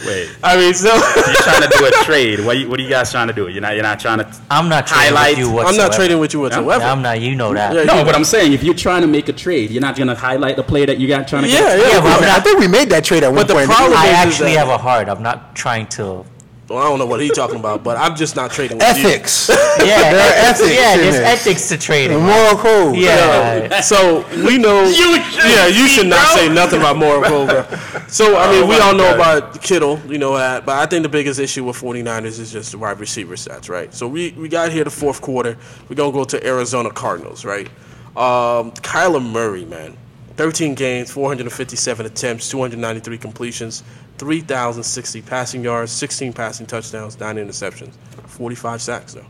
[0.05, 2.41] Wait, I mean, so you're trying to do a trade.
[2.45, 3.47] What, you, what are you guys trying to do?
[3.47, 4.25] You're not you're not trying to.
[4.49, 5.29] I'm not trading Highlight.
[5.31, 5.81] with you I'm whatsoever.
[5.83, 6.83] I'm not trading with you whatsoever.
[6.83, 7.21] I'm not.
[7.21, 7.73] You know that.
[7.73, 10.09] Yeah, No, but I'm saying if you're trying to make a trade, you're not going
[10.09, 11.49] to highlight the play that you got trying to.
[11.49, 11.79] Yeah, get.
[11.79, 11.87] yeah.
[11.93, 13.69] Yeah, but I'm I think we made that trade at one But the point.
[13.69, 15.07] problem- I is actually that- have a heart.
[15.07, 16.25] I'm not trying to.
[16.67, 19.49] Well, I don't know what he's talking about, but I'm just not trading with ethics.
[19.85, 21.45] Yeah, There are ethics Yeah, there's this.
[21.45, 22.17] ethics to trading.
[22.17, 22.95] The moral code.
[22.95, 23.75] Yeah.
[23.77, 23.83] you.
[23.83, 24.83] So we know.
[24.89, 26.35] You should yeah, you should not bro.
[26.41, 27.77] say nothing about moral code, bro.
[28.07, 29.37] So I mean, Oh we all know God.
[29.43, 32.71] about Kittle, you know that, but I think the biggest issue with 49ers is just
[32.71, 33.93] the wide receiver stats, right?
[33.93, 35.57] So we we got here the fourth quarter.
[35.89, 37.67] We're gonna go to Arizona Cardinals, right?
[38.15, 39.97] Um, Kyler Murray, man,
[40.37, 43.83] 13 games, 457 attempts, 293 completions,
[44.17, 47.93] 3,060 passing yards, 16 passing touchdowns, nine interceptions,
[48.27, 49.25] 45 sacks though.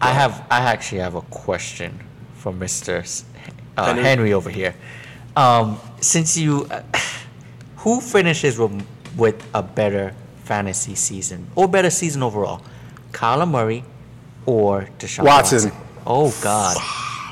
[0.00, 0.46] I have.
[0.50, 1.98] I actually have a question
[2.34, 3.02] for Mister
[3.76, 4.02] uh, Henry?
[4.02, 4.32] Henry.
[4.32, 4.74] over here.
[5.36, 6.82] Um, since you, uh,
[7.78, 8.86] who finishes with,
[9.16, 12.62] with a better fantasy season or better season overall,
[13.12, 13.84] Kyler Murray
[14.46, 15.70] or Deshaun Watson.
[15.70, 15.72] Watson?
[16.06, 16.76] Oh God,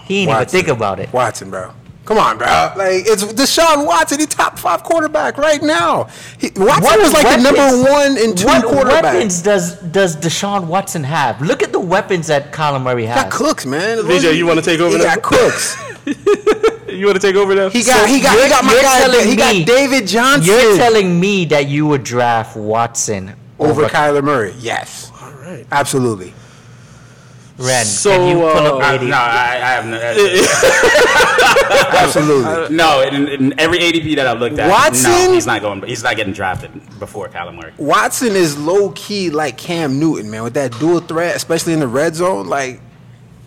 [0.07, 1.13] he didn't even think about it.
[1.13, 1.73] Watson, bro.
[2.07, 2.47] Come on, bro.
[2.77, 6.05] Like it's Deshaun Watson, he top five quarterback right now.
[6.39, 9.03] He, Watson was like the number one and two what quarterback.
[9.03, 11.43] What weapons does does Deshaun Watson have?
[11.43, 13.17] Look at the weapons that Kyler Murray has.
[13.19, 14.03] He got Cooks, man.
[14.05, 15.15] VJ, you wanna take over He now?
[15.17, 15.77] got Cooks.
[16.89, 17.69] You want to take over now?
[17.69, 18.99] He got he got he got my you're guy.
[19.01, 23.83] telling He me- got David Johnson You're telling me that you would draft Watson over
[23.83, 24.55] over, Kyler Murray.
[24.61, 25.67] Yes, All right.
[25.73, 26.33] absolutely.
[27.59, 27.87] Ren.
[27.87, 29.07] So, can you pull uh, up I, 80?
[29.07, 29.97] no, I, I have no.
[31.99, 32.77] Absolutely.
[32.77, 35.11] no, in, in every ADP that I looked at, Watson?
[35.11, 35.83] no, he's not going.
[35.83, 37.73] He's not getting drafted before Kyler Murray.
[37.79, 41.89] Watson is low key like Cam Newton, man, with that dual threat, especially in the
[41.89, 42.47] red zone.
[42.47, 42.81] Like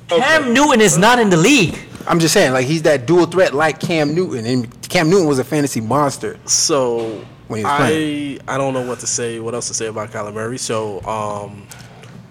[0.08, 1.78] Cam Newton is not in the league.
[2.08, 5.38] I'm just saying, like he's that dual threat like Cam Newton, and Cam Newton was
[5.38, 6.40] a fantasy monster.
[6.46, 8.40] So When he was I playing.
[8.48, 9.40] I don't know what to say.
[9.40, 10.58] What else to say about Kyler Murray?
[10.58, 11.68] So um,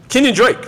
[0.09, 0.59] Kenyon Drake.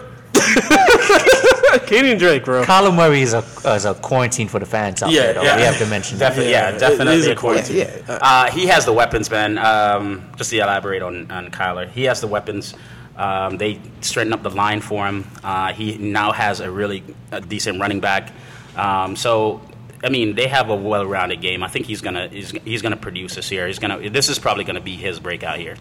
[1.86, 2.62] Kenyon Drake, bro.
[2.64, 3.44] Kyler Murray is a,
[3.74, 5.42] is a quarantine for the fans out Yeah, there, though.
[5.42, 5.56] yeah.
[5.56, 6.30] We have to mention that.
[6.30, 7.14] Definitely, Yeah, yeah, definitely.
[7.14, 7.76] it is a a quarantine.
[7.76, 8.18] Yeah, yeah.
[8.20, 9.58] Uh, he has the weapons, man.
[9.58, 12.74] Um, just to elaborate on, on Kyler, he has the weapons.
[13.16, 15.26] Um, they straightened up the line for him.
[15.44, 18.32] Uh, he now has a really a decent running back.
[18.76, 19.60] Um, so,
[20.02, 21.62] I mean, they have a well-rounded game.
[21.62, 23.66] I think he's gonna he's, he's gonna produce this year.
[23.66, 24.08] He's gonna.
[24.10, 25.76] This is probably gonna be his breakout year.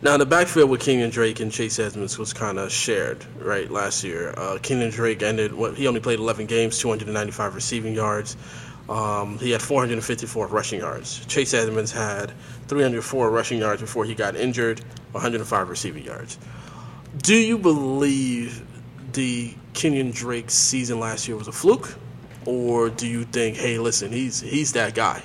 [0.00, 3.68] Now the backfield with Kenyon Drake and Chase Edmonds was kind of shared, right?
[3.68, 8.36] Last year, uh, Kenyon Drake ended what he only played 11 games, 295 receiving yards.
[8.88, 11.26] Um, he had 454 rushing yards.
[11.26, 12.32] Chase Edmonds had
[12.68, 14.80] 304 rushing yards before he got injured,
[15.12, 16.38] 105 receiving yards.
[17.16, 18.64] Do you believe
[19.12, 21.92] the Kenyon Drake season last year was a fluke,
[22.46, 25.24] or do you think, hey, listen, he's he's that guy?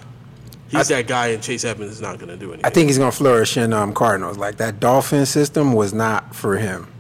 [0.78, 2.66] He's that guy, and Chase Edmonds is not going to do anything.
[2.66, 4.38] I think he's gonna flourish in um, Cardinals.
[4.38, 6.93] Like that Dolphin system was not for him.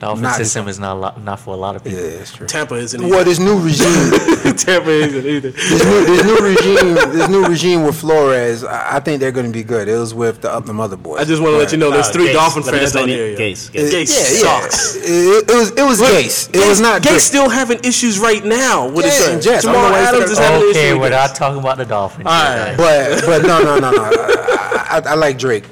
[0.00, 1.98] Dolphin Not- system is not a lot, not for a lot of people.
[1.98, 2.20] Yeah, people.
[2.22, 2.46] it's true.
[2.46, 3.24] Tampa isn't Well, either.
[3.24, 5.50] this new regime, Tampa isn't either.
[5.50, 9.46] this new, this new regime, this new regime with Flores, I, I think they're going
[9.46, 9.88] to be good.
[9.88, 11.18] It was with the up the mother boys.
[11.20, 12.32] I just want to let you know there's Uh, three Gase.
[12.34, 13.26] Dolphin fans on here.
[13.26, 13.38] you- yo.
[13.38, 13.90] Gase, Gase.
[13.90, 14.96] Gase yeah, sucks.
[14.96, 15.02] yeah.
[15.02, 16.54] It, it was it was Gase.
[16.54, 17.20] It was not Gase great.
[17.20, 19.34] still having issues right now with his Yeah, son.
[19.34, 19.64] and Jets.
[19.64, 21.76] I Jamal know why he's Adams is having an Okay, issue we're not talking about
[21.78, 22.26] the Dolphins.
[22.26, 22.76] All here, right.
[22.76, 23.20] guys.
[23.22, 24.04] But but no no no no.
[24.04, 25.64] I, I, I like Drake.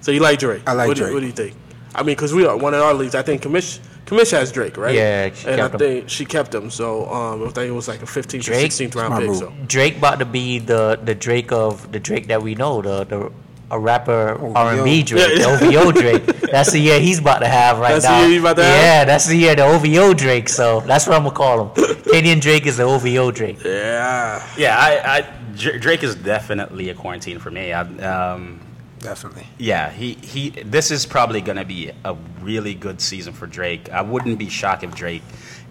[0.00, 0.62] So you like Drake?
[0.66, 1.14] I like what Do, Drake.
[1.14, 1.54] what do you think?
[1.98, 3.14] I mean, because we are one of our leagues.
[3.14, 3.82] I think commission.
[4.06, 4.94] Commish has Drake, right?
[4.94, 5.78] Yeah, she and kept I him.
[5.80, 6.70] think she kept him.
[6.70, 8.70] So um, I think it was like a 15th or Drake?
[8.70, 9.34] 16th round Smart pick.
[9.34, 13.04] So Drake about to be the the Drake of the Drake that we know, the
[13.04, 13.32] the
[13.70, 16.24] a rapper R and B Drake, Yeah, the OVO Drake.
[16.50, 18.26] That's the year he's about to have right That's the now.
[18.26, 18.82] year about to have?
[18.82, 20.48] yeah, that's the year the OVO Drake.
[20.48, 21.94] So that's what I'm gonna call him.
[22.10, 23.62] Kenyon Drake is the OVO Drake.
[23.62, 27.74] yeah, Yeah, I, I Drake is definitely a quarantine for me.
[27.74, 28.60] I, um,
[29.00, 29.46] Definitely.
[29.58, 30.50] yeah, he, he.
[30.50, 33.90] This is probably going to be a really good season for Drake.
[33.90, 35.22] I wouldn't be shocked if Drake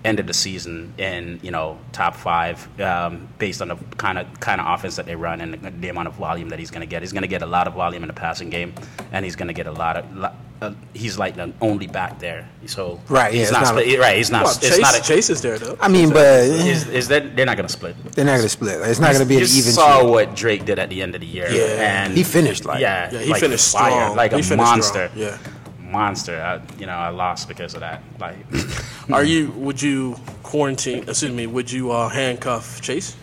[0.08, 4.60] ended the season in you know top five um, based on the kind of kind
[4.62, 6.88] of offense that they run and the, the amount of volume that he's going to
[6.88, 7.02] get.
[7.04, 8.74] He's going to get a lot of volume in the passing game,
[9.12, 10.06] and he's going to get a lot of.
[10.16, 13.78] lo- Uh, he's like the only back there, so Right, yeah, He's it's not, not
[13.78, 14.18] a- split, right.
[14.18, 14.44] He's not.
[14.46, 15.78] well, it's Chase, not a, Chase is there though.
[15.80, 17.94] I mean, but is, is that they're not going to split.
[18.16, 18.82] they're not gonna split.
[18.90, 19.74] It's not gonna be an you even.
[19.78, 20.10] saw trade.
[20.14, 21.46] what Drake did at the end of the year.
[21.52, 22.02] Yeah.
[22.02, 24.16] and He finished like- yeah, Yeah, he like finished fire, strong.
[24.18, 25.10] like He a monster.
[25.14, 25.38] strong, yeah.
[25.92, 26.42] Monster.
[26.42, 28.02] I, you know, I lost because of that.
[28.20, 28.38] Like,
[29.12, 29.52] Are you?
[29.52, 31.04] Would you quarantine?
[31.08, 31.48] Excuse me.
[31.48, 33.16] Would you uh, handcuff Chase,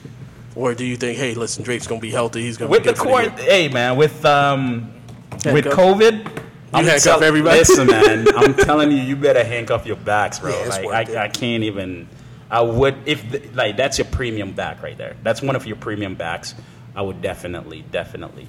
[0.56, 2.42] or do you think, hey, listen, Drake's gonna be healthy.
[2.42, 4.92] He's gonna with be the court, hey man, with um,
[5.30, 5.74] with Handcuff?
[5.74, 6.42] COVID.
[6.72, 7.58] I'm handcuff tell- everybody?
[7.58, 10.50] Listen, man, I'm telling you, you better handcuff your backs, bro.
[10.50, 11.10] Yeah, like.
[11.10, 12.08] I, I can't even.
[12.50, 15.16] I would if the, like that's your premium back right there.
[15.22, 16.54] That's one of your premium backs.
[16.96, 18.46] I would definitely, definitely,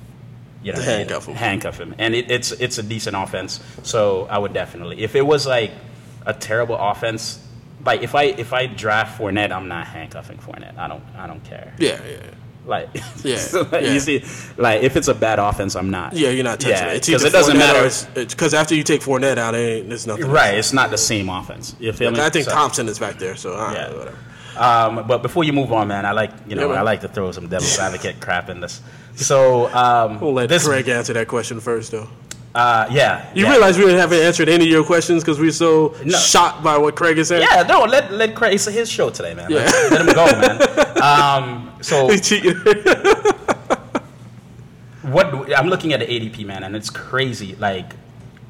[0.66, 1.36] you know, Handcuff him.
[1.36, 1.96] handcuff him.
[2.00, 5.02] And it, it's it's a decent offense, so I would definitely.
[5.04, 5.72] If it was like
[6.26, 7.40] a terrible offense,
[7.86, 10.78] like if I if I draft Fournette, I'm not handcuffing Fournette.
[10.78, 11.74] I don't I don't care.
[11.78, 12.18] Yeah, yeah.
[12.66, 12.90] Like,
[13.24, 13.94] Yeah, so, like, yeah.
[13.94, 14.24] you see,
[14.58, 16.14] like if it's a bad offense, I'm not.
[16.14, 17.06] Yeah, you're not touching Yeah, it.
[17.06, 18.26] Because it doesn't Fournette matter.
[18.26, 20.26] Because after you take Fournette out, it ain't, there's nothing.
[20.32, 21.76] Right, it's not the same offense.
[21.80, 22.20] You feel me?
[22.20, 23.94] I think So- Thompson is back there, so all right, Yeah.
[23.96, 24.18] whatever.
[24.58, 26.80] Um, but before you move on, man, I like you know Yeah.
[26.80, 28.82] I like to throw some devil's advocate crap in this.
[29.18, 32.08] So um, We'll let this, Craig answer that question first, though.
[32.54, 33.52] uh, yeah, You yeah.
[33.52, 36.18] realize we haven't answered any of your questions because we're so No.
[36.18, 37.48] shocked by what Craig is saying?
[37.50, 38.56] Yeah, no, let let Craig.
[38.56, 39.50] It's his show today, man.
[39.50, 39.60] Yeah.
[39.66, 40.60] Let, let him go, man.
[41.06, 42.56] Um, so He's cheating.
[45.04, 47.56] what I'm looking at the ADP, man, and it's crazy.
[47.56, 47.94] Like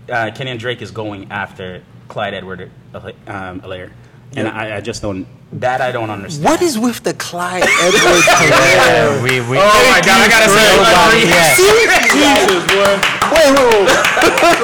[0.09, 3.91] uh, Kenyon Drake is going after Clyde Edward um, Helaire,
[4.35, 5.27] and I, I just don't.
[5.53, 6.43] That I don't understand.
[6.43, 8.27] What is with the Clyde Edwards?
[8.45, 11.55] Yeah, we, we, Oh my god, I gotta say, Nobody- yeah.
[12.15, 13.15] Jesus, boy.
[13.31, 14.05] wait, wait, wait.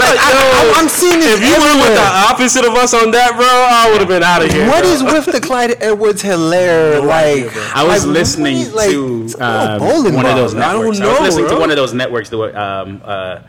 [0.02, 3.36] Like, I, am seeing this If you went with the opposite of us on that,
[3.36, 4.68] bro, I would have been out of here.
[4.68, 4.92] What bro.
[4.92, 7.02] is with the Clyde Edwards Helaire?
[7.02, 7.72] No like, idea.
[7.74, 10.42] I was like, listening what is, like, to um, bowling one of ball.
[10.42, 11.00] those I don't networks.
[11.00, 11.56] I, know, was listening bro.
[11.56, 13.40] to one of those networks do um, uh,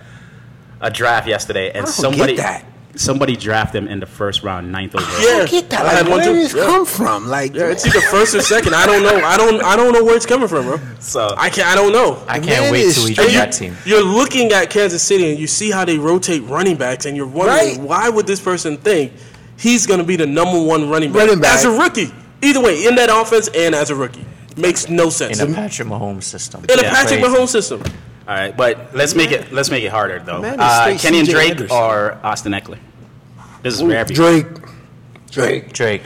[0.81, 2.65] a draft yesterday, and don't get somebody that.
[2.95, 5.21] Somebody draft him in the first round, ninth overall.
[5.41, 5.47] Yeah.
[5.47, 5.81] Get that.
[5.81, 6.65] I Like, had where did this Yeah.
[6.65, 7.29] come from?
[7.29, 8.75] Like, Yeah, it's either first or second.
[8.75, 9.17] I don't know.
[9.25, 9.63] I don't.
[9.63, 10.81] I don't know where it's coming from, bro.
[11.01, 11.69] So I can't.
[11.69, 12.23] I don't know.
[12.29, 13.77] I can't man wait is till we straight- you, that team.
[13.85, 17.27] You're looking at Kansas City and you see how they rotate running backs, and you're
[17.27, 17.81] wondering Right.
[17.81, 19.13] why would this person think
[19.57, 21.55] he's going to be the number one running back, Running back.
[21.59, 22.13] as a rookie?
[22.43, 24.25] Either way, in that offense and as a rookie,
[24.57, 25.39] makes no sense.
[25.41, 26.63] in In a Patrick Mahomes system.
[26.69, 26.91] In a Yeah.
[26.93, 27.37] Patrick Crazy.
[27.37, 27.83] Mahomes system,
[28.29, 30.41] all right, but let's make it let's make it harder though.
[30.41, 31.77] Man is Uh, straight Kenyon CJ Drake Anderson.
[31.77, 32.79] or Austin Ekeler.
[33.63, 34.47] This is very Drake,
[35.31, 35.73] Drake.
[35.73, 36.03] Drake.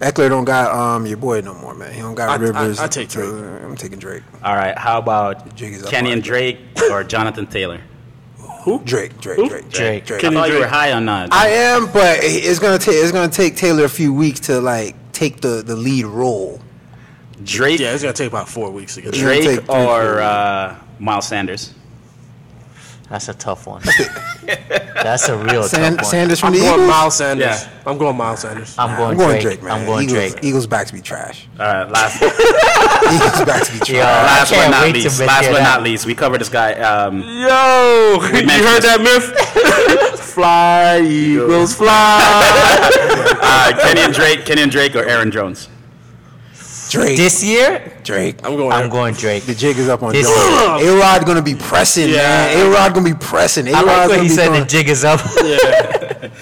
[0.00, 1.92] Eckler don't got um your boy no more, man.
[1.92, 2.78] He don't got I- I- Rivers.
[2.78, 3.62] I take to- Drake.
[3.64, 4.22] I'm taking Drake.
[4.44, 6.22] All right, how about Jig is up Kenyon on.
[6.24, 6.58] Drake
[6.90, 7.80] or Jonathan Taylor?
[8.84, 9.48] Drake, Drake, Who?
[9.48, 10.04] Drake, Drake.
[10.06, 10.18] Drake.
[10.18, 10.72] I Kenyon thought you were Drake.
[10.72, 11.32] high on that.
[11.32, 14.96] I am, but it's gonna take it's gonna take Taylor a few weeks to like
[15.12, 16.60] take the the lead role.
[17.44, 19.14] Drake, yeah, it's going to take about four weeks to get.
[19.14, 19.22] Yeah.
[19.24, 19.32] there.
[19.32, 20.20] It'll Drake take three, or weeks.
[20.22, 21.74] uh, Miles Sanders?
[23.08, 23.82] That's a tough one.
[24.42, 26.10] That's a real San, tough one.
[26.10, 26.88] Sanders from I'm the going Eagles.
[26.88, 27.46] Miles Sanders.
[27.46, 27.70] Yeah.
[27.86, 28.76] I'm going Miles Sanders.
[28.76, 29.42] I'm going, I'm going Drake.
[29.42, 29.72] Drake, man.
[29.80, 30.44] I'm going Eagles, Drake.
[30.44, 31.46] Eagles backs be trash.
[31.60, 33.90] All right, last Eagles backs be trash.
[33.90, 34.08] Yeah.
[34.08, 35.20] I last but can't not wait to least.
[35.20, 35.62] Last but out.
[35.62, 36.72] not least, we covered this guy.
[36.74, 38.84] Um, Yo, you heard this.
[38.84, 40.20] that myth?
[40.20, 42.18] fly, Eagles, fly.
[43.40, 45.68] uh, and Drake, Kenyon Drake or Aaron Jones?
[46.90, 47.16] Drake.
[47.16, 48.36] This year, Drake.
[48.44, 48.72] I'm going.
[48.72, 49.44] I'm going Drake.
[49.44, 50.82] The jig is up on This- Jones.
[50.84, 52.16] A Rod gonna be pressing, Yeah.
[52.16, 52.66] man.
[52.66, 53.66] A Rod gonna be pressing.
[53.68, 55.20] A I Rod like gonna he said throwing- the jig is up.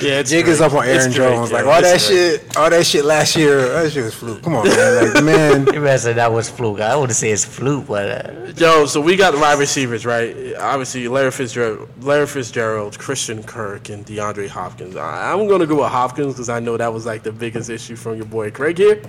[0.01, 1.51] Yeah, it's Jig is up on It's Aaron Drake, Jones.
[1.51, 2.41] yeah, Like all it's that Drake.
[2.43, 4.43] shit, all that shit last year, that shit was fluke.
[4.43, 5.15] Come on, man.
[5.15, 6.81] Like man, You better say that was fluke.
[6.81, 10.55] I wouldn't say it's fluke, but uh, Yo, so we got the wide receivers, right?
[10.59, 14.97] Obviously, Larry Fitzgerald, Larry Fitzgerald, Christian Kirk, and DeAndre Hopkins.
[14.97, 17.97] I, I'm gonna go with Hopkins because I know that was like the biggest issue
[17.97, 19.01] from your boy Craig here.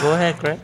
[0.00, 0.60] Go ahead, Craig.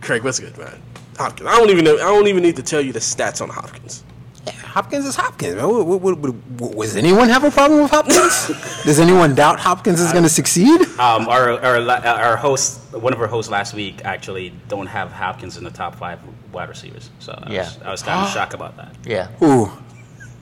[0.00, 0.80] Craig, what's good, man?
[1.18, 1.48] Hopkins.
[1.48, 1.94] I don't even know.
[1.96, 4.04] I don't even need to tell you the stats on Hopkins.
[4.46, 5.56] yeah, Hopkins is Hopkins.
[5.56, 5.66] Man.
[5.68, 8.46] What, what, what, what, does anyone have a problem with Hopkins?
[8.84, 10.80] Does anyone doubt Hopkins is gonna succeed?
[11.00, 15.56] Um, our, our our host, one of our hosts last week, actually don't have Hopkins
[15.56, 16.20] in the top five
[16.52, 17.10] wide receivers.
[17.18, 17.58] So I Yeah.
[17.64, 18.94] was, I was kind of shocked about that.
[19.04, 19.70] Yeah, Ooh,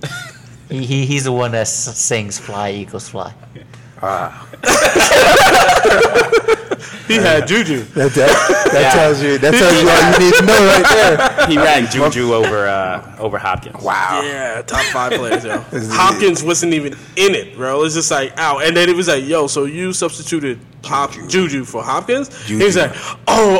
[0.68, 3.32] he, he he's the one that sings "Fly Eagles Fly."
[7.08, 7.82] He had Juju.
[7.94, 8.28] that that,
[8.72, 8.90] that Yeah.
[8.90, 10.88] tells you that tells you all you need to know right
[11.38, 11.46] there.
[11.46, 13.80] He ran Juju over uh, over Hopkins.
[13.82, 14.22] Wow.
[14.24, 15.58] Yeah, top five players, yo.
[15.94, 17.84] Hopkins wasn't even in it, bro.
[17.84, 18.58] It's just like, ow.
[18.58, 22.28] And then it was like, yo, so you substituted Hop- Juju for Hopkins?
[22.44, 22.90] He was like,
[23.28, 23.58] oh,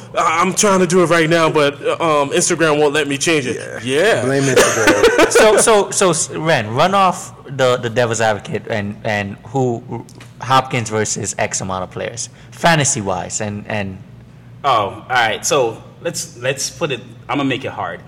[0.00, 1.92] oh, I- I'm trying to do it right now, but uh,
[2.22, 3.84] um, Instagram won't let me change it.
[3.84, 4.24] Yeah.
[4.24, 5.30] Blame Instagram.
[5.30, 10.04] so so so s- Ren, run off the the devil's advocate and and who
[10.40, 13.98] Hopkins versus X amount of players, fantasy wise, and and
[14.64, 15.44] Oh, all right.
[15.46, 17.00] So let's let's put it.
[17.28, 18.02] I'm gonna make it hard.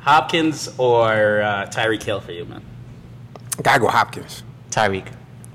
[0.00, 2.62] Hopkins or uh, Tyreek Hill for you, man.
[3.62, 4.42] Gotta go Hopkins.
[4.70, 5.08] Tyreek.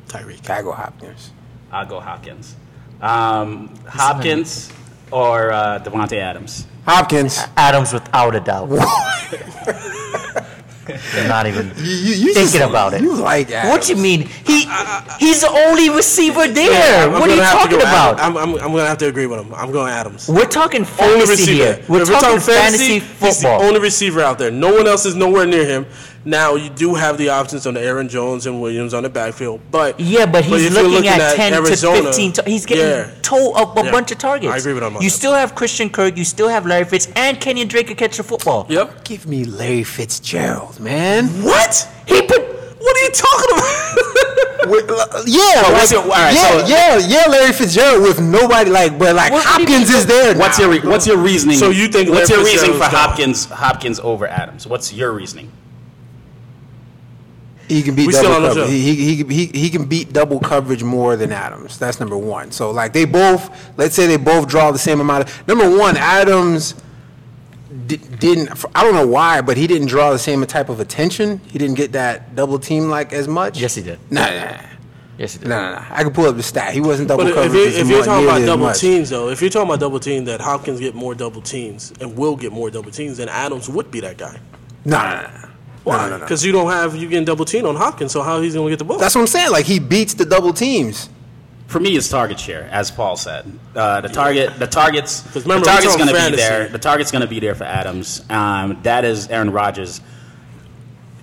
[0.08, 0.46] Tyreek.
[0.46, 1.32] Gotta go Hopkins.
[1.72, 2.56] I'll go Hopkins.
[3.02, 4.72] Um, Hopkins
[5.12, 6.68] or uh, Davante Adams.
[6.86, 7.40] Hopkins.
[7.56, 8.70] Adams without a doubt.
[11.28, 13.02] Not even You, you, you thinking just- about it.
[13.02, 13.72] You like Adams.
[13.72, 14.22] What you mean?
[14.46, 14.66] He
[15.20, 17.10] he's the only receiver there.
[17.10, 18.20] What are you gonna talking about?
[18.20, 19.54] I'm, I'm, I'm going to have to agree with him.
[19.54, 20.28] I'm going Adams.
[20.30, 20.88] We're talking Only
[21.26, 21.54] fantasy receiver.
[21.76, 21.86] here.
[21.90, 23.64] We're If talking fantasy, He's the football.
[23.64, 24.52] only receiver out there.
[24.52, 25.86] No one else is nowhere near him.
[26.26, 30.00] Now you do have the options on Aaron Jones and Williams on the backfield, but
[30.00, 32.32] Yeah, but he's if you're looking, at, at 10 Arizona, to 15.
[32.34, 33.10] ta- he's getting yeah.
[33.22, 33.92] toe up a Yeah.
[33.92, 34.54] bunch of targets.
[34.54, 35.10] I agree with him You that.
[35.12, 36.16] still have Christian Kirk.
[36.18, 38.66] You still have Larry Fitz, and Kenyon Drake can catch the football.
[38.70, 39.04] Yep.
[39.04, 41.28] Give me Larry Fitzgerald, man.
[41.44, 41.88] What?
[42.08, 42.42] He put.
[42.80, 44.70] What are you talking about?
[44.70, 48.22] With, uh, yeah, what's like, your- all right, yeah, so- yeah, yeah, Larry Fitzgerald with
[48.22, 50.36] nobody like, but like What- what do you Hopkins is there.
[50.38, 51.58] What's your re- What's your reasoning?
[51.58, 52.92] So you think What's Larry your reasoning for gone?
[52.92, 54.66] Hopkins Hopkins over Adams?
[54.66, 55.52] What's your reasoning?
[57.74, 58.70] He can beat We double coverage.
[58.70, 61.78] He, he, he, he, he can beat double coverage more than Adams.
[61.80, 62.52] That's number one.
[62.52, 65.48] So like they both, let's say they both draw the same amount of.
[65.48, 66.76] Number one, Adams
[67.88, 68.64] di- didn't.
[68.76, 71.40] I don't know why, but he didn't draw the same type of attention.
[71.48, 73.60] He didn't get that double team like as much.
[73.60, 74.00] Yes, he did.
[74.12, 74.58] Nah, nah, nah.
[75.18, 75.48] Yes, he did.
[75.48, 75.86] No, no, no.
[75.90, 76.74] I can pull up the stat.
[76.74, 77.54] He wasn't double But if, coverage.
[77.54, 78.80] you, as if you're talking about double much.
[78.80, 82.18] teams, though, if you're talking about double teams, that Hopkins get more double teams and
[82.18, 84.40] will get more double teams, then Adams would be that guy.
[84.86, 85.43] No, no, no, no.
[85.84, 85.98] Why?
[85.98, 86.24] No, no, no, no.
[86.26, 88.80] Because you don't have you getting double team on Hopkins, so how he's gonna get
[88.80, 88.98] the ball?
[88.98, 89.52] That's what I'm saying.
[89.52, 91.10] Like he beats the double teams.
[91.68, 93.52] For me, it's target share, as Paul said.
[93.76, 96.68] Uh, the target, the targets, the 'Cause remember, target's going to be there.
[96.68, 98.22] The target's going to be there for Adams.
[98.30, 100.00] Um, that is Aaron Rodgers.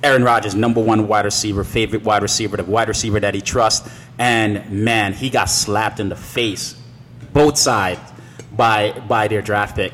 [0.03, 3.89] Aaron Rodgers, number one wide receiver, favorite wide receiver, the wide receiver that he trusts.
[4.19, 6.75] And man, he got slapped in the face,
[7.33, 8.01] both sides,
[8.57, 9.93] by by their draft pick.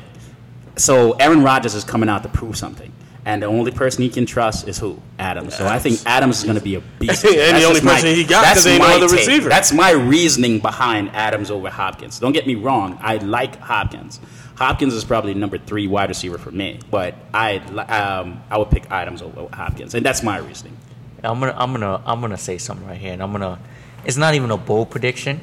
[0.77, 2.91] So Aaron Rodgers is coming out to prove something.
[3.27, 5.01] And the only person he can trust is who?
[5.19, 5.53] Adams.
[5.57, 7.25] So I think Adams is going to be a beast.
[7.25, 9.07] And the That's only just my- person he got 'cause that's they ain't no other
[9.13, 9.49] receiver.
[9.49, 12.19] That's my reasoning behind Adams over Hopkins.
[12.19, 12.97] Don't get me wrong.
[13.01, 14.21] I like Hopkins.
[14.55, 18.89] Hopkins is probably number three wide receiver for me, but I um, I would pick
[18.89, 20.77] Adams over Hopkins, and that's my reasoning.
[21.21, 23.59] I'm gonna I'm gonna I'm gonna say something right here, and I'm gonna.
[24.05, 25.41] It's not even a bold prediction,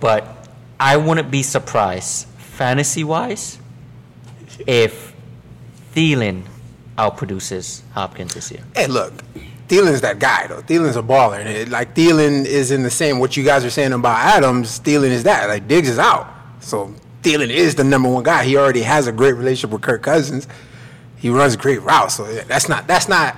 [0.00, 0.48] but
[0.80, 3.58] I wouldn't be surprised, fantasy wise,
[4.66, 5.14] if
[5.94, 6.42] Thielen
[6.98, 8.62] outproduces Hopkins this year.
[8.74, 9.12] Hey, look,
[9.68, 10.60] Thielen's that guy though.
[10.60, 13.18] Thielen's a baller, and it, like Thielen is in the same.
[13.20, 15.48] What you guys are saying about Adams, Thielen is that.
[15.48, 16.28] Like Diggs is out,
[16.60, 16.92] so
[17.22, 18.44] Thielen is the number one guy.
[18.44, 20.48] He already has a great relationship with Kirk Cousins.
[21.16, 23.36] He runs great routes, so that's not that's not.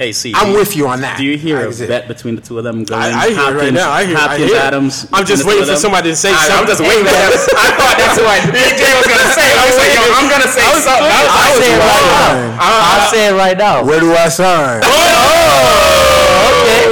[0.00, 1.20] Hey, see, I'm with you on that.
[1.20, 1.92] Do you hear I a exist.
[1.92, 2.96] bet between the two of them going?
[3.04, 3.92] I, I hear it right now.
[3.92, 4.16] I hear.
[4.16, 4.56] I hear.
[4.56, 5.04] Adams.
[5.12, 5.92] I'm just waiting for two of them?
[5.92, 6.56] somebody to say I- something.
[6.56, 7.28] I'm just waiting for that.
[7.36, 9.44] I thought that's what DJ was gonna say.
[9.52, 11.04] I was like, yo, I'm gonna say something.
[11.04, 12.64] I was, I I'll was say it right now.
[12.64, 13.76] I'll say it right now.
[13.84, 14.80] Where do I sign?
[14.80, 14.88] Okay,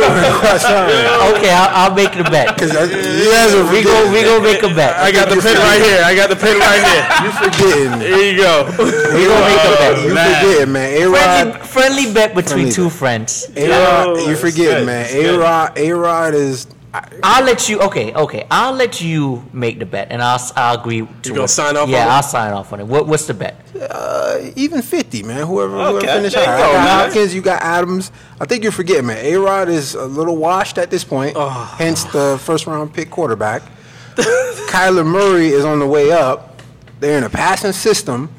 [1.36, 2.56] okay, I'll, I'll make the bet.
[2.59, 4.97] 'Cause I- you guys are We go, we go make a bet.
[4.97, 6.02] I got the pen right here.
[6.05, 7.05] I got the pen right here.
[7.24, 8.01] You forgetting?
[8.01, 8.64] Here you go.
[8.78, 10.05] We go make a bet.
[10.05, 10.43] You man.
[10.43, 11.02] forgetting, man?
[11.02, 13.51] A Rod, friendly bet between Friendly two friends.
[13.56, 15.06] A Rod, you forgetting, man?
[15.10, 15.36] A.
[15.39, 16.66] Rod, A Rod is.
[17.23, 17.81] I'll let you.
[17.81, 18.47] Okay, okay.
[18.51, 21.01] I'll let you make the bet, and I'll s- I'll agree.
[21.01, 22.07] To gonna what- sign off Yeah, on it?
[22.07, 22.87] Yeah, I'll sign off on it.
[22.87, 23.61] What what's the bet?
[23.91, 25.47] Uh, even 50, man.
[25.47, 26.62] Whoever, whoever Okay, finished there you higher.
[26.62, 27.05] go, I got.
[27.07, 28.11] Hopkins, you got Adams.
[28.41, 29.25] I think you're forgetting, man.
[29.25, 31.49] A Rod is a little washed at this point, Oh.
[31.79, 33.62] hence the first round pick quarterback.
[34.69, 36.61] Kyler Murray is on the way up.
[37.01, 38.31] They're in a passing system.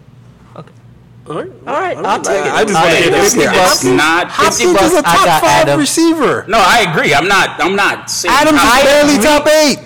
[1.30, 2.52] All right, All right, I'll take it.
[2.52, 3.36] I just want to hear this.
[3.38, 3.72] 50 bucks.
[3.76, 4.28] It's not.
[4.34, 5.80] Hopkins 50 bucks, is a I top five Adam.
[5.80, 6.46] receiver.
[6.50, 7.14] No, I agree.
[7.14, 7.62] I'm not.
[7.62, 8.34] I'm not saying.
[8.34, 9.78] Adams is barely top eight.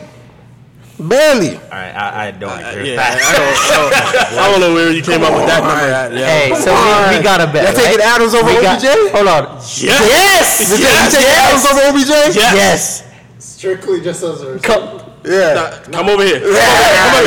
[1.03, 1.60] Barely.
[1.60, 2.95] All right, I, I don't uh, agree.
[2.95, 3.91] Yeah, I don't, I, don't,
[4.40, 6.15] I don't know where you came up with that number.
[6.15, 6.32] Yeah.
[6.32, 7.68] Hey, so we, we got a bet.
[7.68, 8.15] Y'all taking right?
[8.15, 9.11] Adams over got- OBJ?
[9.11, 9.44] Hold on.
[9.60, 9.84] Yes.
[9.84, 10.48] Yes.
[10.64, 11.44] You take- you Yes.
[11.44, 12.11] Adams over OBJ?
[12.40, 12.56] Yes.
[12.56, 13.03] Yes.
[13.36, 15.60] Strictly just as a Come, Yeah.
[15.60, 16.40] Nah, come over here.
[16.40, 16.56] Yeah.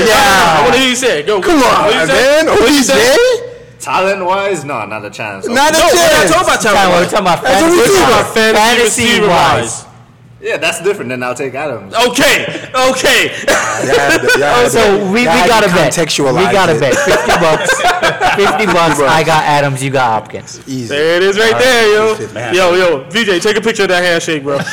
[0.08, 0.56] Yeah.
[0.56, 1.26] I want to hear you say it.
[1.28, 1.42] Go.
[1.44, 2.16] Come on, say?
[2.16, 2.46] man.
[2.48, 2.96] What you say?
[2.96, 3.55] OBJ?
[3.86, 5.46] Talent wise, no, not a chance.
[5.46, 6.90] Not a No, we're not talking about talent.
[6.92, 7.80] we're talking about That's a fantasy.
[7.80, 8.02] receiver.
[8.02, 9.28] We're talking about Fantasy fantasy wise.
[9.28, 9.84] wise.
[10.38, 11.08] Yeah, that's different.
[11.08, 11.94] Then I'll take Adams.
[11.94, 12.44] Okay,
[12.90, 13.30] okay.
[13.46, 15.96] Y'all oh, had to- y'all had So we, we got a bet.
[15.96, 16.04] We
[16.52, 16.94] got a bet.
[16.94, 17.70] Fifty bucks.
[18.36, 19.00] Fifty bucks.
[19.00, 19.82] I got Adams.
[19.82, 20.60] You got Hopkins.
[20.68, 20.88] Easy.
[20.88, 22.18] There it is right there, yo.
[22.34, 22.54] Man.
[22.54, 24.58] Yo, yo, VJ, take a picture of that handshake, bro.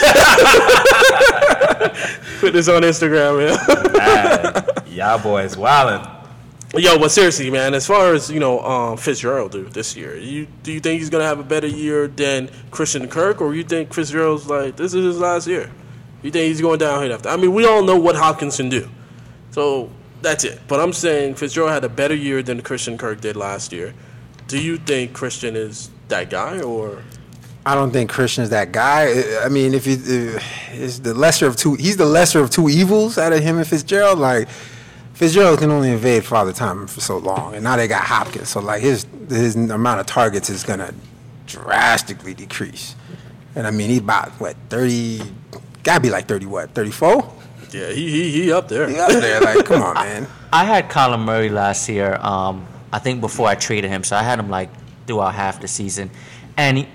[2.39, 3.57] Put this on Instagram, man.
[3.93, 6.01] Man, y'all boys wildin'.
[6.75, 10.47] Yo, but seriously, man, as far as you know, um, Fitzgerald do this year, you
[10.63, 13.93] do you think he's gonna have a better year than Christian Kirk, or you think
[13.93, 15.69] Fitzgerald's like this is his last year?
[16.23, 17.29] You think he's going downhill after?
[17.29, 18.89] I mean, we all know what Hopkins can do,
[19.51, 19.91] so
[20.23, 20.61] that's it.
[20.67, 23.93] But I'm saying Fitzgerald had a better year than Christian Kirk did last year.
[24.47, 27.03] Do you think Christian is that guy, or
[27.67, 29.23] I don't think Christian's that guy.
[29.43, 30.39] I- mean, if uh,
[30.73, 33.67] is the lesser of two, he's the lesser of two evils out of him and
[33.67, 34.17] Fitzgerald.
[34.17, 34.49] Like
[35.13, 38.49] Fitzgerald can only evade Father Time for so long, and now they got Hopkins.
[38.49, 40.93] So like his his amount of targets is gonna
[41.45, 42.95] drastically decrease.
[43.55, 45.21] And I mean, he's about what thirty?
[45.83, 46.73] Gotta be like thirty what?
[46.73, 47.31] Thirty four?
[47.73, 48.87] yeah, he he, he up there.
[48.89, 49.41] He up there?
[49.41, 50.27] Like, come on, man.
[50.53, 52.15] I had Kyler Murray last year.
[52.15, 54.69] Um, I think before I traded him, so I had him like
[55.07, 56.11] throughout half the season.
[56.57, 56.87] And he,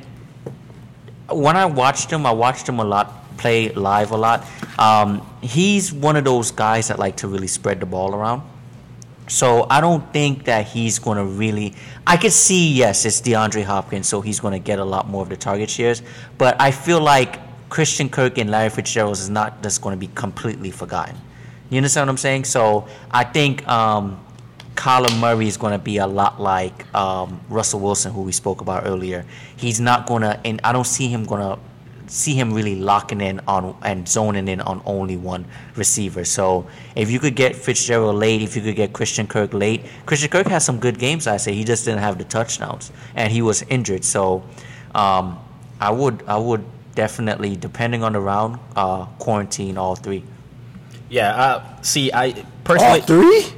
[1.28, 4.46] when I watched him, I watched him a lot, play live a lot.
[4.78, 8.42] Um, he's one of those guys that like to really spread the ball around.
[9.28, 11.74] So I don't think that he's going to really.
[12.06, 15.22] I could see, yes, it's DeAndre Hopkins, so he's going to get a lot more
[15.22, 16.02] of the target shares.
[16.38, 17.38] But I feel like
[17.68, 21.16] Christian Kirk and Larry Fitzgerald is not just going to be completely forgotten.
[21.68, 22.44] You understand what I'm saying?
[22.44, 24.24] So I think um,
[24.74, 28.62] Kyler Murray is going to be a lot like um, Russell Wilson, who we spoke
[28.62, 29.26] about earlier.
[29.56, 31.62] He's not going to, and I don't see him going to
[32.08, 35.44] see him really locking in on and zoning in on only one
[35.76, 36.24] receiver.
[36.24, 36.66] So
[36.96, 40.46] if you could get Fitzgerald late, if you could get Christian Kirk late, Christian Kirk
[40.48, 41.26] has some good games.
[41.26, 44.04] I say he just didn't have the touchdowns, and he was injured.
[44.04, 44.42] So
[44.94, 45.38] um,
[45.80, 46.64] I would I would
[46.94, 50.24] definitely, depending on the round, uh, quarantine all three.
[51.10, 51.34] Yeah.
[51.34, 52.32] Uh, see, I
[52.64, 53.42] personally All personally.
[53.42, 53.54] three?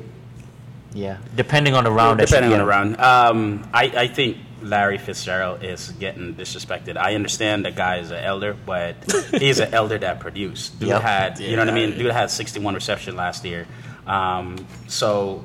[0.92, 2.18] Yeah, depending on the round.
[2.18, 2.64] that you Depending on get.
[2.64, 3.00] the round.
[3.00, 6.96] Um, I, I think Larry Fitzgerald is getting disrespected.
[6.96, 8.96] I understand the guy is an elder, but
[9.32, 10.78] he's an elder that produced.
[10.80, 11.02] Dude Yep.
[11.02, 11.96] had, you know what I mean?
[11.98, 13.66] Dude had 61 reception last year.
[14.06, 15.44] Um, so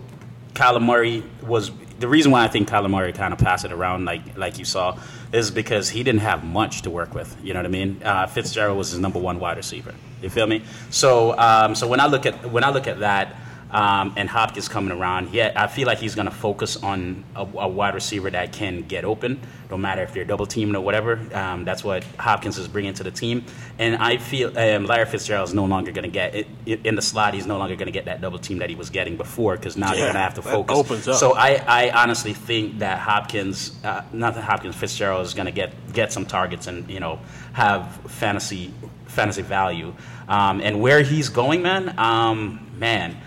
[0.53, 4.05] Kyler Murray was the reason why I think Kyler Murray kind of passed it around
[4.05, 4.97] like like you saw
[5.31, 7.35] is because he didn't have much to work with.
[7.43, 8.01] You know what I mean?
[8.03, 9.93] Uh, Fitzgerald was his number one wide receiver.
[10.21, 10.63] You feel me?
[10.89, 13.35] So um, so when I look at when I look at that.
[13.75, 17.41] Um, and Hopkins coming around, yeah, I feel like he's going to focus on a,
[17.41, 21.19] a wide receiver that can get open, no matter if they're double teaming or whatever.
[21.33, 23.43] Um, that's what Hopkins is bringing to the team.
[23.77, 27.01] And I feel um, Larry Fitzgerald is no longer going to get it in the
[27.01, 27.33] slot.
[27.33, 29.75] He's no longer going to get that double team that he was getting before because
[29.75, 30.77] now they're going to have to focus.
[30.77, 31.17] opens up.
[31.17, 35.51] So I, I honestly think that Hopkins, uh, not that Hopkins, Fitzgerald is going to
[35.51, 37.19] get get some targets and you know
[37.51, 38.73] have fantasy
[39.07, 39.93] fantasy value.
[40.29, 43.17] Um, and where he's going, man, um, man,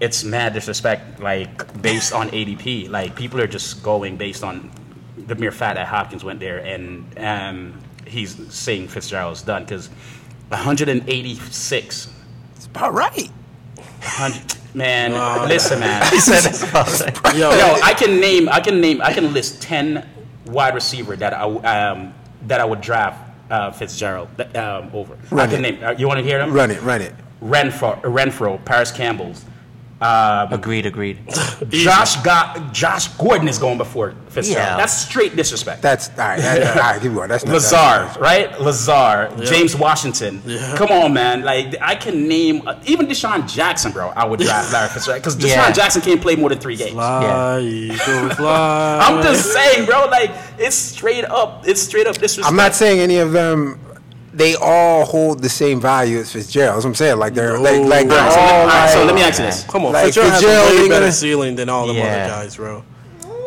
[0.00, 1.20] it's mad disrespect.
[1.20, 4.70] Like based on ADP, like people are just going based on
[5.16, 9.88] the mere fact that Hopkins went there and um, he's saying Fitzgerald's done because
[10.48, 12.12] 186.
[12.56, 13.30] It's about right.
[13.76, 15.12] 100, man,
[15.48, 16.02] listen, man.
[17.36, 20.08] Yo, Yo, I can name, I can name, I can list ten
[20.46, 22.14] wide receiver that I um,
[22.46, 25.18] that I would draft uh, Fitzgerald um, over.
[25.30, 25.72] Run I can it.
[25.74, 25.84] name.
[25.84, 26.52] Uh, you want to hear them?
[26.52, 27.14] Run it, run it.
[27.42, 29.44] Renfrow, Renfrow, Parris Campbell's.
[30.00, 31.18] Um, Agreed, agreed.
[31.68, 34.66] Josh got Josh Gordon is going before Fitzgerald.
[34.66, 34.76] Yeah.
[34.78, 35.82] That's straight disrespect.
[35.82, 36.40] That's all right.
[36.40, 37.28] That, all right, keep going.
[37.28, 38.58] That's not Lazar, right?
[38.60, 40.40] Lazar, James Washington.
[40.76, 41.42] Come on, man.
[41.42, 44.08] Like I can name uh, even DeSean Jackson, bro.
[44.08, 45.70] I would draft Larry Fitzgerald because DeSean Yeah.
[45.72, 46.92] Jackson can't play more than three games.
[46.92, 48.98] fly, Eagle, fly.
[49.02, 50.06] I'm just saying, bro.
[50.06, 51.68] Like it's straight up.
[51.68, 52.46] It's straight up disrespect.
[52.48, 53.78] I'm not saying any of them
[54.40, 56.76] they all hold the same value as Fitzgerald.
[56.76, 57.18] That's what I'm saying.
[57.18, 57.62] Like they're No.
[57.62, 59.64] like, like they're Alright, so, let, all all right, so let me ask you this.
[59.64, 62.04] Come on, Like, Fitzgerald has a way better gonna- ceiling than all the Yeah.
[62.04, 62.82] other guys, bro.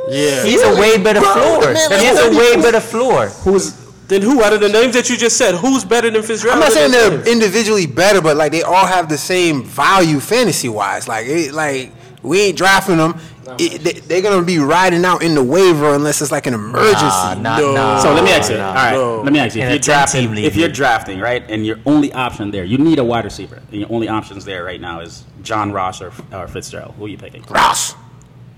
[0.10, 0.44] Yeah.
[0.44, 1.74] He's a way better Bro, floor.
[1.74, 3.28] man, He has a way better floor.
[3.44, 3.74] Who's
[4.10, 6.56] then who out of the names that you just said, who's better than Fitzgerald?
[6.56, 7.28] I'm not saying they're those names?
[7.30, 11.08] individually better, but like they all have the same value fantasy wise.
[11.08, 11.92] Like it, like
[12.22, 13.16] we ain't drafting them.
[13.60, 17.04] It, they, they're gonna be riding out in the waiver unless it's like an emergency.
[17.04, 17.74] Nah, nah, No.
[17.74, 18.58] nah, So let me ask you.
[18.58, 18.68] nah.
[18.70, 19.22] All right, No.
[19.22, 19.62] let me ask you.
[19.64, 23.04] If you're drafting, if you're drafting, right, and your only option there, you need a
[23.04, 26.96] wide receiver, and your only options there right now is John Ross or, or Fitzgerald.
[26.98, 27.44] Who are you picking?
[27.50, 27.96] Ross,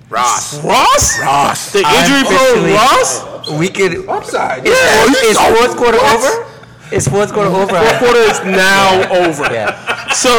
[0.10, 1.20] Ross, Ross?
[1.20, 1.72] Ross.
[1.72, 3.50] The injury prone Ross?
[3.60, 4.08] We could.
[4.08, 4.66] Upside.
[4.68, 6.16] Is, Yeah, fourth, you is fourth quarter what?
[6.16, 6.52] over?
[6.92, 7.66] Is fourth quarter over?
[7.74, 9.50] Fourth quarter is now over.
[9.50, 9.74] Yeah.
[10.14, 10.30] So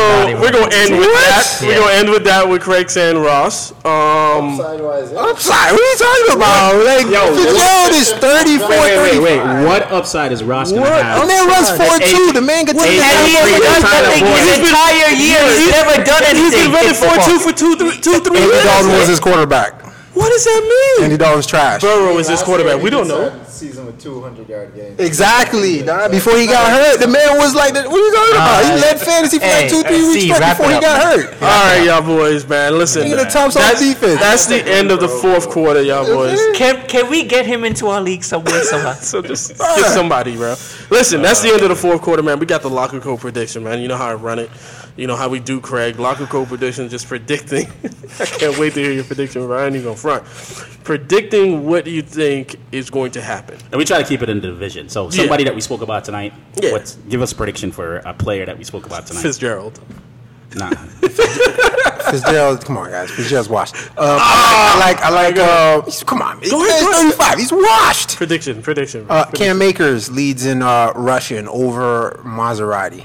[0.41, 1.27] we're gonna end with What?
[1.27, 1.59] that.
[1.61, 3.73] We're gonna end with that with Craig saying Ross.
[3.85, 5.11] Um, Sidewise.
[5.13, 5.75] Upside.
[5.75, 6.71] What are you talking about?
[6.87, 9.39] Like Yo, Fitzgerald is 34, Wait, wait, wait.
[9.43, 9.67] 35.
[9.67, 11.03] What upside is Ross going to What?
[11.03, 11.21] have?
[11.21, 12.33] The man runs four two.
[12.33, 13.43] The man gets What to is the And he that?
[13.43, 15.43] hasn't done Tyler nothing his entire year.
[15.61, 16.35] He's never done it.
[16.41, 16.71] he's anything.
[16.71, 17.29] been running in four football.
[17.29, 18.65] two for two, three, two, three Andy years.
[18.65, 19.83] Dalton was his quarterback.
[20.17, 20.63] What does that
[20.97, 21.05] mean?
[21.05, 21.83] Andy Dalton's trash.
[21.83, 22.81] Burrow is his quarterback.
[22.83, 23.39] We don't know.
[23.47, 24.99] Season with 200 yard games.
[24.99, 25.83] Exactly.
[25.83, 28.81] Nah, before he got hurt, the man was like, "What are you talking about?" He
[28.81, 31.21] led fantasy for like two, three weeks C, straight before it he got man.
[31.21, 31.43] hurt.
[31.43, 32.79] All right, y'all boys, man.
[32.79, 34.21] Listen, He the tops on that's, defense.
[34.21, 36.39] that's the end of the fourth quarter, y'all boys.
[36.55, 38.95] Can can we get him into our league somewhere somehow?
[39.07, 40.55] So just get somebody, bro.
[40.91, 42.39] Listen, that's the end of the fourth quarter, man.
[42.39, 43.81] We got the locker code prediction, man.
[43.81, 44.51] You know how I run it.
[44.97, 45.99] You know how we do, Craig.
[45.99, 47.67] Locker code prediction, just predicting.
[48.21, 49.75] I can't wait to hear your prediction, Ryan.
[49.75, 50.25] You gonna front.
[50.85, 53.59] Predicting what you think is going to happen.
[53.71, 54.89] And we try to keep it in the division.
[54.89, 56.33] So somebody that we spoke about tonight,
[56.63, 56.73] Yeah.
[56.73, 59.21] what's, give us a prediction for a player that we spoke about tonight.
[59.23, 59.81] Fitzgerald.
[60.55, 60.71] Nah.
[62.11, 63.11] Fitzgerald, come on, guys.
[63.11, 63.75] Fitzgerald's washed.
[63.99, 67.39] Um, I like, I like, uh, come on, Go ahead, he's 35.
[67.39, 68.17] He's washed.
[68.17, 69.07] Prediction, prediction.
[69.11, 69.47] Uh, prediction.
[69.47, 73.05] Cam Akers leads in uh, rushing over Maserati.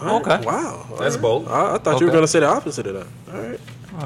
[0.00, 0.38] All right.
[0.38, 0.46] Okay.
[0.46, 0.86] Wow.
[0.98, 1.48] That's bold.
[1.48, 3.06] I, I thought you were going to say the opposite of that.
[3.34, 3.40] All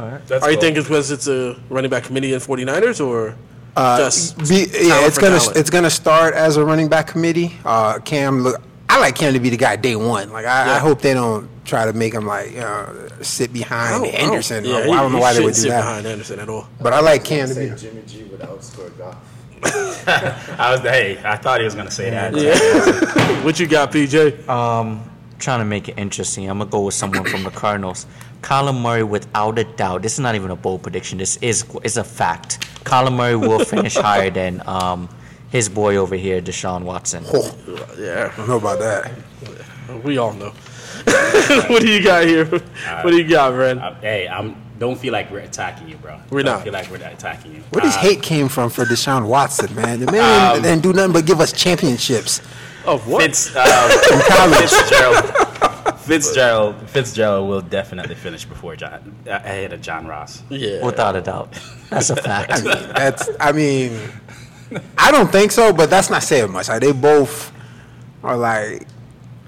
[0.06, 0.26] right.
[0.26, 0.60] That's Are you bold.
[0.62, 3.36] thinking because it's a running back committee in 49ers or
[3.76, 5.56] Uh, just be, yeah, it's gonna talent?
[5.56, 7.52] it's gonna start as a running back committee.
[7.64, 10.30] Uh, Cam, look, I like Cam to be the guy day one.
[10.32, 10.72] Like I, Yeah.
[10.74, 12.86] I hope they don't try to make him like uh,
[13.22, 14.64] sit behind don't- I don't- Anderson.
[14.64, 15.80] Yeah, I, don't know why they would do sit that.
[15.80, 16.68] behind Anderson at all.
[16.80, 17.70] But I like Cam to be.
[17.76, 19.16] Jimmy G would outscore Goff.
[20.58, 22.34] I was, hey, I thought he was going to say that.
[22.36, 23.18] Yeah.
[23.44, 24.46] What you got, PJ?
[24.48, 25.02] Um,
[25.42, 26.48] trying to make it interesting.
[26.48, 28.06] I'm gonna go with someone from the Cardinals.
[28.40, 31.18] Kyler Murray, without a doubt, this is not even a bold prediction.
[31.18, 32.50] This is is a fact.
[32.84, 35.08] Kyler Murray will finish higher than um,
[35.50, 37.24] his boy over here, Deshaun Watson.
[37.32, 37.54] Oh,
[37.98, 39.12] yeah, I don't know about that.
[40.04, 40.52] we all know.
[41.68, 42.46] what do you got here?
[42.46, 43.78] What do you got, Ren?
[43.78, 44.56] Uh, hey, I'm.
[44.78, 46.18] Don't feel like we're attacking you, bro.
[46.30, 46.64] We're don't not.
[46.64, 47.60] feel like we're attacking you.
[47.70, 50.00] Where this Uh, hate came from for Deshaun Watson, man?
[50.00, 52.40] The man Um, didn't do nothing but give us championships.
[52.84, 53.22] Of what?
[53.22, 53.88] Fitz, uh,
[54.60, 55.98] Fitzgerald.
[56.00, 56.90] Fitzgerald.
[56.90, 60.42] Fitzgerald will definitely finish before John uh, ahead of John Ross.
[60.48, 60.84] yeah.
[60.84, 61.56] Without a doubt,
[61.90, 62.62] that's a fact.
[62.64, 63.28] That's.
[63.38, 63.98] I mean,
[64.98, 66.68] I don't think so, but that's not saying much.
[66.68, 67.52] Like they both
[68.24, 68.86] are like.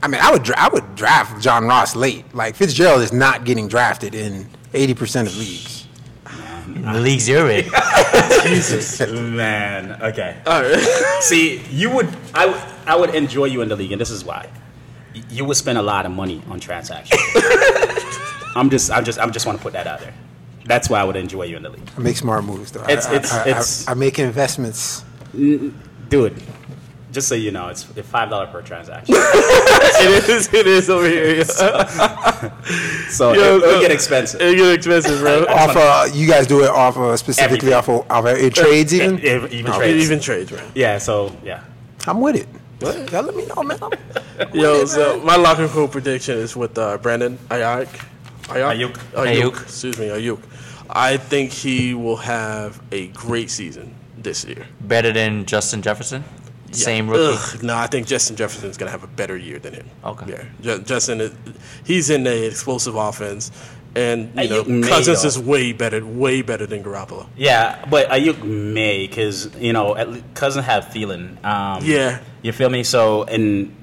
[0.02, 2.24] I mean, I would dra- I would draft John Ross late.
[2.34, 5.88] Like Fitzgerald is not getting drafted in eighty percent of leagues.
[6.66, 7.64] In the leagues you're in,
[8.42, 10.36] Jesus, Man, okay.
[10.46, 10.80] All right.
[11.20, 14.24] See, you would, I, would- I would enjoy you in the league, and this is
[14.24, 14.48] why.
[15.30, 17.20] You would spend a lot of money on transactions.
[18.56, 20.14] I'm just, I'm just, I'm just want to put that out there.
[20.66, 22.82] That's why I would enjoy you in the league, I make smart moves though.
[22.84, 25.04] It's- I, it's- I, I- it's- I, I make investments.
[25.32, 26.42] dude.
[27.12, 29.14] Just so you know, it's it's five dollar per transaction.
[29.18, 30.52] it is.
[30.52, 31.36] It is over here.
[31.36, 31.44] Yeah.
[33.08, 34.40] So Yo, it, will uh, get expensive.
[34.40, 35.44] It get expensive, bro.
[35.44, 37.74] Off, uh, you guys do it off of specifically Everything.
[37.74, 39.18] off of, off of it trades even.
[39.20, 40.04] If- even Oh, trades.
[40.04, 40.72] Even trades, man.
[40.74, 40.98] Yeah.
[40.98, 41.62] So yeah.
[42.08, 42.48] I'm with it.
[43.10, 43.78] Y'all let me know, man.
[43.82, 43.92] I'm-
[44.54, 47.88] Yo, so my locker code prediction is with uh, Brandon Aiyuk.
[48.44, 48.94] Aiyuk.
[49.12, 49.62] Aiyuk.
[49.62, 50.40] Excuse me, Aiyuk.
[50.90, 54.66] I think he will have a great season this year.
[54.80, 56.24] better than Justin Jefferson.
[56.68, 56.72] Yeah.
[56.74, 57.36] Same rookie.
[57.38, 59.88] Ugh, no, I think Justin Jefferson's gonna have a better year than him.
[60.04, 60.46] Okay.
[60.60, 61.32] Yeah, Justin, is,
[61.84, 63.50] he's in the explosive offense,
[63.96, 65.28] and you know may, Cousins though.
[65.28, 67.26] is way better, way better than Garoppolo.
[67.36, 71.38] Yeah, but Aiyuk may because you know at le- cousin have feeling.
[71.44, 72.20] Um, Yeah.
[72.42, 72.82] You feel me?
[72.84, 73.74] So and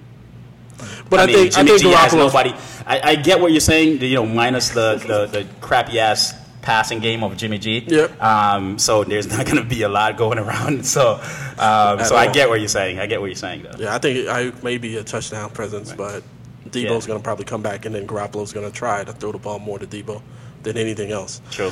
[1.10, 2.18] But I, mean, think I Jimmy think G has Garoppolo.
[2.18, 2.54] nobody.
[2.86, 4.02] I, I get what you're saying.
[4.02, 7.80] You know, minus the the, the crappy ass passing game of Jimmy G.
[7.88, 8.22] Yep.
[8.22, 10.86] Um, so there's not going to be a lot going around.
[10.96, 11.14] So
[11.58, 13.00] um, so I get what you're saying.
[13.00, 13.78] I get what you're saying though.
[13.80, 16.24] Yeah, I think Aiyuk may be a touchdown presence, but
[16.72, 17.14] Deebo's Yeah.
[17.14, 19.86] gonna probably come back, and then Garoppolo's gonna try to throw the ball more to
[19.86, 20.22] Debo
[20.64, 21.42] than anything else.
[21.52, 21.72] True.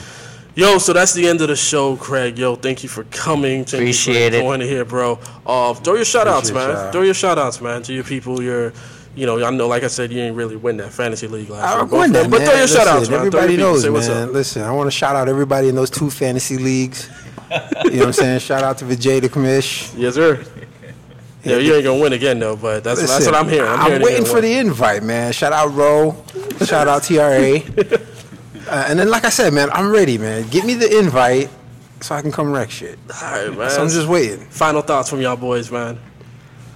[0.56, 2.38] Yo, so that's the end of the show, Craig.
[2.38, 3.64] Yo, thank you for coming.
[3.64, 4.42] Thank Appreciate you it.
[4.42, 5.20] for joining here, bro.
[5.46, 6.70] Uh, throw your shout outs, man.
[6.70, 6.92] y'all.
[6.92, 8.42] Throw your shout outs, man, to your people.
[8.42, 8.74] Your,
[9.16, 11.64] you know, I know, like I said, you didn't really win that fantasy league last
[11.64, 11.86] I year.
[11.86, 12.48] won that, but man.
[12.50, 13.20] throw your shout outs, man.
[13.20, 14.34] Everybody knows, man.
[14.34, 17.08] Listen, I want to shout out everybody in those two fantasy leagues.
[17.86, 18.40] you know what I'm saying?
[18.40, 19.94] Shout out to Vijay the commish.
[19.98, 20.44] Yes, sir.
[21.44, 23.70] Yeah, you ain't gonna win again though, but that's that's what I'm hearing.
[23.70, 25.32] I'm, hearing waiting for the invite, man.
[25.32, 26.24] Shout out Ro.
[26.66, 27.60] Shout out TRA.
[28.68, 30.48] Uh, and then, like I said, man, I'm ready, man.
[30.50, 31.50] Get me the invite
[32.02, 33.00] so I can come wreck shit.
[33.24, 33.70] All right, man.
[33.72, 34.46] So I'm just waiting.
[34.46, 35.98] Final thoughts from y'all boys, man.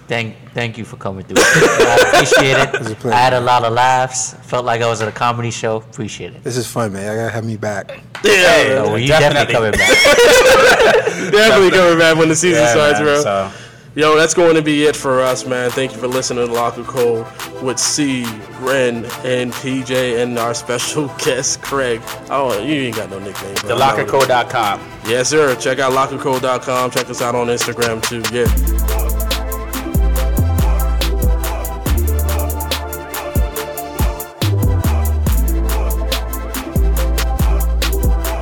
[0.07, 1.35] Thank, thank you for coming through.
[1.37, 2.79] I appreciate it.
[2.79, 3.15] was a.
[3.15, 4.33] I had a lot of laughs.
[4.33, 5.77] Felt like I was at a comedy show.
[5.77, 6.43] Appreciate it.
[6.43, 7.11] This is fun, man.
[7.11, 7.91] I gotta have me back.
[8.23, 9.53] Yeah, Oh, well, you definitely definitely.
[9.53, 9.89] coming back.
[11.31, 13.21] definitely coming back when the season Yeah, starts, man, bro.
[13.21, 13.51] so-
[13.95, 15.69] Yo, that's going to be it for us, man.
[15.69, 17.27] Thank you for listening to Locker Code
[17.61, 18.23] with C,
[18.59, 22.01] Ren, and PJ, and our special guest, Craig.
[22.31, 23.53] Oh, you ain't got no nickname.
[23.61, 23.75] bro.
[23.75, 24.07] I know it.
[24.07, 24.79] TheLockerCode.com.
[25.05, 25.55] Yes, sir.
[25.57, 26.89] Check out lockercode.com.
[26.89, 28.23] Check us out on Instagram, too.
[28.35, 29.22] Yeah.